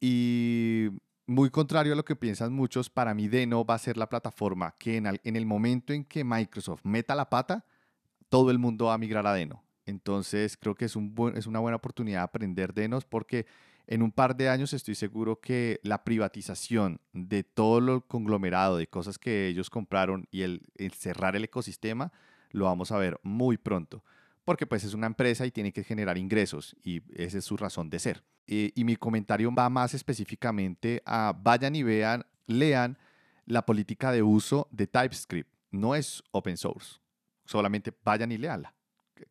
Y 0.00 0.88
muy 1.26 1.50
contrario 1.50 1.92
a 1.92 1.96
lo 1.96 2.04
que 2.04 2.14
piensan 2.14 2.52
muchos, 2.52 2.88
para 2.88 3.12
mí 3.12 3.26
Deno 3.26 3.64
va 3.64 3.74
a 3.74 3.78
ser 3.78 3.96
la 3.96 4.08
plataforma 4.08 4.74
que 4.78 4.96
en 4.96 5.36
el, 5.36 5.46
momento 5.46 5.92
en 5.92 6.04
que 6.04 6.22
Microsoft 6.22 6.84
meta 6.84 7.16
la 7.16 7.28
pata, 7.28 7.66
todo 8.28 8.52
el 8.52 8.58
mundo 8.58 8.86
va 8.86 8.94
a 8.94 8.98
migrar 8.98 9.26
a 9.26 9.34
Deno. 9.34 9.64
Entonces 9.84 10.56
creo 10.56 10.76
que 10.76 10.84
es, 10.84 10.94
un 10.94 11.32
es 11.34 11.46
una 11.46 11.58
buena 11.58 11.76
oportunidad 11.76 12.20
de 12.20 12.24
aprender 12.24 12.72
Denos 12.72 13.04
porque 13.04 13.46
en 13.88 14.02
un 14.02 14.12
par 14.12 14.36
de 14.36 14.50
años 14.50 14.74
estoy 14.74 14.94
seguro 14.94 15.40
que 15.40 15.80
la 15.82 16.04
privatización 16.04 17.00
de 17.14 17.42
todo 17.42 17.80
lo 17.80 18.06
conglomerado 18.06 18.76
de 18.76 18.86
cosas 18.86 19.18
que 19.18 19.48
ellos 19.48 19.70
compraron 19.70 20.28
y 20.30 20.42
el, 20.42 20.60
cerrar 20.94 21.36
el 21.36 21.44
ecosistema 21.44 22.12
lo 22.50 22.66
vamos 22.66 22.92
a 22.92 22.98
ver 22.98 23.18
muy 23.22 23.56
pronto. 23.56 24.04
Porque 24.44 24.66
pues 24.66 24.84
es 24.84 24.92
una 24.92 25.06
empresa 25.06 25.46
y 25.46 25.50
tiene 25.50 25.72
que 25.72 25.84
generar 25.84 26.18
ingresos 26.18 26.76
y 26.84 27.00
esa 27.14 27.38
es 27.38 27.46
su 27.46 27.56
razón 27.56 27.88
de 27.88 27.98
ser. 27.98 28.22
y 28.46 28.84
mi 28.84 28.96
comentario 28.96 29.54
va 29.54 29.70
más 29.70 29.94
específicamente 29.94 31.02
a 31.06 31.34
vayan 31.34 31.74
y 31.74 31.82
vean, 31.82 32.26
lean 32.46 32.98
la 33.46 33.64
política 33.64 34.12
de 34.12 34.22
uso 34.22 34.68
de 34.70 34.86
TypeScript. 34.86 35.50
No 35.70 35.94
es 35.94 36.22
open 36.30 36.58
source. 36.58 36.98
Solamente 37.46 37.92
vayan 38.04 38.32
y 38.32 38.36
leanla. 38.36 38.74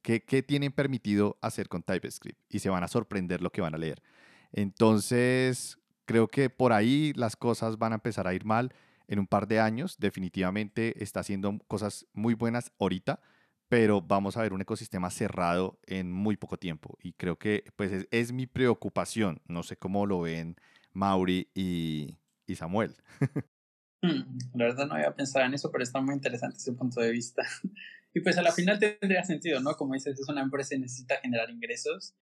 ¿Qué, 0.02 0.24
¿Qué 0.24 0.42
tienen 0.42 0.72
permitido 0.72 1.38
hacer 1.42 1.70
con 1.70 1.84
TypeScript? 1.84 2.40
Y 2.50 2.60
se 2.60 2.70
van 2.70 2.84
a 2.84 2.88
sorprender 2.88 3.42
lo 3.42 3.52
que 3.52 3.62
van 3.62 3.76
a 3.76 3.78
leer. 3.78 4.02
Entonces, 4.58 5.78
creo 6.06 6.30
que 6.30 6.50
por 6.50 6.74
ahí 6.74 7.14
las 7.16 7.36
cosas 7.36 7.78
van 7.78 7.92
a 7.92 7.96
empezar 7.96 8.28
a 8.28 8.34
ir 8.34 8.44
mal 8.44 8.74
en 9.08 9.20
un 9.20 9.28
par 9.28 9.48
de 9.48 9.60
años. 9.60 9.98
Definitivamente 10.00 11.04
está 11.04 11.20
haciendo 11.20 11.60
cosas 11.68 12.08
muy 12.14 12.34
buenas 12.34 12.72
ahorita, 12.80 13.22
pero 13.70 14.02
vamos 14.02 14.36
a 14.36 14.42
ver 14.42 14.54
un 14.54 14.62
ecosistema 14.62 15.12
cerrado 15.12 15.78
en 15.86 16.12
muy 16.12 16.38
poco 16.38 16.58
tiempo. 16.58 16.98
Y 17.04 17.14
creo 17.14 17.38
que 17.38 17.66
pues 17.76 18.08
es, 18.10 18.32
mi 18.32 18.48
preocupación. 18.48 19.44
No 19.48 19.62
sé 19.62 19.78
cómo 19.78 20.08
lo 20.08 20.22
ven 20.22 20.56
Mauri 20.92 21.52
y, 21.54 22.18
y 22.48 22.56
Samuel. 22.56 22.96
Hmm, 24.02 24.40
la 24.56 24.66
verdad 24.66 24.88
no 24.88 24.96
había 24.96 25.14
pensado 25.14 25.46
en 25.46 25.54
eso, 25.54 25.72
pero 25.72 25.84
está 25.84 26.02
muy 26.02 26.16
interesante 26.16 26.58
ese 26.58 26.74
punto 26.74 27.00
de 27.00 27.12
vista. 27.12 27.44
Y 28.14 28.22
pues 28.22 28.36
a 28.40 28.42
la 28.42 28.52
final 28.52 28.80
tendría 28.80 29.24
sentido, 29.24 29.60
¿no? 29.60 29.76
Como 29.76 29.94
dices, 29.94 30.20
es 30.20 30.28
una 30.28 30.42
empresa 30.42 30.74
y 30.74 30.80
necesita 30.80 31.18
generar 31.18 31.52
ingresos. 31.52 32.16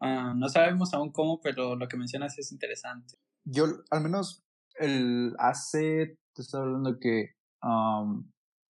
Ah, 0.00 0.34
no 0.36 0.48
sabemos 0.48 0.92
aún 0.94 1.12
cómo, 1.12 1.40
pero 1.40 1.76
lo 1.76 1.88
que 1.88 1.96
mencionas 1.96 2.38
es 2.38 2.52
interesante. 2.52 3.14
Yo, 3.44 3.66
al 3.90 4.02
menos, 4.02 4.44
el, 4.74 5.34
hace, 5.38 6.18
te 6.34 6.42
estoy 6.42 6.60
hablando 6.60 6.98
que 7.00 7.30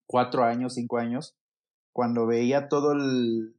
cuatro 0.07 0.45
años, 0.45 0.75
cinco 0.75 0.99
años, 0.99 1.35
cuando 1.93 2.27
veía 2.27 2.69
todo 2.69 2.93
el, 2.93 3.57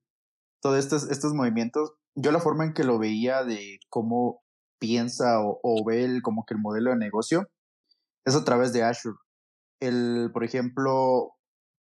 todos 0.61 0.77
estos, 0.77 1.09
estos 1.09 1.33
movimientos, 1.33 1.93
yo 2.15 2.31
la 2.31 2.39
forma 2.39 2.63
en 2.63 2.73
que 2.73 2.83
lo 2.83 2.97
veía 2.97 3.43
de 3.43 3.79
cómo 3.89 4.41
piensa 4.79 5.41
o, 5.41 5.59
o 5.61 5.85
ve 5.85 6.05
el, 6.05 6.21
como 6.21 6.45
que 6.45 6.53
el 6.53 6.61
modelo 6.61 6.91
de 6.91 6.97
negocio 6.97 7.49
es 8.25 8.35
a 8.35 8.45
través 8.45 8.73
de 8.73 8.83
Azure. 8.83 9.17
El, 9.81 10.29
por 10.33 10.43
ejemplo, 10.43 11.33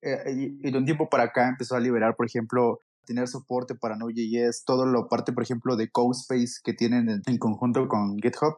eh, 0.02 0.24
y 0.62 0.72
de 0.72 0.78
un 0.78 0.86
tiempo 0.86 1.10
para 1.10 1.24
acá 1.24 1.48
empezó 1.48 1.76
a 1.76 1.80
liberar, 1.80 2.16
por 2.16 2.26
ejemplo, 2.26 2.80
tener 3.06 3.28
soporte 3.28 3.76
para 3.76 3.96
Node.js, 3.96 4.64
todo 4.66 4.86
lo 4.86 5.08
parte, 5.08 5.34
por 5.34 5.44
ejemplo, 5.44 5.76
de 5.76 5.90
CodeSpace 5.90 6.62
que 6.64 6.74
tienen 6.74 7.22
en, 7.26 7.38
conjunto 7.38 7.88
con 7.88 8.18
GitHub. 8.20 8.58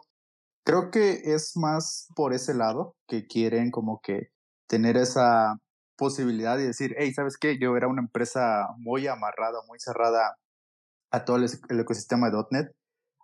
Creo 0.66 0.90
que 0.92 1.34
es 1.34 1.56
más 1.56 2.08
por 2.16 2.34
ese 2.34 2.54
lado 2.54 2.96
que 3.08 3.28
quieren 3.28 3.72
como 3.72 4.00
que 4.02 4.30
tener 4.68 4.98
esa 4.98 5.58
posibilidad 5.98 6.58
de 6.58 6.68
decir, 6.68 6.96
hey, 6.98 7.14
¿sabes 7.14 7.38
qué? 7.38 7.58
Yo 7.60 7.78
era 7.78 7.88
una 7.88 8.02
empresa 8.02 8.68
muy 8.78 9.08
amarrada, 9.08 9.60
muy 9.68 9.80
cerrada 9.80 10.36
a 11.12 11.26
todo 11.26 11.38
el, 11.38 11.80
ecosistema 11.80 12.30
de 12.30 12.44
.NET. 12.52 12.72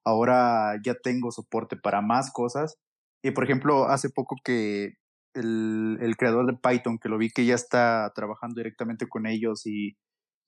Ahora 0.06 0.80
ya 0.84 0.96
tengo 0.96 1.32
soporte 1.32 1.76
para 1.76 2.02
más 2.02 2.32
cosas. 2.32 2.76
Y 3.24 3.32
por 3.32 3.44
ejemplo, 3.44 3.86
hace 3.86 4.10
poco 4.10 4.36
que 4.44 4.94
el, 5.34 5.98
el 6.02 6.18
creador 6.18 6.46
de 6.48 6.58
Python, 6.58 6.98
que 7.00 7.10
lo 7.10 7.18
vi 7.18 7.30
que 7.30 7.46
ya 7.46 7.56
está 7.56 8.12
trabajando 8.16 8.56
directamente 8.56 9.08
con 9.08 9.26
ellos 9.28 9.66
y 9.66 9.96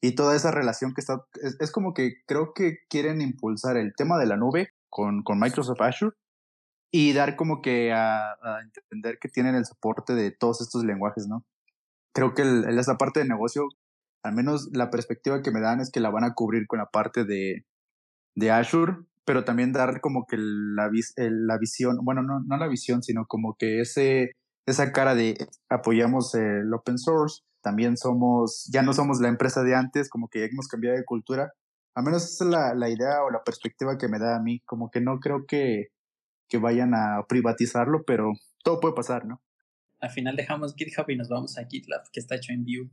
y 0.03 0.15
toda 0.15 0.35
esa 0.35 0.51
relación 0.51 0.93
que 0.93 0.99
está, 0.99 1.25
es, 1.61 1.71
como 1.71 1.93
que 1.93 2.15
creo 2.27 2.53
que 2.53 2.79
quieren 2.89 3.21
impulsar 3.21 3.77
el 3.77 3.93
tema 3.95 4.19
de 4.19 4.25
la 4.25 4.35
nube 4.35 4.73
con, 4.89 5.23
con 5.23 5.39
Microsoft 5.39 5.79
Azure 5.79 6.13
y 6.91 7.13
dar 7.13 7.37
como 7.37 7.61
que 7.61 7.93
a, 7.93 8.35
entender 8.65 9.17
que 9.21 9.29
tienen 9.29 9.55
el 9.55 9.65
soporte 9.65 10.13
de 10.13 10.31
todos 10.31 10.59
estos 10.59 10.83
lenguajes, 10.83 11.27
¿no? 11.27 11.45
Creo 12.13 12.33
que 12.33 12.41
el, 12.41 12.77
esa 12.77 12.97
parte 12.97 13.21
de 13.21 13.29
negocio, 13.29 13.69
al 14.23 14.35
menos 14.35 14.69
la 14.73 14.89
perspectiva 14.89 15.41
que 15.41 15.51
me 15.51 15.61
dan 15.61 15.79
es 15.79 15.89
que 15.89 16.01
la 16.01 16.09
van 16.09 16.25
a 16.25 16.33
cubrir 16.33 16.67
con 16.67 16.79
la 16.79 16.87
parte 16.87 17.23
de, 17.23 17.65
de 18.35 18.51
Azure, 18.51 18.97
pero 19.23 19.45
también 19.45 19.71
dar 19.71 20.01
como 20.01 20.25
que 20.27 20.35
la, 20.37 20.91
la 21.15 21.57
visión, 21.57 21.99
bueno, 22.03 22.23
no, 22.23 22.41
no 22.41 22.57
la 22.57 22.67
visión, 22.67 23.03
sino 23.03 23.25
como 23.25 23.55
que 23.57 23.79
ese, 23.79 24.33
esa 24.67 24.91
cara 24.91 25.15
de 25.15 25.47
apoyamos 25.69 26.35
el 26.35 26.73
open 26.73 26.97
source, 26.97 27.43
también 27.63 27.97
somos, 27.97 28.69
ya 28.71 28.83
no 28.83 28.93
somos 28.93 29.19
la 29.19 29.29
empresa 29.29 29.63
de 29.63 29.73
antes, 29.73 30.09
como 30.09 30.27
que 30.27 30.41
ya 30.41 30.45
hemos 30.45 30.67
cambiado 30.67 30.97
de 30.97 31.05
cultura. 31.05 31.53
Al 31.95 32.03
menos 32.03 32.23
esa 32.25 32.43
es 32.43 32.49
la, 32.49 32.75
la 32.75 32.89
idea 32.89 33.23
o 33.23 33.31
la 33.31 33.43
perspectiva 33.43 33.97
que 33.97 34.07
me 34.07 34.19
da 34.19 34.35
a 34.35 34.39
mí, 34.39 34.59
como 34.65 34.91
que 34.91 34.99
no 35.01 35.19
creo 35.19 35.45
que, 35.47 35.87
que 36.49 36.57
vayan 36.57 36.93
a 36.93 37.25
privatizarlo, 37.27 38.03
pero 38.05 38.33
todo 38.63 38.79
puede 38.79 38.93
pasar, 38.93 39.25
¿no? 39.25 39.41
Al 39.99 40.09
final 40.09 40.35
dejamos 40.35 40.75
GitHub 40.75 41.09
y 41.09 41.15
nos 41.15 41.29
vamos 41.29 41.57
a 41.57 41.65
GitLab, 41.65 42.03
que 42.11 42.19
está 42.19 42.35
hecho 42.35 42.51
en 42.51 42.65
Vue. 42.65 42.89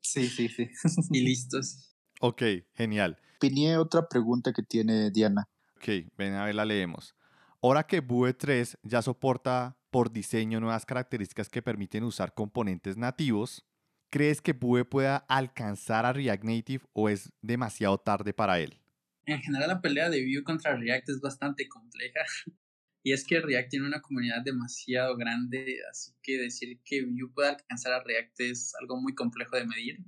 Sí, 0.00 0.26
sí, 0.26 0.48
sí. 0.48 0.70
y 1.10 1.20
listos. 1.20 1.94
Ok, 2.20 2.42
genial. 2.74 3.18
Piné 3.38 3.76
otra 3.76 4.08
pregunta 4.08 4.52
que 4.52 4.62
tiene 4.62 5.10
Diana. 5.10 5.48
Ok, 5.76 6.10
ven 6.16 6.34
a 6.34 6.46
ver, 6.46 6.54
la 6.54 6.64
leemos. 6.64 7.14
Ahora 7.62 7.86
que 7.86 8.00
Vue 8.00 8.32
3 8.32 8.78
ya 8.82 9.02
soporta 9.02 9.76
por 9.90 10.10
diseño 10.10 10.60
nuevas 10.60 10.86
características 10.86 11.48
que 11.48 11.62
permiten 11.62 12.04
usar 12.04 12.34
componentes 12.34 12.96
nativos, 12.96 13.66
¿Crees 14.10 14.40
que 14.40 14.54
Vue 14.54 14.86
pueda 14.86 15.16
alcanzar 15.16 16.06
a 16.06 16.14
React 16.14 16.44
Native 16.44 16.84
o 16.94 17.10
es 17.10 17.30
demasiado 17.42 17.98
tarde 17.98 18.32
para 18.32 18.58
él? 18.58 18.80
En 19.26 19.40
general 19.40 19.68
la 19.68 19.82
pelea 19.82 20.08
de 20.08 20.24
Vue 20.24 20.42
contra 20.42 20.74
React 20.76 21.10
es 21.10 21.20
bastante 21.20 21.68
compleja. 21.68 22.20
Y 23.04 23.12
es 23.12 23.24
que 23.24 23.40
React 23.40 23.70
tiene 23.70 23.86
una 23.86 24.02
comunidad 24.02 24.42
demasiado 24.42 25.16
grande, 25.16 25.78
así 25.88 26.12
que 26.20 26.36
decir 26.36 26.80
que 26.84 27.06
Vue 27.06 27.32
pueda 27.32 27.50
alcanzar 27.50 27.92
a 27.92 28.02
React 28.02 28.40
es 28.40 28.74
algo 28.74 29.00
muy 29.00 29.14
complejo 29.14 29.56
de 29.56 29.64
medir. 29.64 30.04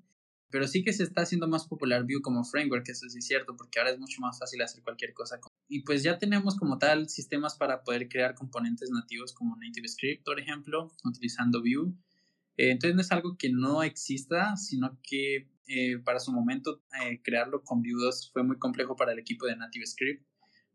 Pero 0.50 0.66
sí 0.66 0.82
que 0.82 0.92
se 0.92 1.04
está 1.04 1.22
haciendo 1.22 1.46
más 1.46 1.66
popular 1.66 2.02
Vue 2.02 2.20
como 2.20 2.44
framework, 2.44 2.86
eso 2.88 3.08
sí 3.08 3.18
es 3.18 3.26
cierto, 3.26 3.56
porque 3.56 3.78
ahora 3.78 3.92
es 3.92 3.98
mucho 3.98 4.20
más 4.20 4.38
fácil 4.38 4.60
hacer 4.60 4.82
cualquier 4.82 5.14
cosa. 5.14 5.38
Y 5.68 5.82
pues 5.84 6.02
ya 6.02 6.18
tenemos 6.18 6.56
como 6.56 6.78
tal 6.78 7.08
sistemas 7.08 7.54
para 7.54 7.84
poder 7.84 8.08
crear 8.08 8.34
componentes 8.34 8.90
nativos 8.90 9.32
como 9.32 9.56
NativeScript, 9.56 10.24
por 10.24 10.40
ejemplo, 10.40 10.90
utilizando 11.04 11.60
Vue. 11.60 11.94
Eh, 12.60 12.72
entonces 12.72 12.94
no 12.94 13.00
es 13.00 13.10
algo 13.10 13.38
que 13.38 13.48
no 13.48 13.82
exista, 13.82 14.54
sino 14.58 14.98
que 15.02 15.48
eh, 15.66 15.98
para 16.04 16.20
su 16.20 16.30
momento 16.30 16.82
eh, 17.02 17.22
crearlo 17.22 17.64
con 17.64 17.80
Vue 17.80 17.94
2 17.98 18.32
fue 18.34 18.42
muy 18.42 18.58
complejo 18.58 18.96
para 18.96 19.12
el 19.12 19.18
equipo 19.18 19.46
de 19.46 19.56
NativeScript, 19.56 20.26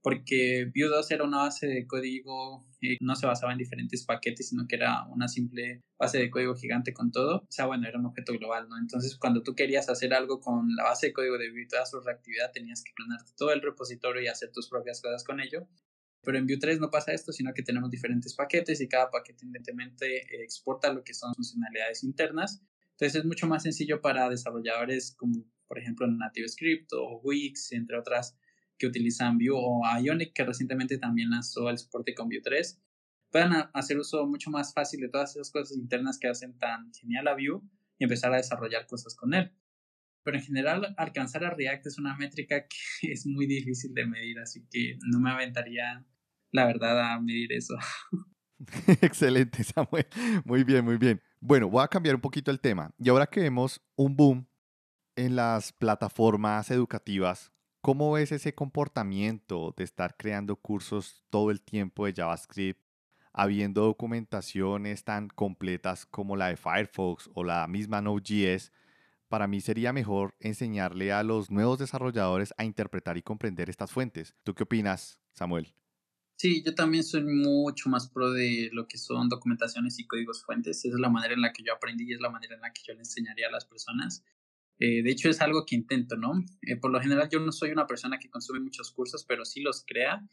porque 0.01 0.71
Vue 0.73 0.88
2 0.88 1.11
era 1.11 1.23
una 1.23 1.43
base 1.43 1.67
de 1.67 1.86
código, 1.86 2.65
no 3.01 3.15
se 3.15 3.27
basaba 3.27 3.51
en 3.51 3.59
diferentes 3.59 4.03
paquetes, 4.03 4.49
sino 4.49 4.65
que 4.67 4.77
era 4.77 5.05
una 5.09 5.27
simple 5.27 5.83
base 5.99 6.17
de 6.17 6.31
código 6.31 6.55
gigante 6.55 6.91
con 6.91 7.11
todo. 7.11 7.38
O 7.38 7.51
sea, 7.51 7.67
bueno, 7.67 7.88
era 7.88 7.99
un 7.99 8.07
objeto 8.07 8.33
global, 8.33 8.67
¿no? 8.67 8.79
Entonces, 8.79 9.15
cuando 9.15 9.43
tú 9.43 9.53
querías 9.53 9.88
hacer 9.88 10.15
algo 10.15 10.39
con 10.39 10.75
la 10.75 10.86
base 10.86 11.07
de 11.07 11.13
código 11.13 11.38
de 11.38 11.51
Vue 11.51 11.67
toda 11.69 11.86
su 11.86 11.99
reactividad, 11.99 12.51
tenías 12.51 12.83
que 12.83 12.93
planear 12.95 13.21
todo 13.38 13.53
el 13.53 13.61
repositorio 13.61 14.23
y 14.23 14.27
hacer 14.27 14.51
tus 14.51 14.69
propias 14.69 15.03
cosas 15.03 15.23
con 15.23 15.39
ello. 15.39 15.67
Pero 16.26 16.38
en 16.38 16.47
Vue 16.47 16.57
3 16.57 16.80
no 16.80 16.89
pasa 16.89 17.13
esto, 17.13 17.32
sino 17.32 17.53
que 17.53 17.63
tenemos 17.63 17.89
diferentes 17.89 18.34
paquetes 18.34 18.82
y 18.82 18.88
cada 18.88 19.09
paquete 19.09 19.45
evidentemente 19.45 20.23
eh, 20.23 20.43
exporta 20.43 20.91
lo 20.91 21.03
que 21.03 21.13
son 21.13 21.34
funcionalidades 21.36 22.03
internas. 22.03 22.61
Entonces 22.91 23.15
es 23.15 23.26
mucho 23.26 23.47
más 23.47 23.63
sencillo 23.63 24.01
para 24.01 24.30
desarrolladores 24.30 25.15
como 25.15 25.45
por 25.67 25.80
ejemplo 25.80 26.07
NativeScript 26.07 26.91
o 26.93 27.19
Wix, 27.23 27.71
entre 27.71 27.97
otras 27.97 28.38
que 28.78 28.88
utilizan 28.88 29.38
Vue 29.38 29.51
o 29.51 29.82
Ionic, 30.01 30.34
que 30.34 30.43
recientemente 30.43 30.97
también 30.97 31.30
lanzó 31.30 31.69
el 31.69 31.78
soporte 31.78 32.13
con 32.13 32.28
Vue 32.30 32.41
3. 32.41 32.82
puedan 33.32 33.69
hacer 33.73 33.97
uso 33.97 34.26
mucho 34.26 34.49
más 34.49 34.73
fácil 34.73 35.01
de 35.01 35.09
todas 35.09 35.36
esas 35.36 35.51
cosas 35.51 35.78
internas 35.78 36.17
que 36.19 36.28
hacen 36.28 36.57
tan 36.57 36.93
genial 36.93 37.28
a 37.28 37.34
Vue 37.34 37.61
y 37.97 38.03
empezar 38.03 38.34
a 38.34 38.38
desarrollar 38.38 38.88
cosas 38.88 39.15
con 39.15 39.34
él. 39.34 39.51
Pero 40.23 40.38
en 40.38 40.43
general, 40.43 40.95
alcanzar 40.97 41.45
a 41.45 41.51
React 41.51 41.86
es 41.86 41.99
una 41.99 42.17
métrica 42.17 42.65
que 43.01 43.11
es 43.11 43.26
muy 43.26 43.45
difícil 43.45 43.93
de 43.93 44.05
medir, 44.05 44.39
así 44.39 44.65
que 44.71 44.97
no 45.11 45.19
me 45.19 45.32
aventaría, 45.32 46.05
la 46.56 46.66
verdad, 46.66 47.14
a 47.14 47.20
medir 47.20 47.53
eso. 47.53 47.76
Excelente, 49.01 49.64
Samuel. 49.64 50.08
Muy 50.45 50.64
bien, 50.64 50.86
muy 50.86 50.97
bien. 50.97 51.22
Bueno, 51.39 51.70
voy 51.70 51.84
a 51.84 51.88
cambiar 51.88 52.16
un 52.16 52.22
poquito 52.22 52.51
el 52.51 52.60
tema. 52.60 52.91
Y 52.97 53.10
ahora 53.10 53.28
que 53.28 53.41
vemos 53.41 53.82
un 53.95 54.16
boom 54.16 54.47
en 55.16 55.36
las 55.36 55.72
plataformas 55.74 56.72
educativas, 56.72 57.51
¿cómo 57.82 58.14
ves 58.14 58.32
ese 58.32 58.53
comportamiento 58.53 59.74
de 59.78 59.84
estar 59.84 60.16
creando 60.18 60.56
cursos 60.56 61.24
todo 61.30 61.51
el 61.51 61.62
tiempo 61.62 62.06
de 62.06 62.14
JavaScript, 62.14 62.82
habiendo 63.34 63.84
documentaciones 63.84 65.03
tan 65.03 65.28
completas 65.28 66.06
como 66.06 66.36
la 66.36 66.47
de 66.47 66.58
Firefox 66.58 67.30
o 67.34 67.43
la 67.43 67.68
misma 67.68 68.01
Node.js? 68.01 68.72
Para 69.28 69.47
mí 69.47 69.60
sería 69.60 69.91
mejor 69.91 70.36
enseñarle 70.39 71.12
a 71.12 71.24
los 71.24 71.51
nuevos 71.51 71.80
desarrolladores 71.80 72.53
a 72.58 72.64
interpretar 72.64 73.18
y 73.18 73.24
comprender 73.24 73.70
estas 73.70 73.91
fuentes. 73.91 74.36
¿Tú 74.43 74.53
qué 74.53 74.64
opinas, 74.64 75.20
Samuel? 75.34 75.74
Sí, 76.38 76.61
yo 76.65 76.75
también 76.75 77.03
soy 77.03 77.23
mucho 77.23 77.89
más 77.89 78.09
pro 78.09 78.31
de 78.31 78.69
lo 78.73 78.88
que 78.88 78.97
son 78.97 79.29
documentaciones 79.29 79.99
y 79.99 80.05
códigos 80.05 80.43
fuentes. 80.43 80.79
Esa 80.79 80.95
es 80.95 80.99
la 80.99 81.09
manera 81.09 81.33
en 81.33 81.41
la 81.41 81.53
que 81.53 81.63
yo 81.63 81.73
aprendí 81.73 82.09
y 82.09 82.13
es 82.13 82.19
la 82.19 82.29
manera 82.29 82.55
en 82.55 82.61
la 82.61 82.73
que 82.73 82.81
yo 82.86 82.93
le 82.93 82.99
enseñaría 82.99 83.47
a 83.47 83.51
las 83.51 83.65
personas. 83.65 84.23
Eh, 84.79 85.01
de 85.01 85.11
hecho, 85.11 85.29
es 85.29 85.39
algo 85.41 85.65
que 85.65 85.75
intento, 85.75 86.17
¿no? 86.17 86.33
Eh, 86.61 86.75
por 86.75 86.91
lo 86.91 86.99
general, 86.99 87.29
yo 87.31 87.39
no 87.39 87.53
soy 87.53 87.71
una 87.71 87.88
persona 87.88 88.19
que 88.19 88.29
consume 88.29 88.59
muchos 88.59 88.91
cursos, 88.91 89.23
pero 89.25 89.45
sí 89.45 89.61
los 89.61 89.86
crea. 89.88 90.27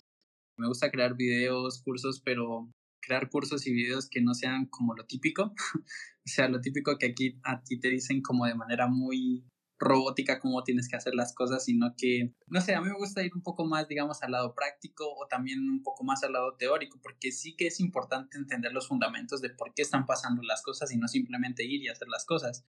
Me 0.58 0.66
gusta 0.66 0.90
crear 0.90 1.16
videos, 1.16 1.80
cursos, 1.82 2.20
pero 2.20 2.68
crear 3.00 3.30
cursos 3.30 3.66
y 3.66 3.72
videos 3.72 4.08
que 4.08 4.20
no 4.20 4.34
sean 4.34 4.66
como 4.66 4.94
lo 4.94 5.06
típico. 5.06 5.54
o 5.86 6.26
sea, 6.28 6.48
lo 6.48 6.60
típico 6.60 6.98
que 6.98 7.06
aquí 7.06 7.38
a 7.44 7.62
ti 7.62 7.78
te 7.78 7.88
dicen 7.88 8.22
como 8.22 8.46
de 8.46 8.56
manera 8.56 8.88
muy 8.88 9.44
robótica 9.82 10.38
cómo 10.38 10.62
tienes 10.62 10.88
que 10.88 10.96
hacer 10.96 11.14
las 11.14 11.34
cosas, 11.34 11.64
sino 11.64 11.94
que, 11.96 12.32
no 12.46 12.60
sé, 12.60 12.74
a 12.74 12.80
mí 12.80 12.88
me 12.88 12.96
gusta 12.96 13.22
ir 13.22 13.32
un 13.34 13.42
poco 13.42 13.64
más, 13.66 13.88
digamos, 13.88 14.22
al 14.22 14.32
lado 14.32 14.54
práctico 14.54 15.04
o 15.12 15.26
también 15.26 15.58
un 15.60 15.82
poco 15.82 16.04
más 16.04 16.22
al 16.22 16.32
lado 16.32 16.54
teórico, 16.56 17.00
porque 17.02 17.32
sí 17.32 17.56
que 17.56 17.66
es 17.66 17.80
importante 17.80 18.38
entender 18.38 18.72
los 18.72 18.88
fundamentos 18.88 19.40
de 19.40 19.50
por 19.50 19.74
qué 19.74 19.82
están 19.82 20.06
pasando 20.06 20.42
las 20.42 20.62
cosas 20.62 20.92
y 20.92 20.98
no 20.98 21.08
simplemente 21.08 21.64
ir 21.64 21.82
y 21.82 21.88
hacer 21.88 22.08
las 22.08 22.24
cosas. 22.24 22.64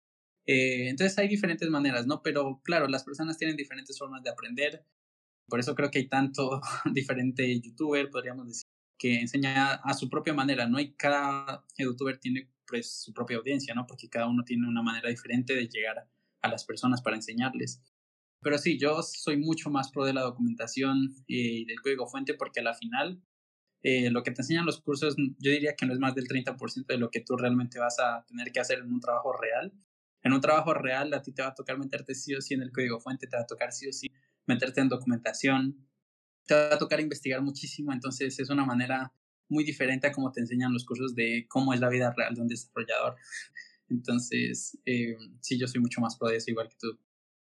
Eh, 0.45 0.89
entonces 0.89 1.17
hay 1.17 1.27
diferentes 1.27 1.69
maneras, 1.69 2.05
¿no? 2.07 2.21
Pero 2.21 2.61
claro, 2.63 2.87
las 2.87 3.03
personas 3.03 3.37
tienen 3.37 3.57
diferentes 3.57 3.97
formas 3.97 4.23
de 4.23 4.29
aprender. 4.29 4.85
Por 5.47 5.59
eso 5.59 5.75
creo 5.75 5.89
que 5.91 5.99
hay 5.99 6.07
tanto 6.07 6.61
diferente 6.93 7.59
youtuber, 7.59 8.09
podríamos 8.09 8.47
decir, 8.47 8.67
que 8.97 9.19
enseña 9.19 9.73
a 9.73 9.93
su 9.93 10.09
propia 10.09 10.33
manera, 10.33 10.67
¿no? 10.67 10.79
Y 10.79 10.93
cada 10.93 11.65
youtuber 11.77 12.19
tiene 12.19 12.51
pues 12.67 13.01
su 13.03 13.13
propia 13.13 13.37
audiencia, 13.37 13.73
¿no? 13.73 13.87
Porque 13.87 14.09
cada 14.09 14.27
uno 14.27 14.43
tiene 14.43 14.67
una 14.67 14.83
manera 14.83 15.09
diferente 15.09 15.55
de 15.55 15.67
llegar 15.67 16.07
a 16.41 16.49
las 16.49 16.65
personas 16.65 17.01
para 17.01 17.15
enseñarles. 17.15 17.81
Pero 18.41 18.57
sí, 18.57 18.79
yo 18.79 19.01
soy 19.03 19.37
mucho 19.37 19.69
más 19.69 19.91
pro 19.91 20.05
de 20.05 20.13
la 20.13 20.21
documentación 20.21 21.15
y 21.27 21.65
del 21.65 21.81
código 21.81 22.07
fuente 22.07 22.33
porque 22.33 22.61
a 22.61 22.63
la 22.63 22.73
final 22.73 23.21
eh, 23.81 24.09
lo 24.09 24.23
que 24.23 24.31
te 24.31 24.41
enseñan 24.41 24.65
los 24.65 24.81
cursos 24.81 25.15
yo 25.17 25.51
diría 25.51 25.75
que 25.75 25.85
no 25.85 25.93
es 25.93 25.99
más 25.99 26.13
del 26.13 26.27
30% 26.27 26.85
de 26.85 26.97
lo 26.97 27.09
que 27.09 27.21
tú 27.21 27.37
realmente 27.37 27.79
vas 27.79 27.97
a 27.99 28.25
tener 28.27 28.51
que 28.51 28.59
hacer 28.59 28.79
en 28.79 28.91
un 28.91 28.99
trabajo 28.99 29.33
real. 29.33 29.73
En 30.21 30.33
un 30.33 30.41
trabajo 30.41 30.73
real 30.73 31.13
a 31.13 31.21
ti 31.21 31.31
te 31.31 31.41
va 31.41 31.49
a 31.49 31.55
tocar 31.55 31.77
meterte 31.77 32.13
sí 32.13 32.35
o 32.35 32.41
sí 32.41 32.53
en 32.53 32.61
el 32.61 32.71
código 32.71 32.99
fuente, 32.99 33.27
te 33.27 33.37
va 33.37 33.43
a 33.43 33.47
tocar 33.47 33.71
sí 33.71 33.87
o 33.87 33.93
sí 33.93 34.07
meterte 34.45 34.81
en 34.81 34.89
documentación, 34.89 35.87
te 36.45 36.55
va 36.55 36.73
a 36.73 36.77
tocar 36.77 36.99
investigar 36.99 37.41
muchísimo, 37.41 37.93
entonces 37.93 38.37
es 38.39 38.49
una 38.49 38.65
manera 38.65 39.13
muy 39.47 39.63
diferente 39.63 40.07
a 40.07 40.11
cómo 40.11 40.31
te 40.31 40.41
enseñan 40.41 40.73
los 40.73 40.85
cursos 40.85 41.15
de 41.15 41.45
cómo 41.47 41.73
es 41.73 41.79
la 41.79 41.89
vida 41.89 42.13
real 42.15 42.35
de 42.35 42.41
un 42.41 42.47
desarrollador. 42.47 43.15
Entonces, 43.89 44.77
eh, 44.85 45.15
sí, 45.41 45.59
yo 45.59 45.67
soy 45.67 45.81
mucho 45.81 46.01
más 46.01 46.17
pro 46.17 46.29
de 46.29 46.37
eso, 46.37 46.51
igual 46.51 46.69
que 46.69 46.77
tú. 46.79 46.99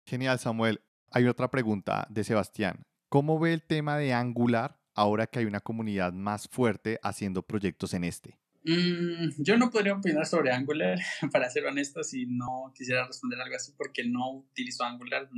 Genial, 0.06 0.38
Samuel. 0.38 0.80
Hay 1.10 1.26
otra 1.26 1.50
pregunta 1.50 2.06
de 2.10 2.24
Sebastián. 2.24 2.84
¿Cómo 3.08 3.38
ve 3.38 3.52
el 3.52 3.62
tema 3.62 3.98
de 3.98 4.12
Angular 4.12 4.80
ahora 4.94 5.26
que 5.26 5.40
hay 5.40 5.44
una 5.44 5.60
comunidad 5.60 6.12
más 6.12 6.48
fuerte 6.48 6.98
haciendo 7.02 7.42
proyectos 7.42 7.94
en 7.94 8.04
este? 8.04 8.38
Mm, 8.64 9.42
yo 9.42 9.56
no 9.56 9.70
podría 9.70 9.94
opinar 9.94 10.26
sobre 10.26 10.52
Angular, 10.52 10.98
para 11.32 11.48
ser 11.50 11.66
honesto, 11.66 12.04
si 12.04 12.26
no 12.26 12.72
quisiera 12.74 13.06
responder 13.06 13.40
algo 13.40 13.56
así, 13.56 13.72
porque 13.76 14.04
no 14.04 14.30
utilizo 14.30 14.84
Angular. 14.84 15.28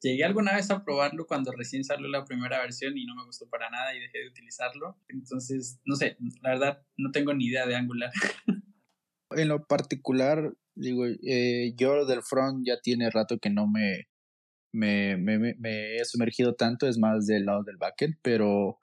Llegué 0.00 0.24
alguna 0.24 0.54
vez 0.54 0.70
a 0.70 0.84
probarlo 0.84 1.26
cuando 1.26 1.52
recién 1.52 1.84
salió 1.84 2.08
la 2.08 2.24
primera 2.24 2.60
versión 2.60 2.96
y 2.98 3.04
no 3.04 3.14
me 3.14 3.24
gustó 3.24 3.48
para 3.48 3.70
nada 3.70 3.94
y 3.94 4.00
dejé 4.00 4.18
de 4.18 4.28
utilizarlo. 4.28 4.98
Entonces, 5.08 5.80
no 5.84 5.96
sé, 5.96 6.16
la 6.40 6.50
verdad 6.50 6.82
no 6.96 7.10
tengo 7.12 7.34
ni 7.34 7.46
idea 7.46 7.66
de 7.66 7.76
Angular. 7.76 8.10
En 9.36 9.48
lo 9.48 9.64
particular, 9.64 10.52
digo, 10.74 11.04
eh, 11.06 11.74
yo 11.76 12.06
del 12.06 12.22
front 12.22 12.66
ya 12.66 12.80
tiene 12.82 13.10
rato 13.10 13.38
que 13.38 13.50
no 13.50 13.66
me, 13.66 14.08
me, 14.72 15.96
he 15.96 16.04
sumergido 16.04 16.54
tanto, 16.54 16.88
es 16.88 16.98
más 16.98 17.26
del 17.26 17.46
lado 17.46 17.62
del 17.64 17.76
backend, 17.76 18.16
pero 18.22 18.78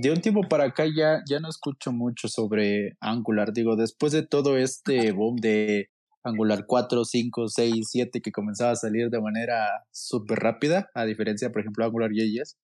de 0.00 0.10
un 0.10 0.20
tiempo 0.20 0.42
para 0.48 0.64
acá 0.64 0.84
ya, 0.86 1.22
ya 1.28 1.40
no 1.40 1.48
escucho 1.48 1.92
mucho 1.92 2.28
sobre 2.28 2.96
Angular. 3.00 3.52
Digo, 3.52 3.76
después 3.76 4.12
de 4.12 4.26
todo 4.26 4.56
este 4.56 5.12
boom 5.12 5.36
de 5.36 5.90
Angular 6.24 6.64
4, 6.66 7.04
5, 7.04 7.48
6, 7.48 7.88
7 7.90 8.20
que 8.20 8.32
comenzaba 8.32 8.72
a 8.72 8.76
salir 8.76 9.10
de 9.10 9.20
manera 9.20 9.84
súper 9.90 10.38
rápida, 10.38 10.90
a 10.94 11.04
diferencia, 11.04 11.50
por 11.50 11.62
ejemplo, 11.62 11.84
Angular 11.84 12.10
JS. 12.12 12.56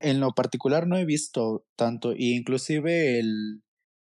En 0.00 0.20
lo 0.20 0.32
particular 0.32 0.86
no 0.86 0.96
he 0.96 1.04
visto 1.04 1.64
tanto, 1.76 2.12
e 2.12 2.34
inclusive 2.36 3.18
el, 3.18 3.62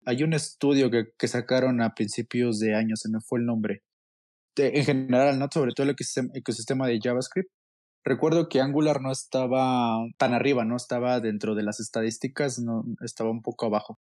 hay 0.06 0.24
un 0.24 0.34
estudio 0.34 0.90
que, 0.92 1.06
que, 1.18 1.28
sacaron 1.28 1.82
a 1.82 1.96
principios 1.96 2.60
de 2.60 2.76
año, 2.76 2.96
se 2.96 3.10
me 3.10 3.20
fue 3.20 3.40
el 3.40 3.46
nombre. 3.46 3.84
en 4.58 4.86
general, 4.86 5.40
¿no? 5.40 5.48
Sobre 5.52 5.74
todo 5.74 5.88
el 5.88 5.96
ecosistema 6.34 6.88
de 6.88 7.00
JavaScript. 7.02 7.50
Recuerdo 8.06 8.50
que 8.50 8.62
Angular 8.62 9.02
no 9.02 9.12
estaba 9.12 9.98
tan 10.18 10.34
arriba, 10.34 10.64
no 10.64 10.76
estaba 10.76 11.20
dentro 11.20 11.56
de 11.56 11.64
las 11.64 11.80
estadísticas, 11.80 12.60
no 12.60 12.84
estaba 13.02 13.32
un 13.32 13.42
poco 13.42 13.66
abajo. 13.66 14.00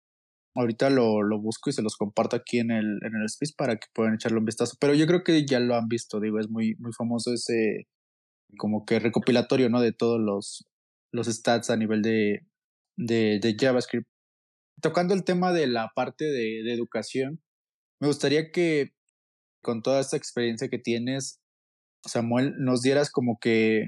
Ahorita 0.55 0.89
lo, 0.89 1.21
lo 1.21 1.39
busco 1.41 1.69
y 1.69 1.73
se 1.73 1.81
los 1.81 1.97
comparto 1.97 2.37
aquí 2.37 2.59
en 2.59 2.71
el, 2.71 2.99
en 3.03 3.15
el 3.15 3.25
space 3.25 3.53
para 3.57 3.75
que 3.75 3.87
puedan 3.93 4.15
echarle 4.15 4.39
un 4.39 4.45
vistazo. 4.45 4.77
Pero 4.79 4.93
yo 4.95 5.05
creo 5.05 5.23
que 5.23 5.45
ya 5.45 5.59
lo 5.59 5.75
han 5.75 5.89
visto, 5.89 6.19
digo, 6.21 6.39
es 6.39 6.49
muy, 6.49 6.75
muy 6.79 6.91
famoso 6.97 7.33
ese 7.33 7.87
como 8.57 8.85
que 8.85 8.99
recopilatorio, 8.99 9.69
¿no? 9.69 9.81
De 9.81 9.91
todos 9.93 10.19
los, 10.19 10.65
los 11.11 11.27
stats 11.27 11.69
a 11.69 11.77
nivel 11.77 12.01
de, 12.01 12.47
de, 12.97 13.39
de 13.41 13.55
JavaScript 13.59 14.07
tocando 14.81 15.13
el 15.13 15.23
tema 15.23 15.53
de 15.53 15.67
la 15.67 15.91
parte 15.95 16.25
de, 16.25 16.73
educación, 16.73 17.41
me 17.99 18.07
gustaría 18.07 18.51
que 18.51 18.91
con 19.61 19.81
toda 19.81 19.99
esta 19.99 20.17
experiencia 20.17 20.69
que 20.69 20.79
tienes, 20.79 21.39
Samuel, 22.05 22.55
nos 22.57 22.81
dieras 22.81 23.11
como 23.11 23.37
que 23.39 23.87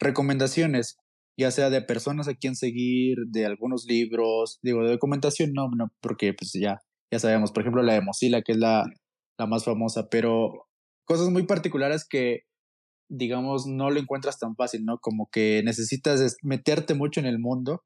recomendaciones, 0.00 0.96
ya 1.38 1.50
sea 1.50 1.70
de 1.70 1.82
personas 1.82 2.28
a 2.28 2.34
quien 2.34 2.56
seguir, 2.56 3.16
de 3.28 3.46
algunos 3.46 3.84
libros, 3.86 4.58
digo, 4.62 4.82
de 4.82 4.90
documentación 4.90 5.52
no, 5.52 5.68
no, 5.76 5.92
porque 6.00 6.34
pues 6.34 6.52
ya, 6.52 6.78
ya 7.12 7.18
sabemos, 7.18 7.52
por 7.52 7.62
ejemplo, 7.62 7.82
la 7.82 7.94
de 7.94 8.00
Mozilla, 8.00 8.42
que 8.42 8.52
es 8.52 8.58
la, 8.58 8.84
la 9.38 9.46
más 9.46 9.64
famosa, 9.64 10.08
pero 10.10 10.66
cosas 11.04 11.30
muy 11.30 11.44
particulares 11.46 12.06
que, 12.08 12.40
digamos, 13.08 13.66
no 13.66 13.90
lo 13.90 14.00
encuentras 14.00 14.38
tan 14.38 14.56
fácil, 14.56 14.84
¿no? 14.84 14.98
Como 14.98 15.28
que 15.30 15.62
necesitas 15.64 16.36
meterte 16.42 16.94
mucho 16.94 17.20
en 17.20 17.26
el 17.26 17.38
mundo 17.38 17.84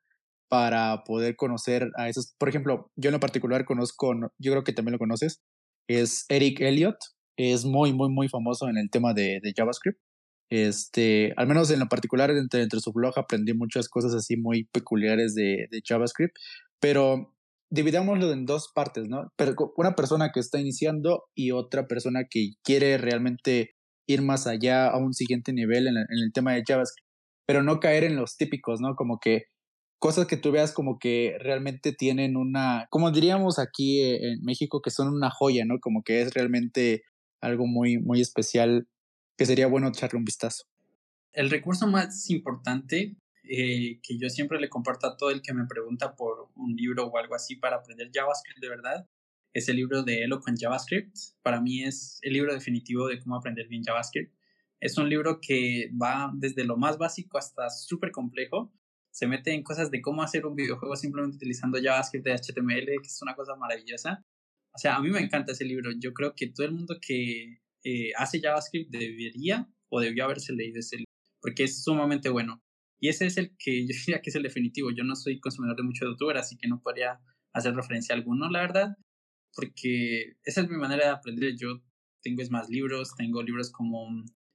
para 0.52 1.02
poder 1.04 1.34
conocer 1.34 1.90
a 1.96 2.10
esos. 2.10 2.34
Por 2.36 2.50
ejemplo, 2.50 2.90
yo 2.94 3.08
en 3.08 3.14
lo 3.14 3.20
particular 3.20 3.64
conozco, 3.64 4.12
yo 4.38 4.52
creo 4.52 4.64
que 4.64 4.74
también 4.74 4.92
lo 4.92 4.98
conoces, 4.98 5.40
es 5.88 6.26
Eric 6.28 6.60
Elliott, 6.60 6.98
es 7.38 7.64
muy, 7.64 7.94
muy, 7.94 8.10
muy 8.10 8.28
famoso 8.28 8.68
en 8.68 8.76
el 8.76 8.90
tema 8.90 9.14
de, 9.14 9.40
de 9.42 9.54
JavaScript. 9.56 9.98
Este, 10.50 11.32
al 11.38 11.46
menos 11.46 11.70
en 11.70 11.80
lo 11.80 11.88
particular, 11.88 12.30
entre, 12.32 12.64
entre 12.64 12.80
su 12.80 12.92
blog 12.92 13.18
aprendí 13.18 13.54
muchas 13.54 13.88
cosas 13.88 14.12
así 14.12 14.36
muy 14.36 14.64
peculiares 14.64 15.34
de, 15.34 15.68
JavaScript, 15.88 16.36
pero 16.78 17.34
dividámoslo 17.70 18.30
en 18.30 18.44
dos 18.44 18.70
partes, 18.74 19.08
¿no? 19.08 19.32
Pero 19.36 19.54
una 19.78 19.94
persona 19.94 20.32
que 20.34 20.40
está 20.40 20.60
iniciando 20.60 21.24
y 21.34 21.52
otra 21.52 21.86
persona 21.86 22.24
que 22.28 22.50
quiere 22.62 22.98
realmente 22.98 23.70
ir 24.06 24.20
más 24.20 24.46
allá 24.46 24.88
a 24.88 24.98
un 24.98 25.14
siguiente 25.14 25.54
nivel 25.54 25.86
en 25.86 25.96
el 25.96 26.32
tema 26.34 26.52
de 26.52 26.62
JavaScript, 26.66 27.08
pero 27.46 27.62
no 27.62 27.80
caer 27.80 28.04
en 28.04 28.16
los 28.16 28.36
típicos, 28.36 28.82
¿no? 28.82 28.96
Como 28.96 29.18
que 29.18 29.46
cosas 30.02 30.26
que 30.26 30.36
tú 30.36 30.50
veas 30.50 30.72
como 30.72 30.98
que 30.98 31.36
realmente 31.38 31.92
tienen 31.92 32.36
una, 32.36 32.88
como 32.90 33.12
diríamos 33.12 33.60
aquí 33.60 34.00
e, 34.00 34.32
en 34.32 34.42
México, 34.42 34.82
que 34.82 34.90
son 34.90 35.14
una 35.14 35.30
joya, 35.30 35.64
¿no? 35.64 35.78
Como 35.78 36.02
que 36.02 36.22
es 36.22 36.34
realmente 36.34 37.04
algo 37.40 37.68
muy, 37.68 37.98
muy 37.98 38.20
especial 38.20 38.88
que 39.38 39.46
sería 39.46 39.68
bueno 39.68 39.86
echarle 39.86 40.18
un 40.18 40.24
vistazo. 40.24 40.64
El 41.32 41.50
recurso 41.50 41.86
más 41.86 42.28
importante 42.30 43.14
eh, 43.44 44.00
que 44.02 44.18
yo 44.18 44.28
siempre 44.28 44.58
le 44.58 44.68
comparto 44.68 45.06
a 45.06 45.16
todo 45.16 45.30
el 45.30 45.40
que 45.40 45.54
me 45.54 45.66
pregunta 45.66 46.16
por 46.16 46.48
un 46.56 46.74
libro 46.74 47.06
o 47.06 47.16
algo 47.16 47.36
así 47.36 47.54
para 47.54 47.76
aprender 47.76 48.10
JavaScript 48.12 48.60
de 48.60 48.68
verdad 48.68 49.08
es 49.52 49.68
el 49.68 49.76
libro 49.76 50.02
de 50.02 50.24
Eloquent 50.24 50.58
JavaScript. 50.60 51.16
Para 51.44 51.60
mí 51.60 51.84
es 51.84 52.18
el 52.22 52.32
libro 52.32 52.52
definitivo 52.52 53.06
de 53.06 53.20
cómo 53.20 53.36
aprender 53.36 53.68
bien 53.68 53.84
JavaScript. 53.84 54.34
Es 54.80 54.98
un 54.98 55.08
libro 55.08 55.38
que 55.40 55.92
va 55.92 56.32
desde 56.34 56.64
lo 56.64 56.76
más 56.76 56.98
básico 56.98 57.38
hasta 57.38 57.70
súper 57.70 58.10
complejo 58.10 58.72
se 59.12 59.26
mete 59.26 59.52
en 59.52 59.62
cosas 59.62 59.90
de 59.90 60.00
cómo 60.00 60.22
hacer 60.22 60.46
un 60.46 60.56
videojuego 60.56 60.96
simplemente 60.96 61.36
utilizando 61.36 61.78
JavaScript 61.80 62.24
de 62.24 62.32
HTML, 62.32 62.86
que 62.86 63.06
es 63.06 63.20
una 63.22 63.34
cosa 63.34 63.54
maravillosa. 63.56 64.24
O 64.74 64.78
sea, 64.78 64.96
a 64.96 65.02
mí 65.02 65.10
me 65.10 65.20
encanta 65.20 65.52
ese 65.52 65.66
libro. 65.66 65.90
Yo 66.00 66.14
creo 66.14 66.34
que 66.34 66.48
todo 66.48 66.66
el 66.66 66.72
mundo 66.72 66.96
que 67.00 67.58
eh, 67.84 68.10
hace 68.16 68.40
JavaScript 68.40 68.90
debería 68.90 69.68
o 69.90 70.00
debió 70.00 70.24
haberse 70.24 70.54
leído 70.54 70.80
ese 70.80 70.96
libro, 70.96 71.12
porque 71.42 71.64
es 71.64 71.84
sumamente 71.84 72.30
bueno. 72.30 72.62
Y 72.98 73.08
ese 73.08 73.26
es 73.26 73.36
el 73.36 73.54
que 73.58 73.82
yo 73.86 73.94
diría 73.94 74.22
que 74.22 74.30
es 74.30 74.36
el 74.36 74.44
definitivo. 74.44 74.90
Yo 74.90 75.04
no 75.04 75.14
soy 75.14 75.40
consumidor 75.40 75.76
de 75.76 75.82
mucho 75.82 76.06
de 76.06 76.12
youtuber, 76.12 76.38
así 76.38 76.56
que 76.56 76.68
no 76.68 76.80
podría 76.80 77.20
hacer 77.52 77.74
referencia 77.74 78.14
a 78.14 78.18
alguno, 78.18 78.48
la 78.48 78.60
verdad, 78.60 78.96
porque 79.54 80.36
esa 80.44 80.62
es 80.62 80.70
mi 80.70 80.78
manera 80.78 81.04
de 81.04 81.10
aprender. 81.10 81.54
Yo 81.58 81.82
tengo 82.22 82.40
es 82.40 82.50
más 82.50 82.70
libros, 82.70 83.14
tengo 83.14 83.42
libros 83.42 83.70
como 83.70 84.08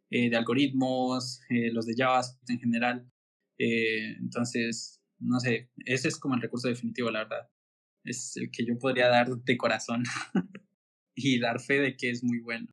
eh, 0.09 0.31
de 0.31 0.35
algoritmos, 0.35 1.41
eh, 1.49 1.71
los 1.71 1.85
de 1.85 1.93
JavaScript 1.95 2.49
en 2.49 2.59
general. 2.59 3.11
Eh, 3.59 4.15
entonces, 4.19 5.01
no 5.19 5.39
sé, 5.39 5.71
ese 5.85 6.07
es 6.07 6.17
como 6.19 6.35
el 6.35 6.41
recurso 6.41 6.67
definitivo, 6.67 7.11
la 7.11 7.23
verdad. 7.23 7.49
Es 8.03 8.37
el 8.37 8.51
que 8.51 8.65
yo 8.65 8.77
podría 8.77 9.07
dar 9.07 9.27
de 9.29 9.57
corazón 9.57 10.03
y 11.15 11.39
dar 11.39 11.59
fe 11.59 11.79
de 11.79 11.95
que 11.97 12.09
es 12.09 12.23
muy 12.23 12.39
bueno. 12.39 12.67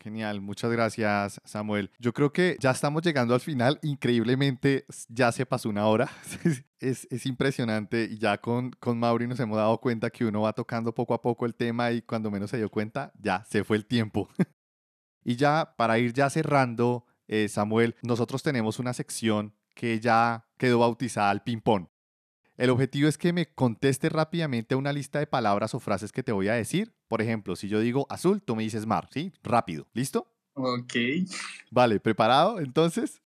Genial, 0.00 0.40
muchas 0.40 0.72
gracias 0.72 1.40
Samuel. 1.44 1.90
Yo 1.98 2.14
creo 2.14 2.32
que 2.32 2.56
ya 2.58 2.70
estamos 2.70 3.02
llegando 3.02 3.34
al 3.34 3.40
final, 3.40 3.78
increíblemente 3.82 4.86
ya 5.08 5.30
se 5.30 5.44
pasó 5.44 5.68
una 5.68 5.86
hora, 5.86 6.10
es, 6.80 7.06
es, 7.10 7.26
impresionante 7.26 8.08
y 8.10 8.16
ya 8.16 8.38
con, 8.38 8.70
con 8.80 8.98
Mauri 8.98 9.26
nos 9.26 9.38
hemos 9.40 9.58
dado 9.58 9.78
cuenta 9.78 10.08
que 10.08 10.24
uno 10.24 10.40
va 10.40 10.54
tocando 10.54 10.94
poco 10.94 11.12
a 11.12 11.20
poco 11.20 11.44
el 11.44 11.54
tema 11.54 11.92
y 11.92 12.00
cuando 12.00 12.30
menos 12.30 12.48
se 12.48 12.56
dio 12.56 12.70
cuenta, 12.70 13.12
ya 13.18 13.44
se 13.44 13.62
fue 13.62 13.76
el 13.76 13.84
tiempo. 13.84 14.30
y 15.22 15.36
ya 15.36 15.74
para 15.76 15.98
ir 15.98 16.14
ya 16.14 16.30
cerrando, 16.30 17.04
eh, 17.28 17.48
Samuel, 17.48 17.94
nosotros 18.02 18.42
tenemos 18.42 18.78
una 18.78 18.94
sección 18.94 19.54
que 19.74 20.00
ya 20.00 20.46
quedó 20.56 20.80
bautizada 20.80 21.30
al 21.30 21.42
ping-pong. 21.42 21.86
El 22.56 22.68
objetivo 22.68 23.08
es 23.08 23.16
que 23.16 23.32
me 23.32 23.46
conteste 23.54 24.10
rápidamente 24.10 24.74
una 24.74 24.92
lista 24.92 25.18
de 25.18 25.26
palabras 25.26 25.74
o 25.74 25.80
frases 25.80 26.12
que 26.12 26.22
te 26.22 26.32
voy 26.32 26.48
a 26.48 26.54
decir. 26.54 26.92
Por 27.08 27.22
ejemplo, 27.22 27.56
si 27.56 27.68
yo 27.68 27.80
digo 27.80 28.06
azul, 28.10 28.42
tú 28.42 28.54
me 28.54 28.62
dices 28.62 28.84
mar, 28.84 29.08
¿sí? 29.10 29.32
Rápido. 29.42 29.88
¿Listo? 29.94 30.30
Ok. 30.52 30.94
Vale, 31.70 32.00
¿preparado? 32.00 32.60
Entonces, 32.60 33.22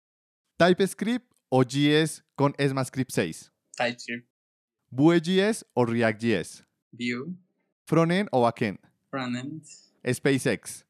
TypeScript 0.57 1.33
o 1.49 1.63
JS 1.63 2.25
con 2.35 2.55
ESMAScript 2.59 3.13
6. 3.13 3.53
TypeScript. 3.77 4.29
Vue.js 4.91 5.65
o 5.75 5.87
React.js. 5.87 6.65
Vue. 6.91 7.33
Frontend 7.87 8.29
o 8.33 8.43
backend. 8.43 8.81
Frontend. 9.11 9.63
SpaceX. 10.05 10.85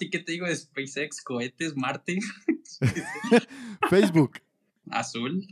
¿y 0.00 0.10
qué 0.10 0.18
te 0.18 0.32
digo 0.32 0.46
de 0.46 0.56
SpaceX? 0.56 1.22
Cohetes, 1.22 1.76
Marte. 1.76 2.18
Facebook. 3.88 4.40
Azul. 4.90 5.46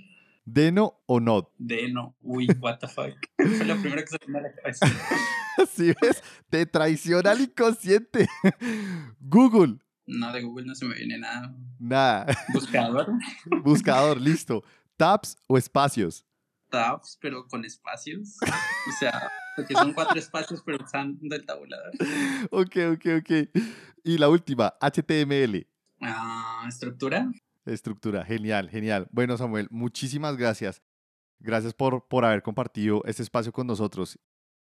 ¿Deno 0.45 1.01
o 1.07 1.21
Node? 1.21 1.49
Deno. 1.59 2.17
Uy, 2.21 2.47
what 2.61 2.79
the 2.79 2.89
fuck. 2.89 3.15
Fue 3.37 3.65
lo 3.65 3.81
primero 3.81 4.03
que 4.03 4.09
se 4.09 4.19
me 4.27 4.39
a 4.39 4.43
la 4.43 4.55
cabeza. 4.55 4.87
¿Sí 5.73 5.93
ves? 6.01 6.23
Te 6.51 6.67
traiciona 6.67 7.33
el 7.33 7.43
inconsciente. 7.43 8.29
Google. 9.21 9.79
No, 10.07 10.33
de 10.33 10.43
Google 10.43 10.67
no 10.67 10.75
se 10.75 10.85
me 10.85 10.95
viene 10.97 11.19
nada. 11.19 11.55
Nada. 11.79 12.27
Buscador. 12.53 13.13
Buscador, 13.63 14.21
listo. 14.21 14.65
¿Tabs 14.97 15.37
o 15.47 15.57
espacios? 15.57 16.27
Tabs, 16.71 17.19
pero 17.21 17.47
con 17.47 17.65
espacios. 17.65 18.37
O 18.43 18.99
sea, 18.99 19.31
porque 19.55 19.75
son 19.75 19.93
cuatro 19.93 20.19
espacios, 20.19 20.63
pero 20.65 20.83
usando 20.83 21.37
el 21.37 21.47
tabulador. 21.47 21.93
Ok, 22.51 22.77
ok, 22.95 23.07
ok. 23.19 23.61
Y 24.03 24.19
la 24.19 24.29
última, 24.29 24.75
HTML. 24.81 25.67
Ah, 26.01 26.65
estructura. 26.67 27.31
Estructura, 27.65 28.25
genial, 28.25 28.69
genial. 28.69 29.09
Bueno, 29.13 29.37
Samuel, 29.37 29.69
muchísimas 29.71 30.37
gracias. 30.37 30.83
Gracias 31.39 31.75
por, 31.75 32.07
por 32.09 32.25
haber 32.25 32.43
compartido 32.43 33.03
este 33.05 33.23
espacio 33.23 33.53
con 33.53 33.67
nosotros. 33.67 34.19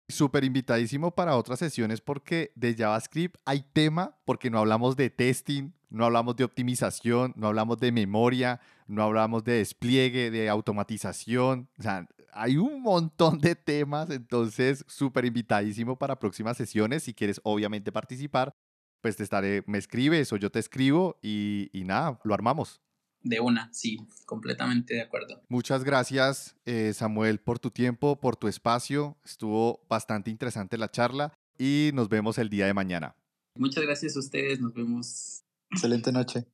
Súper 0.09 0.43
invitadísimo 0.43 1.11
para 1.11 1.37
otras 1.37 1.59
sesiones 1.59 2.01
porque 2.01 2.51
de 2.55 2.75
JavaScript 2.75 3.37
hay 3.45 3.63
tema, 3.73 4.17
porque 4.25 4.49
no 4.49 4.59
hablamos 4.59 4.97
de 4.97 5.09
testing, 5.09 5.71
no 5.89 6.05
hablamos 6.05 6.35
de 6.35 6.43
optimización, 6.43 7.33
no 7.35 7.47
hablamos 7.47 7.77
de 7.79 7.91
memoria, 7.91 8.59
no 8.87 9.03
hablamos 9.03 9.43
de 9.43 9.53
despliegue, 9.53 10.31
de 10.31 10.49
automatización. 10.49 11.69
O 11.77 11.83
sea, 11.83 12.07
hay 12.33 12.57
un 12.57 12.81
montón 12.81 13.39
de 13.39 13.55
temas, 13.55 14.09
entonces 14.09 14.83
súper 14.87 15.25
invitadísimo 15.25 15.97
para 15.97 16.19
próximas 16.19 16.57
sesiones. 16.57 17.03
Si 17.03 17.13
quieres, 17.13 17.39
obviamente, 17.43 17.91
participar, 17.91 18.53
pues 19.01 19.17
te 19.17 19.23
estaré, 19.23 19.63
me 19.67 19.77
escribes 19.77 20.31
o 20.31 20.37
yo 20.37 20.51
te 20.51 20.59
escribo 20.59 21.19
y, 21.21 21.69
y 21.73 21.83
nada, 21.83 22.19
lo 22.23 22.33
armamos. 22.33 22.81
De 23.23 23.39
una, 23.39 23.71
sí, 23.71 23.97
completamente 24.25 24.95
de 24.95 25.01
acuerdo. 25.01 25.43
Muchas 25.47 25.83
gracias, 25.83 26.55
eh, 26.65 26.91
Samuel, 26.93 27.39
por 27.39 27.59
tu 27.59 27.69
tiempo, 27.69 28.19
por 28.19 28.35
tu 28.35 28.47
espacio. 28.47 29.17
Estuvo 29.23 29.85
bastante 29.87 30.31
interesante 30.31 30.77
la 30.77 30.89
charla 30.89 31.33
y 31.57 31.91
nos 31.93 32.09
vemos 32.09 32.39
el 32.39 32.49
día 32.49 32.65
de 32.65 32.73
mañana. 32.73 33.15
Muchas 33.55 33.83
gracias 33.83 34.15
a 34.15 34.19
ustedes, 34.19 34.59
nos 34.59 34.73
vemos. 34.73 35.43
Excelente 35.69 36.11
noche. 36.11 36.47